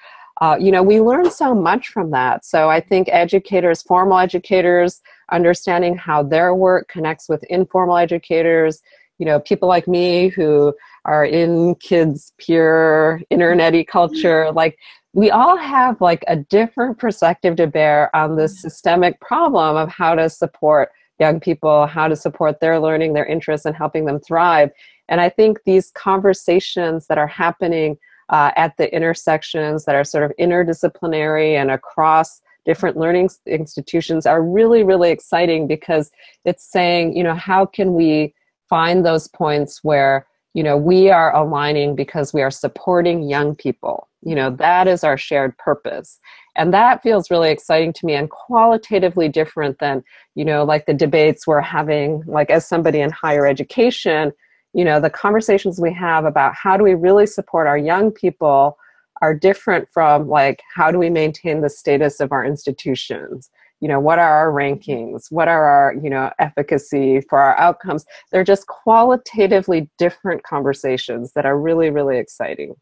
uh, 0.42 0.56
you 0.60 0.70
know 0.70 0.82
we 0.82 1.00
learn 1.00 1.28
so 1.28 1.52
much 1.52 1.88
from 1.88 2.10
that. 2.10 2.44
So 2.44 2.68
i 2.68 2.80
think 2.80 3.08
educators 3.10 3.82
formal 3.82 4.18
educators 4.18 5.00
understanding 5.32 5.96
how 5.96 6.22
their 6.22 6.54
work 6.54 6.88
connects 6.88 7.28
with 7.28 7.42
informal 7.44 7.96
educators 7.96 8.82
you 9.18 9.26
know, 9.26 9.40
people 9.40 9.68
like 9.68 9.88
me 9.88 10.28
who 10.28 10.74
are 11.04 11.24
in 11.24 11.74
kids' 11.76 12.32
peer 12.38 13.20
internety 13.32 13.86
culture, 13.86 14.50
like 14.52 14.78
we 15.14 15.30
all 15.30 15.56
have 15.56 16.00
like 16.00 16.24
a 16.28 16.36
different 16.36 16.98
perspective 16.98 17.56
to 17.56 17.66
bear 17.66 18.14
on 18.14 18.36
this 18.36 18.60
systemic 18.60 19.20
problem 19.20 19.76
of 19.76 19.88
how 19.88 20.14
to 20.14 20.28
support 20.28 20.90
young 21.18 21.40
people, 21.40 21.86
how 21.86 22.08
to 22.08 22.16
support 22.16 22.60
their 22.60 22.78
learning, 22.78 23.12
their 23.12 23.26
interests, 23.26 23.66
and 23.66 23.74
helping 23.74 24.04
them 24.04 24.20
thrive. 24.20 24.70
And 25.08 25.20
I 25.20 25.28
think 25.28 25.60
these 25.64 25.90
conversations 25.92 27.06
that 27.06 27.18
are 27.18 27.26
happening 27.26 27.98
uh, 28.28 28.52
at 28.56 28.76
the 28.76 28.94
intersections 28.94 29.84
that 29.86 29.94
are 29.94 30.04
sort 30.04 30.24
of 30.24 30.32
interdisciplinary 30.38 31.54
and 31.54 31.70
across 31.70 32.40
different 32.66 32.98
learning 32.98 33.30
institutions 33.46 34.26
are 34.26 34.42
really, 34.42 34.82
really 34.82 35.10
exciting 35.10 35.66
because 35.66 36.10
it's 36.44 36.70
saying, 36.70 37.16
you 37.16 37.24
know, 37.24 37.34
how 37.34 37.64
can 37.64 37.94
we 37.94 38.34
find 38.68 39.04
those 39.06 39.28
points 39.28 39.82
where, 39.82 40.26
you 40.52 40.62
know, 40.62 40.76
we 40.76 41.08
are 41.08 41.34
aligning 41.34 41.96
because 41.96 42.34
we 42.34 42.42
are 42.42 42.50
supporting 42.50 43.22
young 43.22 43.56
people. 43.56 44.07
You 44.22 44.34
know, 44.34 44.50
that 44.50 44.88
is 44.88 45.04
our 45.04 45.16
shared 45.16 45.56
purpose. 45.58 46.18
And 46.56 46.74
that 46.74 47.02
feels 47.02 47.30
really 47.30 47.50
exciting 47.50 47.92
to 47.94 48.06
me 48.06 48.14
and 48.14 48.28
qualitatively 48.28 49.28
different 49.28 49.78
than, 49.78 50.02
you 50.34 50.44
know, 50.44 50.64
like 50.64 50.86
the 50.86 50.94
debates 50.94 51.46
we're 51.46 51.60
having, 51.60 52.22
like 52.26 52.50
as 52.50 52.66
somebody 52.66 53.00
in 53.00 53.10
higher 53.10 53.46
education, 53.46 54.32
you 54.74 54.84
know, 54.84 55.00
the 55.00 55.10
conversations 55.10 55.80
we 55.80 55.92
have 55.92 56.24
about 56.24 56.54
how 56.54 56.76
do 56.76 56.84
we 56.84 56.94
really 56.94 57.26
support 57.26 57.66
our 57.66 57.78
young 57.78 58.10
people 58.10 58.76
are 59.22 59.34
different 59.34 59.88
from 59.92 60.28
like 60.28 60.62
how 60.74 60.90
do 60.90 60.98
we 60.98 61.10
maintain 61.10 61.60
the 61.60 61.70
status 61.70 62.20
of 62.20 62.32
our 62.32 62.44
institutions? 62.44 63.50
You 63.80 63.88
know 63.88 64.00
what 64.00 64.18
are 64.18 64.36
our 64.36 64.52
rankings? 64.52 65.30
What 65.30 65.48
are 65.48 65.64
our 65.64 65.94
you 66.02 66.10
know 66.10 66.30
efficacy 66.38 67.20
for 67.28 67.38
our 67.38 67.56
outcomes? 67.58 68.04
They're 68.32 68.44
just 68.44 68.66
qualitatively 68.66 69.88
different 69.98 70.42
conversations 70.42 71.32
that 71.34 71.46
are 71.46 71.58
really 71.58 71.90
really 71.90 72.18
exciting 72.18 72.74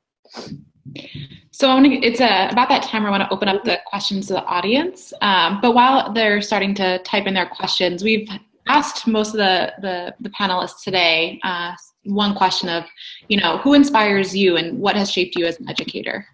so 1.51 1.71
I 1.71 1.75
want 1.75 1.87
to, 1.87 1.93
it's 2.07 2.21
a, 2.21 2.31
uh, 2.31 2.49
about 2.51 2.69
that 2.69 2.83
time 2.83 3.07
I 3.07 3.11
want 3.11 3.23
to 3.23 3.33
open 3.33 3.49
up 3.49 3.65
the 3.65 3.79
questions 3.87 4.27
to 4.29 4.35
the 4.35 4.45
audience. 4.45 5.13
Um, 5.23 5.61
but 5.61 5.75
while 5.75 6.13
they're 6.13 6.43
starting 6.43 6.75
to 6.75 6.99
type 7.01 7.27
in 7.27 7.35
their 7.35 7.47
questions, 7.47 8.05
we've 8.05 8.29
asked 8.69 9.07
most 9.07 9.29
of 9.29 9.39
the, 9.39 9.73
the, 9.81 10.15
the 10.21 10.31
panelists 10.31 10.83
today 10.83 11.41
uh, 11.45 11.73
one 12.05 12.35
question 12.35 12.69
of, 12.69 12.85
you 13.29 13.37
know, 13.37 13.59
who 13.59 13.75
inspires 13.75 14.37
you 14.37 14.57
and 14.57 14.79
what 14.79 14.97
has 14.97 15.11
shaped 15.11 15.37
you 15.37 15.47
as 15.47 15.59
an 15.59 15.69
educator? 15.69 16.27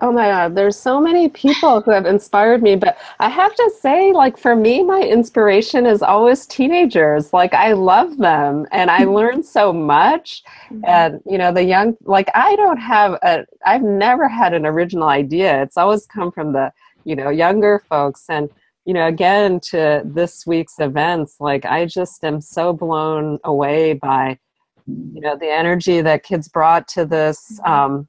Oh 0.00 0.10
my 0.10 0.26
God, 0.26 0.56
there's 0.56 0.76
so 0.76 1.00
many 1.00 1.28
people 1.28 1.80
who 1.80 1.92
have 1.92 2.06
inspired 2.06 2.60
me, 2.60 2.74
but 2.74 2.98
I 3.20 3.28
have 3.28 3.54
to 3.54 3.72
say, 3.78 4.12
like, 4.12 4.36
for 4.36 4.56
me, 4.56 4.82
my 4.82 5.00
inspiration 5.00 5.86
is 5.86 6.02
always 6.02 6.44
teenagers. 6.46 7.32
Like, 7.32 7.54
I 7.54 7.72
love 7.72 8.16
them 8.16 8.66
and 8.72 8.90
I 8.90 9.04
learn 9.04 9.44
so 9.44 9.72
much. 9.72 10.42
Mm-hmm. 10.70 10.84
And, 10.86 11.20
you 11.24 11.38
know, 11.38 11.52
the 11.52 11.62
young, 11.62 11.96
like, 12.02 12.30
I 12.34 12.56
don't 12.56 12.78
have 12.78 13.12
a, 13.22 13.44
I've 13.64 13.82
never 13.82 14.28
had 14.28 14.54
an 14.54 14.66
original 14.66 15.08
idea. 15.08 15.62
It's 15.62 15.76
always 15.76 16.04
come 16.06 16.32
from 16.32 16.52
the, 16.52 16.72
you 17.04 17.14
know, 17.14 17.28
younger 17.28 17.84
folks. 17.88 18.24
And, 18.28 18.50
you 18.86 18.94
know, 18.94 19.06
again, 19.06 19.60
to 19.70 20.02
this 20.04 20.46
week's 20.46 20.80
events, 20.80 21.36
like, 21.38 21.64
I 21.64 21.86
just 21.86 22.24
am 22.24 22.40
so 22.40 22.72
blown 22.72 23.38
away 23.44 23.92
by, 23.92 24.38
you 24.86 25.20
know, 25.20 25.36
the 25.36 25.52
energy 25.52 26.00
that 26.00 26.24
kids 26.24 26.48
brought 26.48 26.88
to 26.88 27.04
this, 27.04 27.60
mm-hmm. 27.60 27.72
um, 27.72 28.08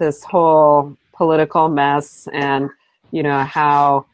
this 0.00 0.24
whole 0.24 0.96
political 1.12 1.68
mess 1.68 2.26
and 2.32 2.68
you 3.12 3.22
know 3.22 3.44
how 3.44 4.04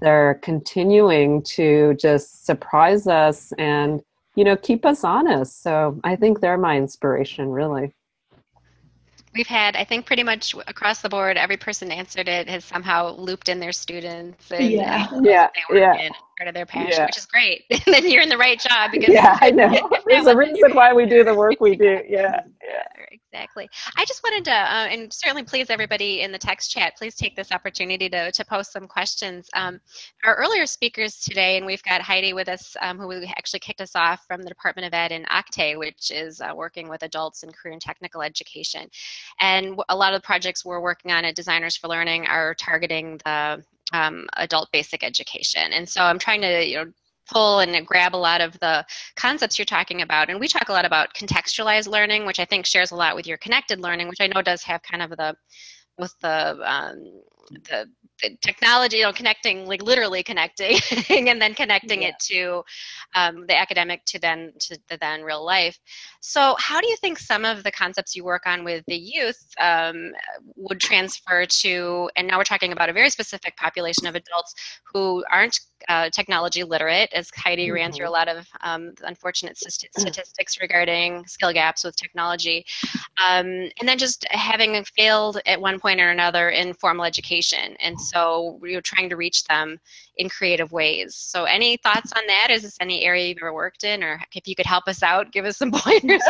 they're 0.00 0.34
continuing 0.42 1.42
to 1.42 1.94
just 1.94 2.44
surprise 2.44 3.06
us 3.06 3.52
and 3.58 4.02
you 4.34 4.44
know 4.44 4.56
keep 4.56 4.84
us 4.84 5.04
honest. 5.04 5.62
So 5.62 5.98
i 6.04 6.16
think 6.16 6.40
they're 6.40 6.58
my 6.58 6.76
inspiration 6.76 7.50
really. 7.50 7.94
We've 9.34 9.46
had 9.46 9.76
i 9.76 9.84
think 9.84 10.04
pretty 10.04 10.24
much 10.24 10.54
across 10.66 11.00
the 11.00 11.08
board 11.08 11.36
every 11.36 11.56
person 11.56 11.92
answered 11.92 12.28
it 12.28 12.48
has 12.48 12.64
somehow 12.64 13.14
looped 13.14 13.48
in 13.48 13.60
their 13.60 13.72
students 13.72 14.50
and 14.50 14.70
yeah. 14.70 15.06
yeah 15.22 15.48
yeah. 15.70 16.08
part 16.38 16.48
of 16.48 16.54
their 16.54 16.66
passion 16.66 16.92
yeah. 16.92 17.06
which 17.06 17.18
is 17.18 17.26
great. 17.26 17.64
And 17.70 17.94
then 17.94 18.10
you're 18.10 18.22
in 18.22 18.30
the 18.30 18.38
right 18.38 18.58
job 18.58 18.90
because 18.90 19.14
yeah 19.14 19.38
i 19.40 19.50
know. 19.58 19.70
there's 20.06 20.26
a 20.26 20.36
reason 20.36 20.74
why 20.74 20.92
we 20.92 21.06
do 21.06 21.22
the 21.22 21.34
work 21.34 21.60
we 21.60 21.76
do. 21.86 22.00
Yeah 22.08 22.42
yeah 22.66 23.16
exactly. 23.32 23.68
I 23.96 24.04
just 24.04 24.22
wanted 24.22 24.44
to, 24.46 24.52
uh, 24.52 24.88
and 24.90 25.12
certainly 25.12 25.42
please 25.42 25.70
everybody 25.70 26.22
in 26.22 26.32
the 26.32 26.38
text 26.38 26.70
chat, 26.70 26.96
please 26.96 27.14
take 27.14 27.36
this 27.36 27.52
opportunity 27.52 28.08
to, 28.08 28.32
to 28.32 28.44
post 28.44 28.72
some 28.72 28.86
questions. 28.86 29.48
Um, 29.54 29.80
our 30.24 30.34
earlier 30.34 30.66
speakers 30.66 31.18
today, 31.20 31.56
and 31.56 31.66
we've 31.66 31.82
got 31.82 32.00
Heidi 32.00 32.32
with 32.32 32.48
us, 32.48 32.76
um, 32.80 32.98
who 32.98 33.12
actually 33.24 33.60
kicked 33.60 33.80
us 33.80 33.94
off 33.94 34.24
from 34.26 34.42
the 34.42 34.48
Department 34.48 34.86
of 34.86 34.94
Ed 34.94 35.12
in 35.12 35.24
OCTE, 35.24 35.78
which 35.78 36.10
is 36.10 36.40
uh, 36.40 36.52
working 36.54 36.88
with 36.88 37.02
adults 37.02 37.42
in 37.42 37.52
career 37.52 37.72
and 37.72 37.82
technical 37.82 38.22
education. 38.22 38.88
And 39.40 39.78
a 39.88 39.96
lot 39.96 40.14
of 40.14 40.22
the 40.22 40.26
projects 40.26 40.64
we're 40.64 40.80
working 40.80 41.12
on 41.12 41.24
at 41.24 41.34
Designers 41.34 41.76
for 41.76 41.88
Learning 41.88 42.26
are 42.26 42.54
targeting 42.54 43.20
the 43.24 43.62
um, 43.92 44.26
adult 44.36 44.70
basic 44.72 45.02
education. 45.02 45.72
And 45.72 45.88
so 45.88 46.02
I'm 46.02 46.18
trying 46.18 46.42
to, 46.42 46.64
you 46.64 46.76
know, 46.76 46.92
pull 47.28 47.60
and 47.60 47.86
grab 47.86 48.14
a 48.14 48.16
lot 48.16 48.40
of 48.40 48.58
the 48.60 48.84
concepts 49.16 49.58
you're 49.58 49.66
talking 49.66 50.02
about. 50.02 50.30
And 50.30 50.40
we 50.40 50.48
talk 50.48 50.68
a 50.68 50.72
lot 50.72 50.84
about 50.84 51.14
contextualized 51.14 51.88
learning, 51.88 52.26
which 52.26 52.40
I 52.40 52.44
think 52.44 52.66
shares 52.66 52.90
a 52.90 52.96
lot 52.96 53.16
with 53.16 53.26
your 53.26 53.38
connected 53.38 53.80
learning, 53.80 54.08
which 54.08 54.20
I 54.20 54.26
know 54.26 54.42
does 54.42 54.62
have 54.64 54.82
kind 54.82 55.02
of 55.02 55.10
the 55.10 55.36
with 55.98 56.14
the 56.20 56.58
um, 56.64 57.22
the 57.50 57.88
technology, 58.42 58.98
you 58.98 59.02
know, 59.04 59.12
connecting, 59.12 59.66
like 59.66 59.82
literally 59.82 60.22
connecting, 60.22 60.78
and 61.28 61.40
then 61.40 61.54
connecting 61.54 62.02
yeah. 62.02 62.08
it 62.08 62.14
to 62.20 62.62
um, 63.14 63.46
the 63.46 63.56
academic 63.56 64.04
to 64.06 64.18
then 64.18 64.52
to 64.58 64.78
the 64.88 64.98
then 65.00 65.22
real 65.22 65.44
life. 65.44 65.78
So, 66.20 66.56
how 66.58 66.80
do 66.80 66.88
you 66.88 66.96
think 66.96 67.18
some 67.18 67.44
of 67.44 67.62
the 67.62 67.70
concepts 67.70 68.16
you 68.16 68.24
work 68.24 68.46
on 68.46 68.64
with 68.64 68.84
the 68.86 68.96
youth 68.96 69.40
um, 69.60 70.12
would 70.56 70.80
transfer 70.80 71.46
to? 71.46 72.10
And 72.16 72.26
now 72.28 72.38
we're 72.38 72.44
talking 72.44 72.72
about 72.72 72.88
a 72.88 72.92
very 72.92 73.10
specific 73.10 73.56
population 73.56 74.06
of 74.06 74.14
adults 74.14 74.54
who 74.92 75.24
aren't 75.30 75.58
uh, 75.88 76.10
technology 76.10 76.64
literate, 76.64 77.08
as 77.12 77.30
Heidi 77.36 77.66
mm-hmm. 77.66 77.74
ran 77.74 77.92
through 77.92 78.06
a 78.06 78.08
mm-hmm. 78.08 78.14
lot 78.14 78.28
of 78.28 78.48
um, 78.62 78.92
unfortunate 79.02 79.56
statistics 79.98 80.60
regarding 80.60 81.24
skill 81.26 81.52
gaps 81.52 81.84
with 81.84 81.94
technology, 81.96 82.64
um, 83.24 83.46
and 83.46 83.88
then 83.88 83.98
just 83.98 84.26
having 84.30 84.82
failed 84.96 85.40
at 85.46 85.60
one 85.60 85.78
point 85.78 86.00
or 86.00 86.10
another 86.10 86.50
in 86.50 86.74
formal 86.74 87.04
education. 87.04 87.37
And 87.80 88.00
so 88.00 88.58
we 88.60 88.74
are 88.74 88.80
trying 88.80 89.08
to 89.10 89.16
reach 89.16 89.44
them 89.44 89.78
in 90.16 90.28
creative 90.28 90.72
ways. 90.72 91.14
So 91.14 91.44
any 91.44 91.76
thoughts 91.76 92.12
on 92.16 92.26
that? 92.26 92.48
Is 92.50 92.62
this 92.62 92.76
any 92.80 93.04
area 93.04 93.28
you've 93.28 93.38
ever 93.38 93.52
worked 93.52 93.84
in, 93.84 94.02
or 94.02 94.20
if 94.34 94.46
you 94.48 94.54
could 94.54 94.66
help 94.66 94.88
us 94.88 95.02
out, 95.02 95.32
give 95.32 95.44
us 95.44 95.56
some 95.56 95.70
pointers. 95.74 96.22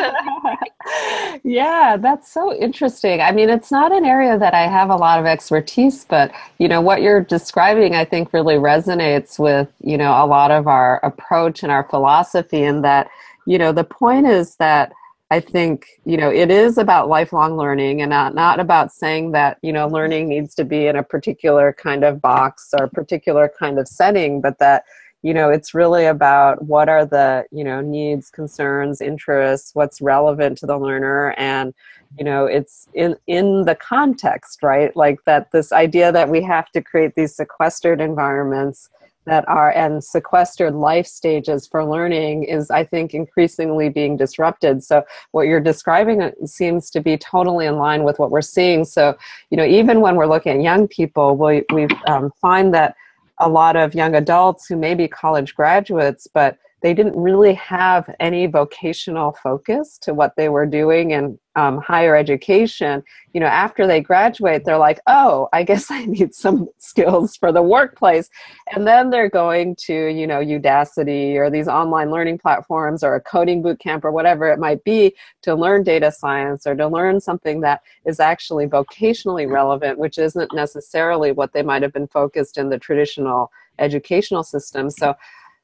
yeah, 1.42 1.96
that's 1.98 2.30
so 2.30 2.54
interesting. 2.54 3.20
I 3.20 3.32
mean, 3.32 3.48
it's 3.48 3.70
not 3.70 3.92
an 3.92 4.04
area 4.04 4.38
that 4.38 4.54
I 4.54 4.66
have 4.66 4.90
a 4.90 4.96
lot 4.96 5.18
of 5.18 5.26
expertise, 5.26 6.04
but 6.04 6.30
you 6.58 6.68
know 6.68 6.80
what 6.80 7.02
you're 7.02 7.22
describing, 7.22 7.94
I 7.94 8.04
think, 8.04 8.32
really 8.32 8.56
resonates 8.56 9.38
with 9.38 9.68
you 9.80 9.96
know 9.96 10.12
a 10.12 10.26
lot 10.26 10.50
of 10.50 10.66
our 10.66 11.00
approach 11.02 11.62
and 11.62 11.72
our 11.72 11.84
philosophy, 11.84 12.62
in 12.62 12.82
that 12.82 13.08
you 13.46 13.58
know 13.58 13.72
the 13.72 13.84
point 13.84 14.26
is 14.26 14.56
that 14.56 14.92
I 15.30 15.40
think, 15.40 15.86
you 16.06 16.16
know, 16.16 16.30
it 16.30 16.50
is 16.50 16.78
about 16.78 17.08
lifelong 17.08 17.56
learning 17.58 18.00
and 18.00 18.08
not, 18.08 18.34
not 18.34 18.60
about 18.60 18.92
saying 18.92 19.32
that, 19.32 19.58
you 19.60 19.72
know, 19.74 19.86
learning 19.86 20.28
needs 20.28 20.54
to 20.54 20.64
be 20.64 20.86
in 20.86 20.96
a 20.96 21.02
particular 21.02 21.74
kind 21.74 22.02
of 22.02 22.22
box 22.22 22.70
or 22.78 22.88
particular 22.88 23.52
kind 23.58 23.78
of 23.78 23.86
setting, 23.86 24.40
but 24.40 24.58
that, 24.58 24.84
you 25.22 25.34
know, 25.34 25.50
it's 25.50 25.74
really 25.74 26.06
about 26.06 26.64
what 26.64 26.88
are 26.88 27.04
the, 27.04 27.44
you 27.50 27.62
know, 27.62 27.82
needs, 27.82 28.30
concerns, 28.30 29.02
interests, 29.02 29.74
what's 29.74 30.00
relevant 30.00 30.56
to 30.58 30.66
the 30.66 30.78
learner 30.78 31.34
and, 31.36 31.74
you 32.16 32.24
know, 32.24 32.46
it's 32.46 32.88
in 32.94 33.14
in 33.26 33.66
the 33.66 33.74
context, 33.74 34.62
right? 34.62 34.96
Like 34.96 35.18
that 35.26 35.52
this 35.52 35.72
idea 35.72 36.10
that 36.10 36.30
we 36.30 36.40
have 36.42 36.70
to 36.70 36.80
create 36.80 37.14
these 37.16 37.36
sequestered 37.36 38.00
environments 38.00 38.88
that 39.26 39.46
are 39.48 39.70
and 39.72 40.02
sequestered 40.02 40.74
life 40.74 41.06
stages 41.06 41.66
for 41.66 41.84
learning 41.84 42.44
is 42.44 42.70
i 42.70 42.82
think 42.82 43.14
increasingly 43.14 43.88
being 43.88 44.16
disrupted. 44.16 44.82
So 44.82 45.04
what 45.32 45.46
you're 45.46 45.60
describing 45.60 46.22
uh, 46.22 46.30
seems 46.44 46.90
to 46.90 47.00
be 47.00 47.16
totally 47.18 47.66
in 47.66 47.76
line 47.76 48.04
with 48.04 48.18
what 48.18 48.30
we're 48.30 48.40
seeing. 48.42 48.84
So 48.84 49.16
you 49.50 49.56
know 49.56 49.64
even 49.64 50.00
when 50.00 50.16
we're 50.16 50.26
looking 50.26 50.56
at 50.56 50.62
young 50.62 50.88
people 50.88 51.36
we, 51.36 51.64
we 51.72 51.86
um, 52.06 52.32
find 52.40 52.72
that 52.74 52.94
a 53.40 53.48
lot 53.48 53.76
of 53.76 53.94
young 53.94 54.14
adults 54.16 54.66
who 54.66 54.76
may 54.76 54.94
be 54.94 55.06
college 55.06 55.54
graduates 55.54 56.26
but 56.26 56.58
they 56.80 56.94
didn't 56.94 57.16
really 57.16 57.54
have 57.54 58.14
any 58.20 58.46
vocational 58.46 59.32
focus 59.42 59.98
to 59.98 60.14
what 60.14 60.34
they 60.36 60.48
were 60.48 60.66
doing 60.66 61.10
in 61.10 61.38
um, 61.56 61.78
higher 61.78 62.14
education. 62.14 63.02
You 63.34 63.40
know 63.40 63.46
after 63.46 63.86
they 63.86 64.00
graduate 64.00 64.64
they're 64.64 64.78
like 64.78 65.00
oh 65.06 65.48
i 65.52 65.62
guess 65.62 65.90
i 65.90 66.04
need 66.04 66.34
some 66.34 66.68
skills 66.78 67.36
for 67.36 67.52
the 67.52 67.62
workplace. 67.62 68.30
And 68.74 68.86
then 68.86 69.10
they're 69.10 69.30
going 69.30 69.76
to 69.86 70.08
you 70.08 70.26
know 70.26 70.40
udacity 70.40 71.34
or 71.34 71.50
these 71.50 71.68
online 71.68 72.10
learning 72.10 72.38
platforms 72.38 73.02
or 73.02 73.14
a 73.14 73.20
coding 73.20 73.62
boot 73.62 73.80
camp 73.80 74.04
or 74.04 74.12
whatever 74.12 74.48
it 74.48 74.58
might 74.58 74.82
be 74.84 75.14
to 75.42 75.54
learn 75.54 75.82
data 75.82 76.12
science 76.12 76.66
or 76.66 76.74
to 76.74 76.86
learn 76.86 77.20
something 77.20 77.60
that 77.62 77.82
is 78.06 78.20
actually 78.20 78.66
vocationally 78.66 79.50
relevant 79.50 79.98
which 79.98 80.18
isn't 80.18 80.54
necessarily 80.54 81.32
what 81.32 81.52
they 81.52 81.62
might 81.62 81.82
have 81.82 81.92
been 81.92 82.08
focused 82.08 82.56
in 82.56 82.68
the 82.68 82.78
traditional 82.78 83.50
educational 83.78 84.42
system. 84.42 84.90
So 84.90 85.14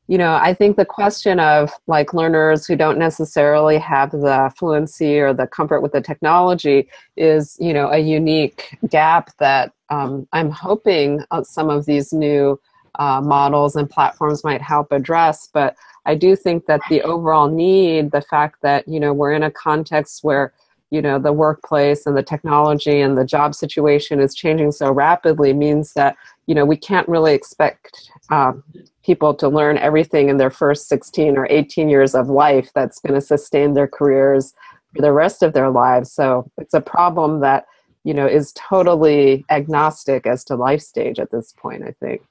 you 0.07 0.19
know, 0.19 0.35
I 0.35 0.53
think 0.53 0.77
the 0.77 0.85
question 0.85 1.41
of 1.41 1.71
like 1.87 2.13
learners 2.13 2.67
who 2.67 2.77
don't 2.77 2.99
necessarily 2.99 3.79
have 3.79 4.11
the 4.11 4.53
fluency 4.57 5.19
or 5.19 5.33
the 5.33 5.47
comfort 5.47 5.81
with 5.81 5.93
the 5.93 6.03
technology 6.03 6.89
is, 7.17 7.57
you 7.59 7.73
know, 7.73 7.89
a 7.91 7.99
unique 7.99 8.77
gap 8.89 9.31
that 9.39 9.73
um, 9.89 10.29
I'm 10.33 10.51
hoping 10.51 11.25
uh, 11.31 11.43
some 11.43 11.71
of 11.71 11.87
these 11.87 12.13
new 12.13 12.61
uh, 12.99 13.21
models 13.23 13.77
and 13.77 13.89
platforms 13.89 14.45
might 14.45 14.61
help 14.61 14.93
address. 14.93 15.49
But 15.53 15.75
I 16.05 16.15
do 16.15 16.37
think 16.37 16.67
that 16.67 16.81
the 16.91 17.01
overall 17.03 17.49
need, 17.49 18.13
the 18.13 18.23
fact 18.23 18.61
that, 18.63 18.87
you 18.87 19.01
know, 19.01 19.13
we're 19.15 19.33
in 19.33 19.43
a 19.43 19.51
context 19.51 20.23
where, 20.23 20.53
you 20.91 21.01
know, 21.01 21.19
the 21.19 21.33
workplace 21.33 22.05
and 22.05 22.17
the 22.17 22.23
technology 22.23 23.01
and 23.01 23.17
the 23.17 23.25
job 23.25 23.55
situation 23.55 24.21
is 24.21 24.35
changing 24.35 24.71
so 24.71 24.93
rapidly 24.93 25.55
means 25.55 25.95
that, 25.95 26.17
you 26.47 26.55
know, 26.55 26.67
we 26.67 26.77
can't 26.77 27.09
really 27.09 27.33
expect 27.33 28.11
um, 28.31 28.63
people 29.05 29.35
to 29.35 29.49
learn 29.49 29.79
everything 29.79 30.29
in 30.29 30.39
their 30.39 30.51
first 30.51 30.89
16 30.89 31.37
or 31.37 31.47
18 31.51 31.89
years 31.89 32.15
of 32.15 32.29
life 32.29 32.71
that's 32.75 33.01
going 33.01 33.15
to 33.15 33.21
sustain 33.21 33.75
their 33.75 33.89
careers 33.89 34.55
for 34.95 35.03
the 35.03 35.13
rest 35.13 35.43
of 35.43 35.53
their 35.53 35.71
lives. 35.71 36.13
So 36.13 36.51
it's 36.59 36.75
a 36.75 36.81
problem 36.81 37.41
that, 37.41 37.67
you 38.05 38.15
know, 38.15 38.27
is 38.27 38.53
totally 38.53 39.45
agnostic 39.51 40.27
as 40.27 40.45
to 40.45 40.57
life 40.57 40.81
stage 40.81 41.19
at 41.19 41.31
this 41.31 41.53
point, 41.53 41.83
I 41.83 41.95
think. 42.01 42.23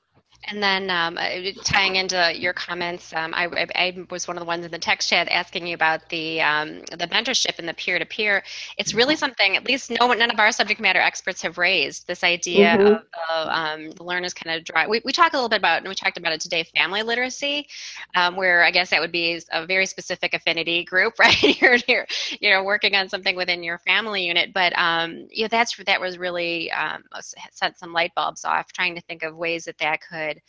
And 0.48 0.62
then 0.62 0.90
um, 0.90 1.18
uh, 1.18 1.52
tying 1.64 1.96
into 1.96 2.34
your 2.36 2.54
comments, 2.54 3.14
um, 3.14 3.34
I, 3.34 3.48
I, 3.76 4.06
was 4.10 4.28
one 4.28 4.36
of 4.36 4.42
the 4.42 4.46
ones 4.46 4.66
in 4.66 4.72
the 4.72 4.80
text 4.80 5.10
chat 5.10 5.30
asking 5.30 5.68
you 5.68 5.76
about 5.76 6.10
the 6.10 6.42
um, 6.42 6.80
the 6.92 7.08
mentorship 7.08 7.60
and 7.60 7.68
the 7.68 7.74
peer 7.74 7.98
to 7.98 8.06
peer. 8.06 8.44
It's 8.78 8.94
really 8.94 9.16
something 9.16 9.56
at 9.56 9.66
least 9.66 9.90
no 9.90 10.12
none 10.14 10.32
of 10.32 10.40
our 10.40 10.52
subject 10.52 10.82
matter 10.82 11.00
experts 11.00 11.42
have 11.44 11.58
raised 11.58 12.08
this 12.08 12.24
idea 12.24 12.76
mm-hmm. 12.76 12.86
of 12.88 13.04
the, 13.46 13.58
um, 13.58 13.92
the, 13.92 14.04
learners 14.04 14.34
kind 14.34 14.58
of 14.58 14.66
drive. 14.66 14.90
We, 14.90 15.02
we 15.06 15.14
talk 15.14 15.34
a 15.34 15.38
little 15.38 15.50
bit 15.50 15.60
about 15.60 15.80
and 15.80 15.88
we 15.88 15.96
talked 15.96 16.18
about 16.18 16.34
it 16.34 16.42
today, 16.42 16.64
family 16.76 17.04
literacy, 17.04 17.68
um, 18.16 18.36
where 18.36 18.64
I 18.64 18.72
guess 18.72 18.90
that 18.90 19.00
would 19.00 19.12
be 19.12 19.42
a 19.52 19.66
very 19.66 19.86
specific 19.86 20.34
affinity 20.34 20.84
group, 20.84 21.14
right? 21.20 21.62
you're, 21.62 21.78
you're 21.88 22.06
you 22.42 22.50
know 22.50 22.64
working 22.64 22.96
on 22.96 23.08
something 23.08 23.36
within 23.36 23.64
your 23.64 23.78
family 23.80 24.28
unit, 24.28 24.54
but 24.54 24.78
um, 24.78 25.28
yeah, 25.32 25.48
that's 25.48 25.78
that 25.86 26.02
was 26.02 26.18
really 26.18 26.70
set 27.52 27.78
some 27.78 27.94
light 27.94 28.14
bulbs 28.16 28.44
off, 28.44 28.74
trying 28.74 28.96
to 28.96 29.02
think 29.02 29.24
of 29.24 29.36
ways 29.36 29.66
that 29.66 29.78
that 29.78 30.00
could 30.02 30.33
could 30.34 30.42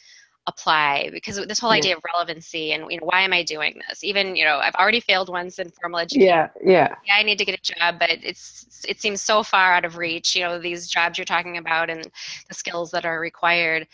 apply 0.47 1.09
because 1.11 1.37
this 1.47 1.59
whole 1.59 1.71
idea 1.71 1.97
of 1.97 2.03
relevancy 2.05 2.73
and 2.73 2.85
you 2.91 3.01
know 3.01 3.07
why 3.07 3.23
am 3.23 3.33
i 3.33 3.43
doing 3.43 3.81
this? 3.89 4.05
Even 4.05 4.37
you 4.37 4.45
know 4.45 4.59
i've 4.59 4.75
already 4.75 5.01
failed 5.01 5.31
once 5.31 5.59
in 5.59 5.71
formal 5.71 5.99
education. 6.01 6.29
Yeah 6.29 6.49
yeah. 6.63 6.95
Yeah 7.07 7.15
i 7.15 7.23
need 7.23 7.39
to 7.39 7.47
get 7.47 7.59
a 7.59 7.63
job 7.63 7.99
but 7.99 8.11
it's 8.11 8.85
it 8.87 9.01
seems 9.01 9.23
so 9.23 9.43
far 9.43 9.73
out 9.73 9.87
of 9.87 9.97
reach 9.97 10.37
you 10.37 10.43
know 10.43 10.59
these 10.59 10.87
jobs 10.87 11.17
you're 11.17 11.25
talking 11.25 11.57
about 11.57 11.89
and 11.89 12.11
the 12.49 12.55
skills 12.55 12.91
that 12.91 13.05
are 13.05 13.21
required. 13.21 13.87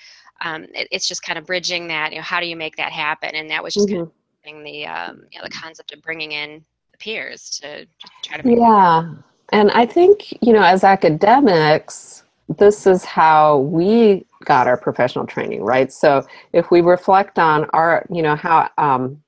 Um, 0.42 0.64
it, 0.74 0.88
it's 0.90 1.06
just 1.06 1.22
kind 1.22 1.38
of 1.38 1.44
bridging 1.46 1.86
that 1.88 2.10
you 2.10 2.16
know 2.16 2.22
how 2.22 2.40
do 2.40 2.46
you 2.46 2.56
make 2.56 2.76
that 2.76 2.92
happen? 2.92 3.30
And 3.34 3.50
that 3.50 3.62
was 3.62 3.74
just 3.74 3.88
mm-hmm. 3.88 4.10
kind 4.44 4.58
of 4.58 4.64
the 4.64 4.86
um, 4.86 5.22
you 5.30 5.38
know 5.38 5.44
the 5.44 5.50
concept 5.50 5.92
of 5.92 6.02
bringing 6.02 6.32
in 6.32 6.64
the 6.90 6.98
peers 6.98 7.50
to, 7.60 7.84
to 7.84 7.88
try 8.24 8.38
to 8.38 8.50
yeah. 8.50 9.14
And 9.52 9.70
i 9.72 9.84
think 9.84 10.32
you 10.42 10.52
know 10.52 10.62
as 10.62 10.82
academics 10.82 12.24
this 12.58 12.86
is 12.86 13.04
how 13.04 13.58
we 13.58 14.26
got 14.44 14.66
our 14.66 14.76
professional 14.76 15.26
training, 15.26 15.62
right? 15.62 15.92
So 15.92 16.26
if 16.52 16.70
we 16.70 16.80
reflect 16.80 17.38
on 17.38 17.66
our, 17.72 18.04
you 18.10 18.22
know, 18.22 18.34
how 18.34 18.68
um, 18.76 19.22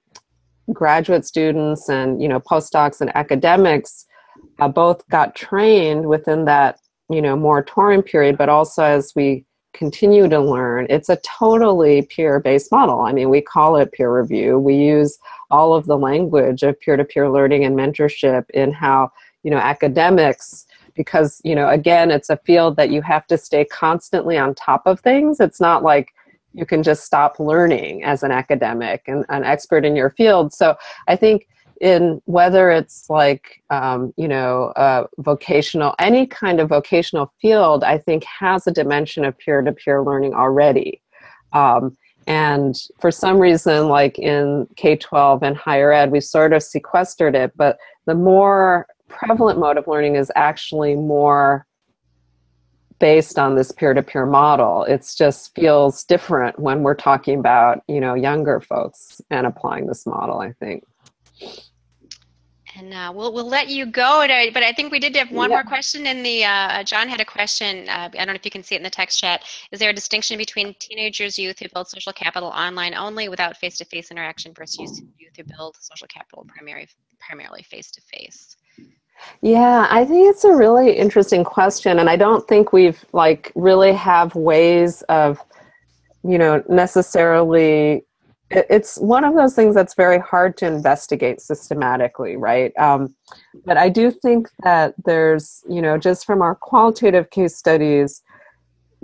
graduate 0.73 1.25
students 1.25 1.89
and, 1.89 2.21
you 2.21 2.29
know, 2.29 2.41
postdocs 2.41 3.01
and 3.01 3.15
academics 3.15 4.07
uh, 4.59 4.69
both 4.69 5.07
got 5.09 5.37
trained 5.37 6.07
within 6.07 6.45
that, 6.47 6.81
you 7.11 7.23
know, 7.23 7.37
moratorium 7.37 8.03
period, 8.03 8.37
but 8.37 8.49
also 8.49 8.83
as 8.83 9.13
we 9.15 9.45
continue 9.73 10.29
to 10.29 10.41
learn, 10.41 10.87
it's 10.91 11.09
a 11.09 11.17
totally 11.17 12.03
peer-based 12.03 12.71
model. 12.73 13.03
I 13.03 13.13
mean, 13.13 13.31
we 13.31 13.41
call 13.41 13.77
it 13.77 13.93
peer 13.93 14.15
review. 14.15 14.59
We 14.59 14.75
use 14.75 15.19
all 15.51 15.75
of 15.75 15.87
the 15.87 15.97
language 15.97 16.63
of 16.63 16.79
peer-to-peer 16.81 17.31
learning 17.31 17.65
and 17.65 17.77
mentorship 17.77 18.51
in 18.51 18.73
how, 18.73 19.11
you 19.43 19.51
know, 19.51 19.59
academics 19.59 20.67
because 20.95 21.41
you 21.45 21.55
know 21.55 21.69
again 21.69 22.11
it's 22.11 22.31
a 22.31 22.37
field 22.39 22.77
that 22.77 22.91
you 22.91 23.03
have 23.03 23.27
to 23.27 23.39
stay 23.39 23.65
constantly 23.65 24.39
on 24.39 24.55
top 24.55 24.83
of 24.87 25.01
things. 25.01 25.41
It's 25.41 25.61
not 25.61 25.83
like 25.83 26.13
you 26.55 26.67
can 26.67 26.83
just 26.83 27.05
stop 27.05 27.39
learning 27.39 28.05
as 28.05 28.23
an 28.23 28.31
academic 28.31 29.05
and 29.07 29.25
an 29.29 29.45
expert 29.45 29.85
in 29.85 29.97
your 29.97 30.11
field. 30.11 30.53
So 30.53 30.77
i 31.09 31.17
think 31.17 31.47
in 31.81 32.23
whether 32.27 32.71
it's 32.71 33.11
like 33.11 33.63
um, 33.71 34.15
you 34.17 34.29
know 34.29 34.73
vocational 35.19 35.95
any 35.99 36.27
kind 36.27 36.61
of 36.61 36.69
vocational 36.69 37.33
field 37.41 37.83
i 37.83 37.99
think 37.99 38.23
has 38.25 38.67
a 38.67 38.71
dimension 38.71 39.25
of 39.25 39.37
peer-to-peer 39.39 40.03
learning 40.03 40.35
already. 40.35 41.03
Um, 41.53 41.97
and 42.29 42.77
for 43.01 43.11
some 43.11 43.39
reason 43.39 43.89
like 43.89 44.19
in 44.19 44.67
k-12 44.77 45.43
and 45.43 45.57
higher 45.57 45.93
ed 45.93 46.13
we 46.13 46.21
sort 46.21 46.53
of 46.53 46.63
sequestered 46.63 47.35
it 47.35 47.53
but 47.57 47.79
the 48.07 48.15
more 48.15 48.87
prevalent 49.13 49.59
mode 49.59 49.77
of 49.77 49.87
learning 49.87 50.17
is 50.17 50.31
actually 50.37 50.95
more 50.95 51.67
based 52.99 53.39
on 53.39 53.57
this 53.57 53.73
peer-to-peer 53.73 54.27
model 54.27 54.85
it 54.85 55.05
just 55.17 55.55
feels 55.55 56.05
different 56.05 56.57
when 56.59 56.83
we're 56.83 56.95
talking 56.95 57.39
about 57.39 57.83
you 57.89 58.01
know 58.01 58.15
younger 58.15 58.61
folks 58.61 59.21
and 59.31 59.47
applying 59.47 59.87
this 59.87 60.07
model 60.07 60.41
i 60.41 60.53
think 60.53 60.85
and 62.77 62.95
uh, 62.95 63.13
we'll 63.15 63.33
we'll 63.33 63.49
let 63.49 63.69
you 63.69 63.87
go. 63.87 64.25
But 64.53 64.63
I 64.63 64.73
think 64.73 64.93
we 64.93 64.99
did 64.99 65.15
have 65.17 65.31
one 65.31 65.51
yeah. 65.51 65.57
more 65.57 65.65
question 65.65 66.07
in 66.07 66.23
the. 66.23 66.45
Uh, 66.45 66.83
John 66.85 67.09
had 67.09 67.21
a 67.21 67.25
question. 67.25 67.89
Uh, 67.89 68.09
I 68.13 68.17
don't 68.17 68.29
know 68.29 68.35
if 68.35 68.45
you 68.45 68.51
can 68.51 68.63
see 68.63 68.75
it 68.75 68.79
in 68.79 68.83
the 68.83 68.91
text 68.91 69.21
chat. 69.21 69.45
Is 69.71 69.79
there 69.79 69.91
a 69.91 69.95
distinction 69.95 70.39
between 70.39 70.75
teenagers, 70.79 71.39
youth 71.39 71.59
who 71.59 71.69
build 71.73 71.89
social 71.89 72.13
capital 72.13 72.49
online 72.49 72.95
only 72.95 73.29
without 73.29 73.57
face-to-face 73.57 74.11
interaction 74.11 74.55
versus 74.55 75.03
youth 75.19 75.37
who 75.37 75.45
build 75.45 75.77
social 75.81 76.09
capital 76.09 76.45
primary 76.49 76.89
primarily 77.21 77.63
face-to-face? 77.63 78.57
Yeah, 79.41 79.87
I 79.91 80.05
think 80.05 80.31
it's 80.31 80.45
a 80.45 80.55
really 80.55 80.93
interesting 80.93 81.45
question, 81.45 81.99
and 81.99 82.09
I 82.09 82.17
don't 82.17 82.47
think 82.47 82.73
we've 82.73 83.05
like 83.13 83.53
really 83.55 83.93
have 83.93 84.35
ways 84.35 85.03
of, 85.03 85.41
you 86.23 86.39
know, 86.39 86.63
necessarily. 86.69 88.05
It's 88.51 88.99
one 88.99 89.25
of 89.25 89.35
those 89.35 89.55
things 89.55 89.75
that's 89.75 89.95
very 89.95 90.19
hard 90.19 90.59
to 90.59 90.67
investigate 90.67 91.41
systematically, 91.41 92.37
right? 92.37 92.77
Um, 92.79 93.15
but 93.65 93.79
I 93.79 93.89
do 93.89 94.11
think 94.11 94.49
that 94.63 94.95
there's, 95.07 95.65
you 95.69 95.81
know, 95.81 95.97
just 95.97 96.27
from 96.27 96.43
our 96.43 96.55
qualitative 96.55 97.31
case 97.31 97.57
studies, 97.57 98.23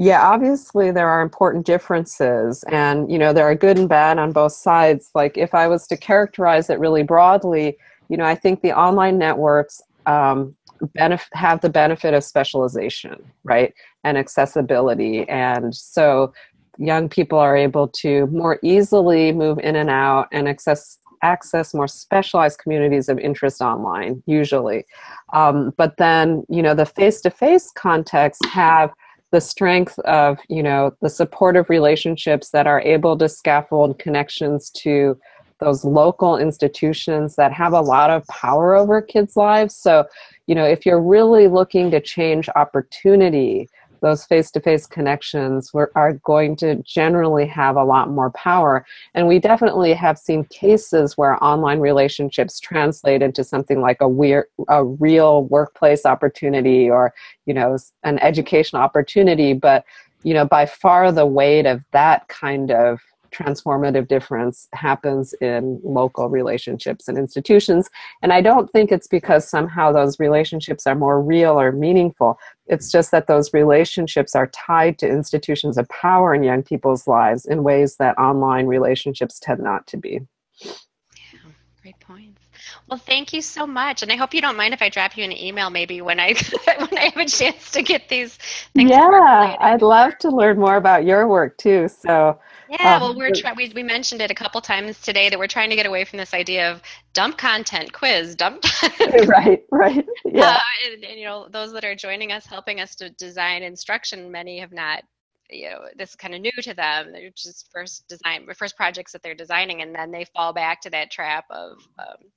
yeah, 0.01 0.23
obviously 0.23 0.93
there 0.93 1.09
are 1.09 1.23
important 1.23 1.67
differences, 1.67 2.63
and 2.71 3.11
you 3.11 3.19
know 3.19 3.33
there 3.33 3.45
are 3.45 3.57
good 3.57 3.79
and 3.79 3.89
bad 3.89 4.19
on 4.19 4.31
both 4.31 4.53
sides. 4.53 5.11
Like 5.13 5.37
if 5.37 5.55
I 5.55 5.67
was 5.67 5.89
to 5.89 5.97
characterize 5.97 6.71
it 6.71 6.79
really 6.79 7.03
broadly, 7.03 7.77
you 8.09 8.17
know, 8.17 8.25
I 8.25 8.37
think 8.37 8.63
the 8.63 8.73
online 8.73 9.19
networks 9.19 9.83
um, 10.09 10.57
benef- 10.97 11.29
have 11.33 11.61
the 11.61 11.69
benefit 11.69 12.15
of 12.15 12.25
specialization, 12.25 13.17
right, 13.45 13.73
and 14.05 14.17
accessibility. 14.17 15.29
And 15.29 15.75
so 15.75 16.33
young 16.79 17.09
people 17.09 17.39
are 17.39 17.57
able 17.57 17.89
to 17.89 18.27
more 18.29 18.59
easily 18.63 19.33
move 19.33 19.59
in 19.59 19.77
and 19.77 19.91
out 19.91 20.29
and 20.33 20.49
access 20.49 20.99
access 21.21 21.75
more 21.75 21.89
specialized 21.89 22.61
communities 22.61 23.09
of 23.09 23.19
interest 23.19 23.61
online 23.61 24.23
usually 24.27 24.85
um, 25.33 25.75
but 25.77 25.97
then 25.97 26.45
you 26.49 26.63
know 26.63 26.75
the 26.75 26.87
face-to-face 26.87 27.73
contexts 27.75 28.47
have 28.49 28.93
the 29.33 29.41
strength 29.41 29.99
of 30.01 30.39
you 30.49 30.63
know 30.63 30.93
the 31.03 31.11
supportive 31.11 31.69
relationships 31.69 32.51
that 32.51 32.69
are 32.69 32.81
able 32.83 33.19
to 33.19 33.29
scaffold 33.29 33.99
connections 33.99 34.71
to 34.71 35.19
those 35.61 35.85
local 35.85 36.37
institutions 36.37 37.37
that 37.37 37.53
have 37.53 37.73
a 37.73 37.81
lot 37.81 38.11
of 38.11 38.27
power 38.27 38.75
over 38.75 39.03
kids' 39.03 39.37
lives. 39.37 39.75
So, 39.75 40.05
you 40.47 40.55
know, 40.55 40.65
if 40.65 40.87
you're 40.87 41.03
really 41.03 41.49
looking 41.49 41.91
to 41.91 42.01
change 42.01 42.49
opportunity, 42.57 43.69
those 44.01 44.25
face-to-face 44.25 44.87
connections 44.87 45.73
are 45.95 46.13
going 46.25 46.57
to 46.57 46.77
generally 46.83 47.47
have 47.47 47.77
a 47.77 47.85
lot 47.85 48.11
more 48.11 48.31
power 48.31 48.85
and 49.15 49.27
we 49.27 49.39
definitely 49.39 49.93
have 49.93 50.19
seen 50.19 50.45
cases 50.45 51.17
where 51.17 51.43
online 51.43 51.81
relationships 51.81 52.61
translate 52.61 53.23
into 53.23 53.43
something 53.43 53.81
like 53.81 54.01
a 54.01 54.09
weird 54.09 54.47
a 54.69 54.85
real 54.85 55.45
workplace 55.45 56.07
opportunity 56.07 56.89
or 56.89 57.13
you 57.47 57.55
know 57.55 57.77
an 58.05 58.19
educational 58.21 58.83
opportunity 58.83 59.53
but 59.53 59.85
you 60.23 60.35
know 60.35 60.45
by 60.45 60.67
far 60.67 61.11
the 61.13 61.27
weight 61.27 61.67
of 61.67 61.83
that 61.93 62.27
kind 62.29 62.71
of 62.71 63.01
transformative 63.31 64.09
difference 64.09 64.69
happens 64.73 65.33
in 65.35 65.81
local 65.83 66.29
relationships 66.29 67.09
and 67.09 67.19
institutions. 67.19 67.89
And 68.23 68.33
I 68.33 68.41
don't 68.41 68.71
think 68.71 68.93
it's 68.93 69.07
because 69.07 69.49
somehow 69.49 69.93
those 69.93 70.19
relationships 70.19 70.87
are 70.87 70.95
more 70.95 71.21
real 71.21 71.59
or 71.61 71.73
meaningful. 71.73 72.39
It's 72.67 72.91
just 72.91 73.11
that 73.13 73.27
those 73.27 73.53
relationships 73.53 74.35
are 74.35 74.49
tied 74.49 74.99
to 74.99 75.09
institutions 75.09 75.79
of 75.79 75.89
power 75.89 76.35
in 76.35 76.43
young 76.43 76.63
people's 76.63 77.07
lives 77.07 77.47
in 77.47 77.63
ways 77.63 77.97
that 77.97 78.19
online 78.19 78.67
relationships 78.67 79.39
tend 79.39 79.61
not 79.61 79.87
to 79.89 79.97
be. 79.97 80.21
Yeah, 80.63 81.51
great 81.83 81.99
points. 82.01 82.41
Well, 82.89 82.99
thank 82.99 83.33
you 83.33 83.43
so 83.43 83.67
much, 83.67 84.03
and 84.03 84.11
I 84.11 84.17
hope 84.17 84.35
you 84.35 84.41
don't 84.41 84.57
mind 84.57 84.75
if 84.75 84.83
I 84.83 84.89
drop 84.89 85.17
you 85.17 85.25
an 85.25 85.33
email 85.33 85.71
maybe 85.71 86.01
when 86.01 86.19
I 86.19 86.35
when 86.79 86.99
I 86.99 87.11
have 87.15 87.17
a 87.17 87.27
chance 87.27 87.71
to 87.73 87.83
get 87.83 88.09
these 88.09 88.37
things. 88.75 88.91
Yeah, 88.91 89.57
I'd 89.61 89.83
love 89.83 90.19
to 90.19 90.31
learn 90.31 90.59
more 90.59 90.77
about 90.77 91.05
your 91.05 91.29
work 91.29 91.57
too. 91.59 91.89
So 91.89 92.39
Yeah, 92.69 92.97
um, 92.97 93.01
well, 93.01 93.17
we're 93.17 93.33
try- 93.33 93.55
we, 93.55 93.73
we 93.75 93.83
mentioned 93.83 94.21
it 94.21 94.31
a 94.31 94.35
couple 94.35 94.61
times 94.61 95.01
today 95.01 95.31
that 95.31 95.39
we're 95.39 95.47
trying 95.47 95.71
to 95.71 95.77
get 95.77 95.87
away 95.87 96.05
from 96.05 96.19
this 96.19 96.35
idea 96.35 96.71
of 96.71 96.83
dump 97.15 97.39
content 97.39 97.93
quiz, 97.93 98.35
dump. 98.35 98.63
right, 99.27 99.65
right, 99.71 100.07
yeah. 100.25 100.51
Uh, 100.51 100.59
and, 100.87 101.05
and, 101.05 101.19
you 101.19 101.25
know, 101.25 101.49
those 101.51 101.73
that 101.73 101.85
are 101.85 101.95
joining 101.95 102.33
us, 102.33 102.47
helping 102.47 102.81
us 102.81 102.95
to 102.97 103.11
design 103.11 103.63
instruction, 103.63 104.31
many 104.31 104.59
have 104.61 104.73
not. 104.73 105.03
You 105.51 105.71
know, 105.71 105.81
this 105.97 106.11
is 106.11 106.17
kind 106.17 106.35
of 106.35 106.43
new 106.43 106.53
to 106.61 106.75
them. 106.75 107.11
They're 107.11 107.31
just 107.35 107.71
first 107.73 108.07
design, 108.07 108.47
first 108.55 108.77
projects 108.77 109.13
that 109.13 109.23
they're 109.23 109.35
designing, 109.35 109.81
and 109.81 109.95
then 109.95 110.11
they 110.11 110.27
fall 110.37 110.53
back 110.53 110.83
to 110.83 110.91
that 110.91 111.11
trap 111.11 111.47
of. 111.51 111.79
Um, 111.99 112.31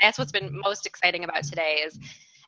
that's 0.00 0.18
what's 0.18 0.30
been 0.30 0.60
most 0.64 0.86
exciting 0.86 1.24
about 1.24 1.42
today 1.42 1.82
is 1.84 1.98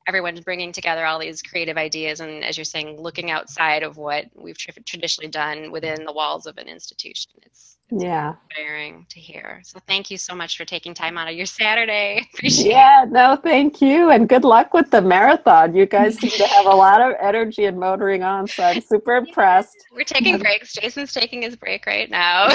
everyone's 0.07 0.41
bringing 0.41 0.73
together 0.73 1.05
all 1.07 1.19
these 1.19 1.43
creative 1.43 1.77
ideas 1.77 2.21
and 2.21 2.45
as 2.45 2.57
you're 2.57 2.65
saying 2.65 3.01
looking 3.01 3.31
outside 3.31 3.83
of 3.83 3.97
what 3.97 4.27
we've 4.35 4.59
tra- 4.59 4.75
traditionally 4.85 5.31
done 5.31 5.71
within 5.71 6.05
the 6.05 6.13
walls 6.13 6.47
of 6.47 6.59
an 6.59 6.69
institution. 6.69 7.33
It's 7.43 7.79
yeah 7.99 8.34
inspiring 8.51 9.07
to 9.09 9.20
hear 9.20 9.61
so 9.64 9.78
thank 9.86 10.11
you 10.11 10.18
so 10.18 10.34
much 10.34 10.57
for 10.57 10.64
taking 10.64 10.95
time 10.95 11.16
out 11.16 11.28
of 11.28 11.34
your 11.34 11.47
saturday 11.47 12.26
Appreciate 12.34 12.70
yeah 12.70 13.05
it. 13.05 13.11
no 13.11 13.36
thank 13.36 13.80
you 13.80 14.11
and 14.11 14.28
good 14.28 14.45
luck 14.45 14.74
with 14.74 14.90
the 14.90 15.01
marathon 15.01 15.74
you 15.74 15.86
guys 15.86 16.18
seem 16.18 16.30
to 16.30 16.47
have 16.47 16.66
a 16.66 16.76
lot 16.76 17.01
of 17.01 17.14
energy 17.20 17.64
and 17.64 17.78
motoring 17.78 18.22
on 18.22 18.47
so 18.47 18.62
i'm 18.62 18.80
super 18.80 19.16
impressed 19.16 19.86
we're 19.92 20.03
taking 20.05 20.34
um, 20.34 20.40
breaks 20.40 20.72
jason's 20.72 21.12
taking 21.12 21.42
his 21.42 21.57
break 21.57 21.86
right 21.86 22.11
now 22.11 22.49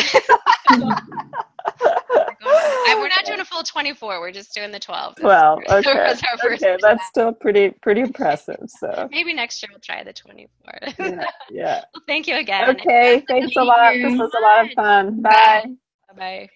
we're 3.00 3.16
not 3.16 3.26
doing 3.26 3.40
a 3.40 3.46
full 3.46 3.64
24. 3.64 4.20
We're 4.20 4.32
just 4.32 4.54
doing 4.54 4.72
the 4.72 4.80
12. 4.80 5.16
12. 5.16 5.60
Okay. 5.70 6.14
okay, 6.46 6.78
that's 6.82 7.06
still 7.08 7.34
pretty 7.34 7.70
pretty 7.82 8.02
impressive. 8.02 8.60
So 8.68 9.08
maybe 9.12 9.34
next 9.34 9.62
year 9.62 9.70
we'll 9.72 9.80
try 9.80 10.04
the 10.04 10.14
24. 10.14 10.50
yeah. 11.00 11.26
yeah. 11.50 11.82
Well, 11.94 12.04
thank 12.08 12.28
you 12.28 12.36
again. 12.36 12.70
Okay. 12.70 13.24
Thanks 13.28 13.56
a 13.56 13.64
lot. 13.64 13.94
This 13.94 14.18
was 14.18 14.32
a 14.38 14.42
lot 14.42 14.66
of 14.66 14.72
fun. 14.74 15.22
Bye. 15.30 15.66
Bye. 16.16 16.50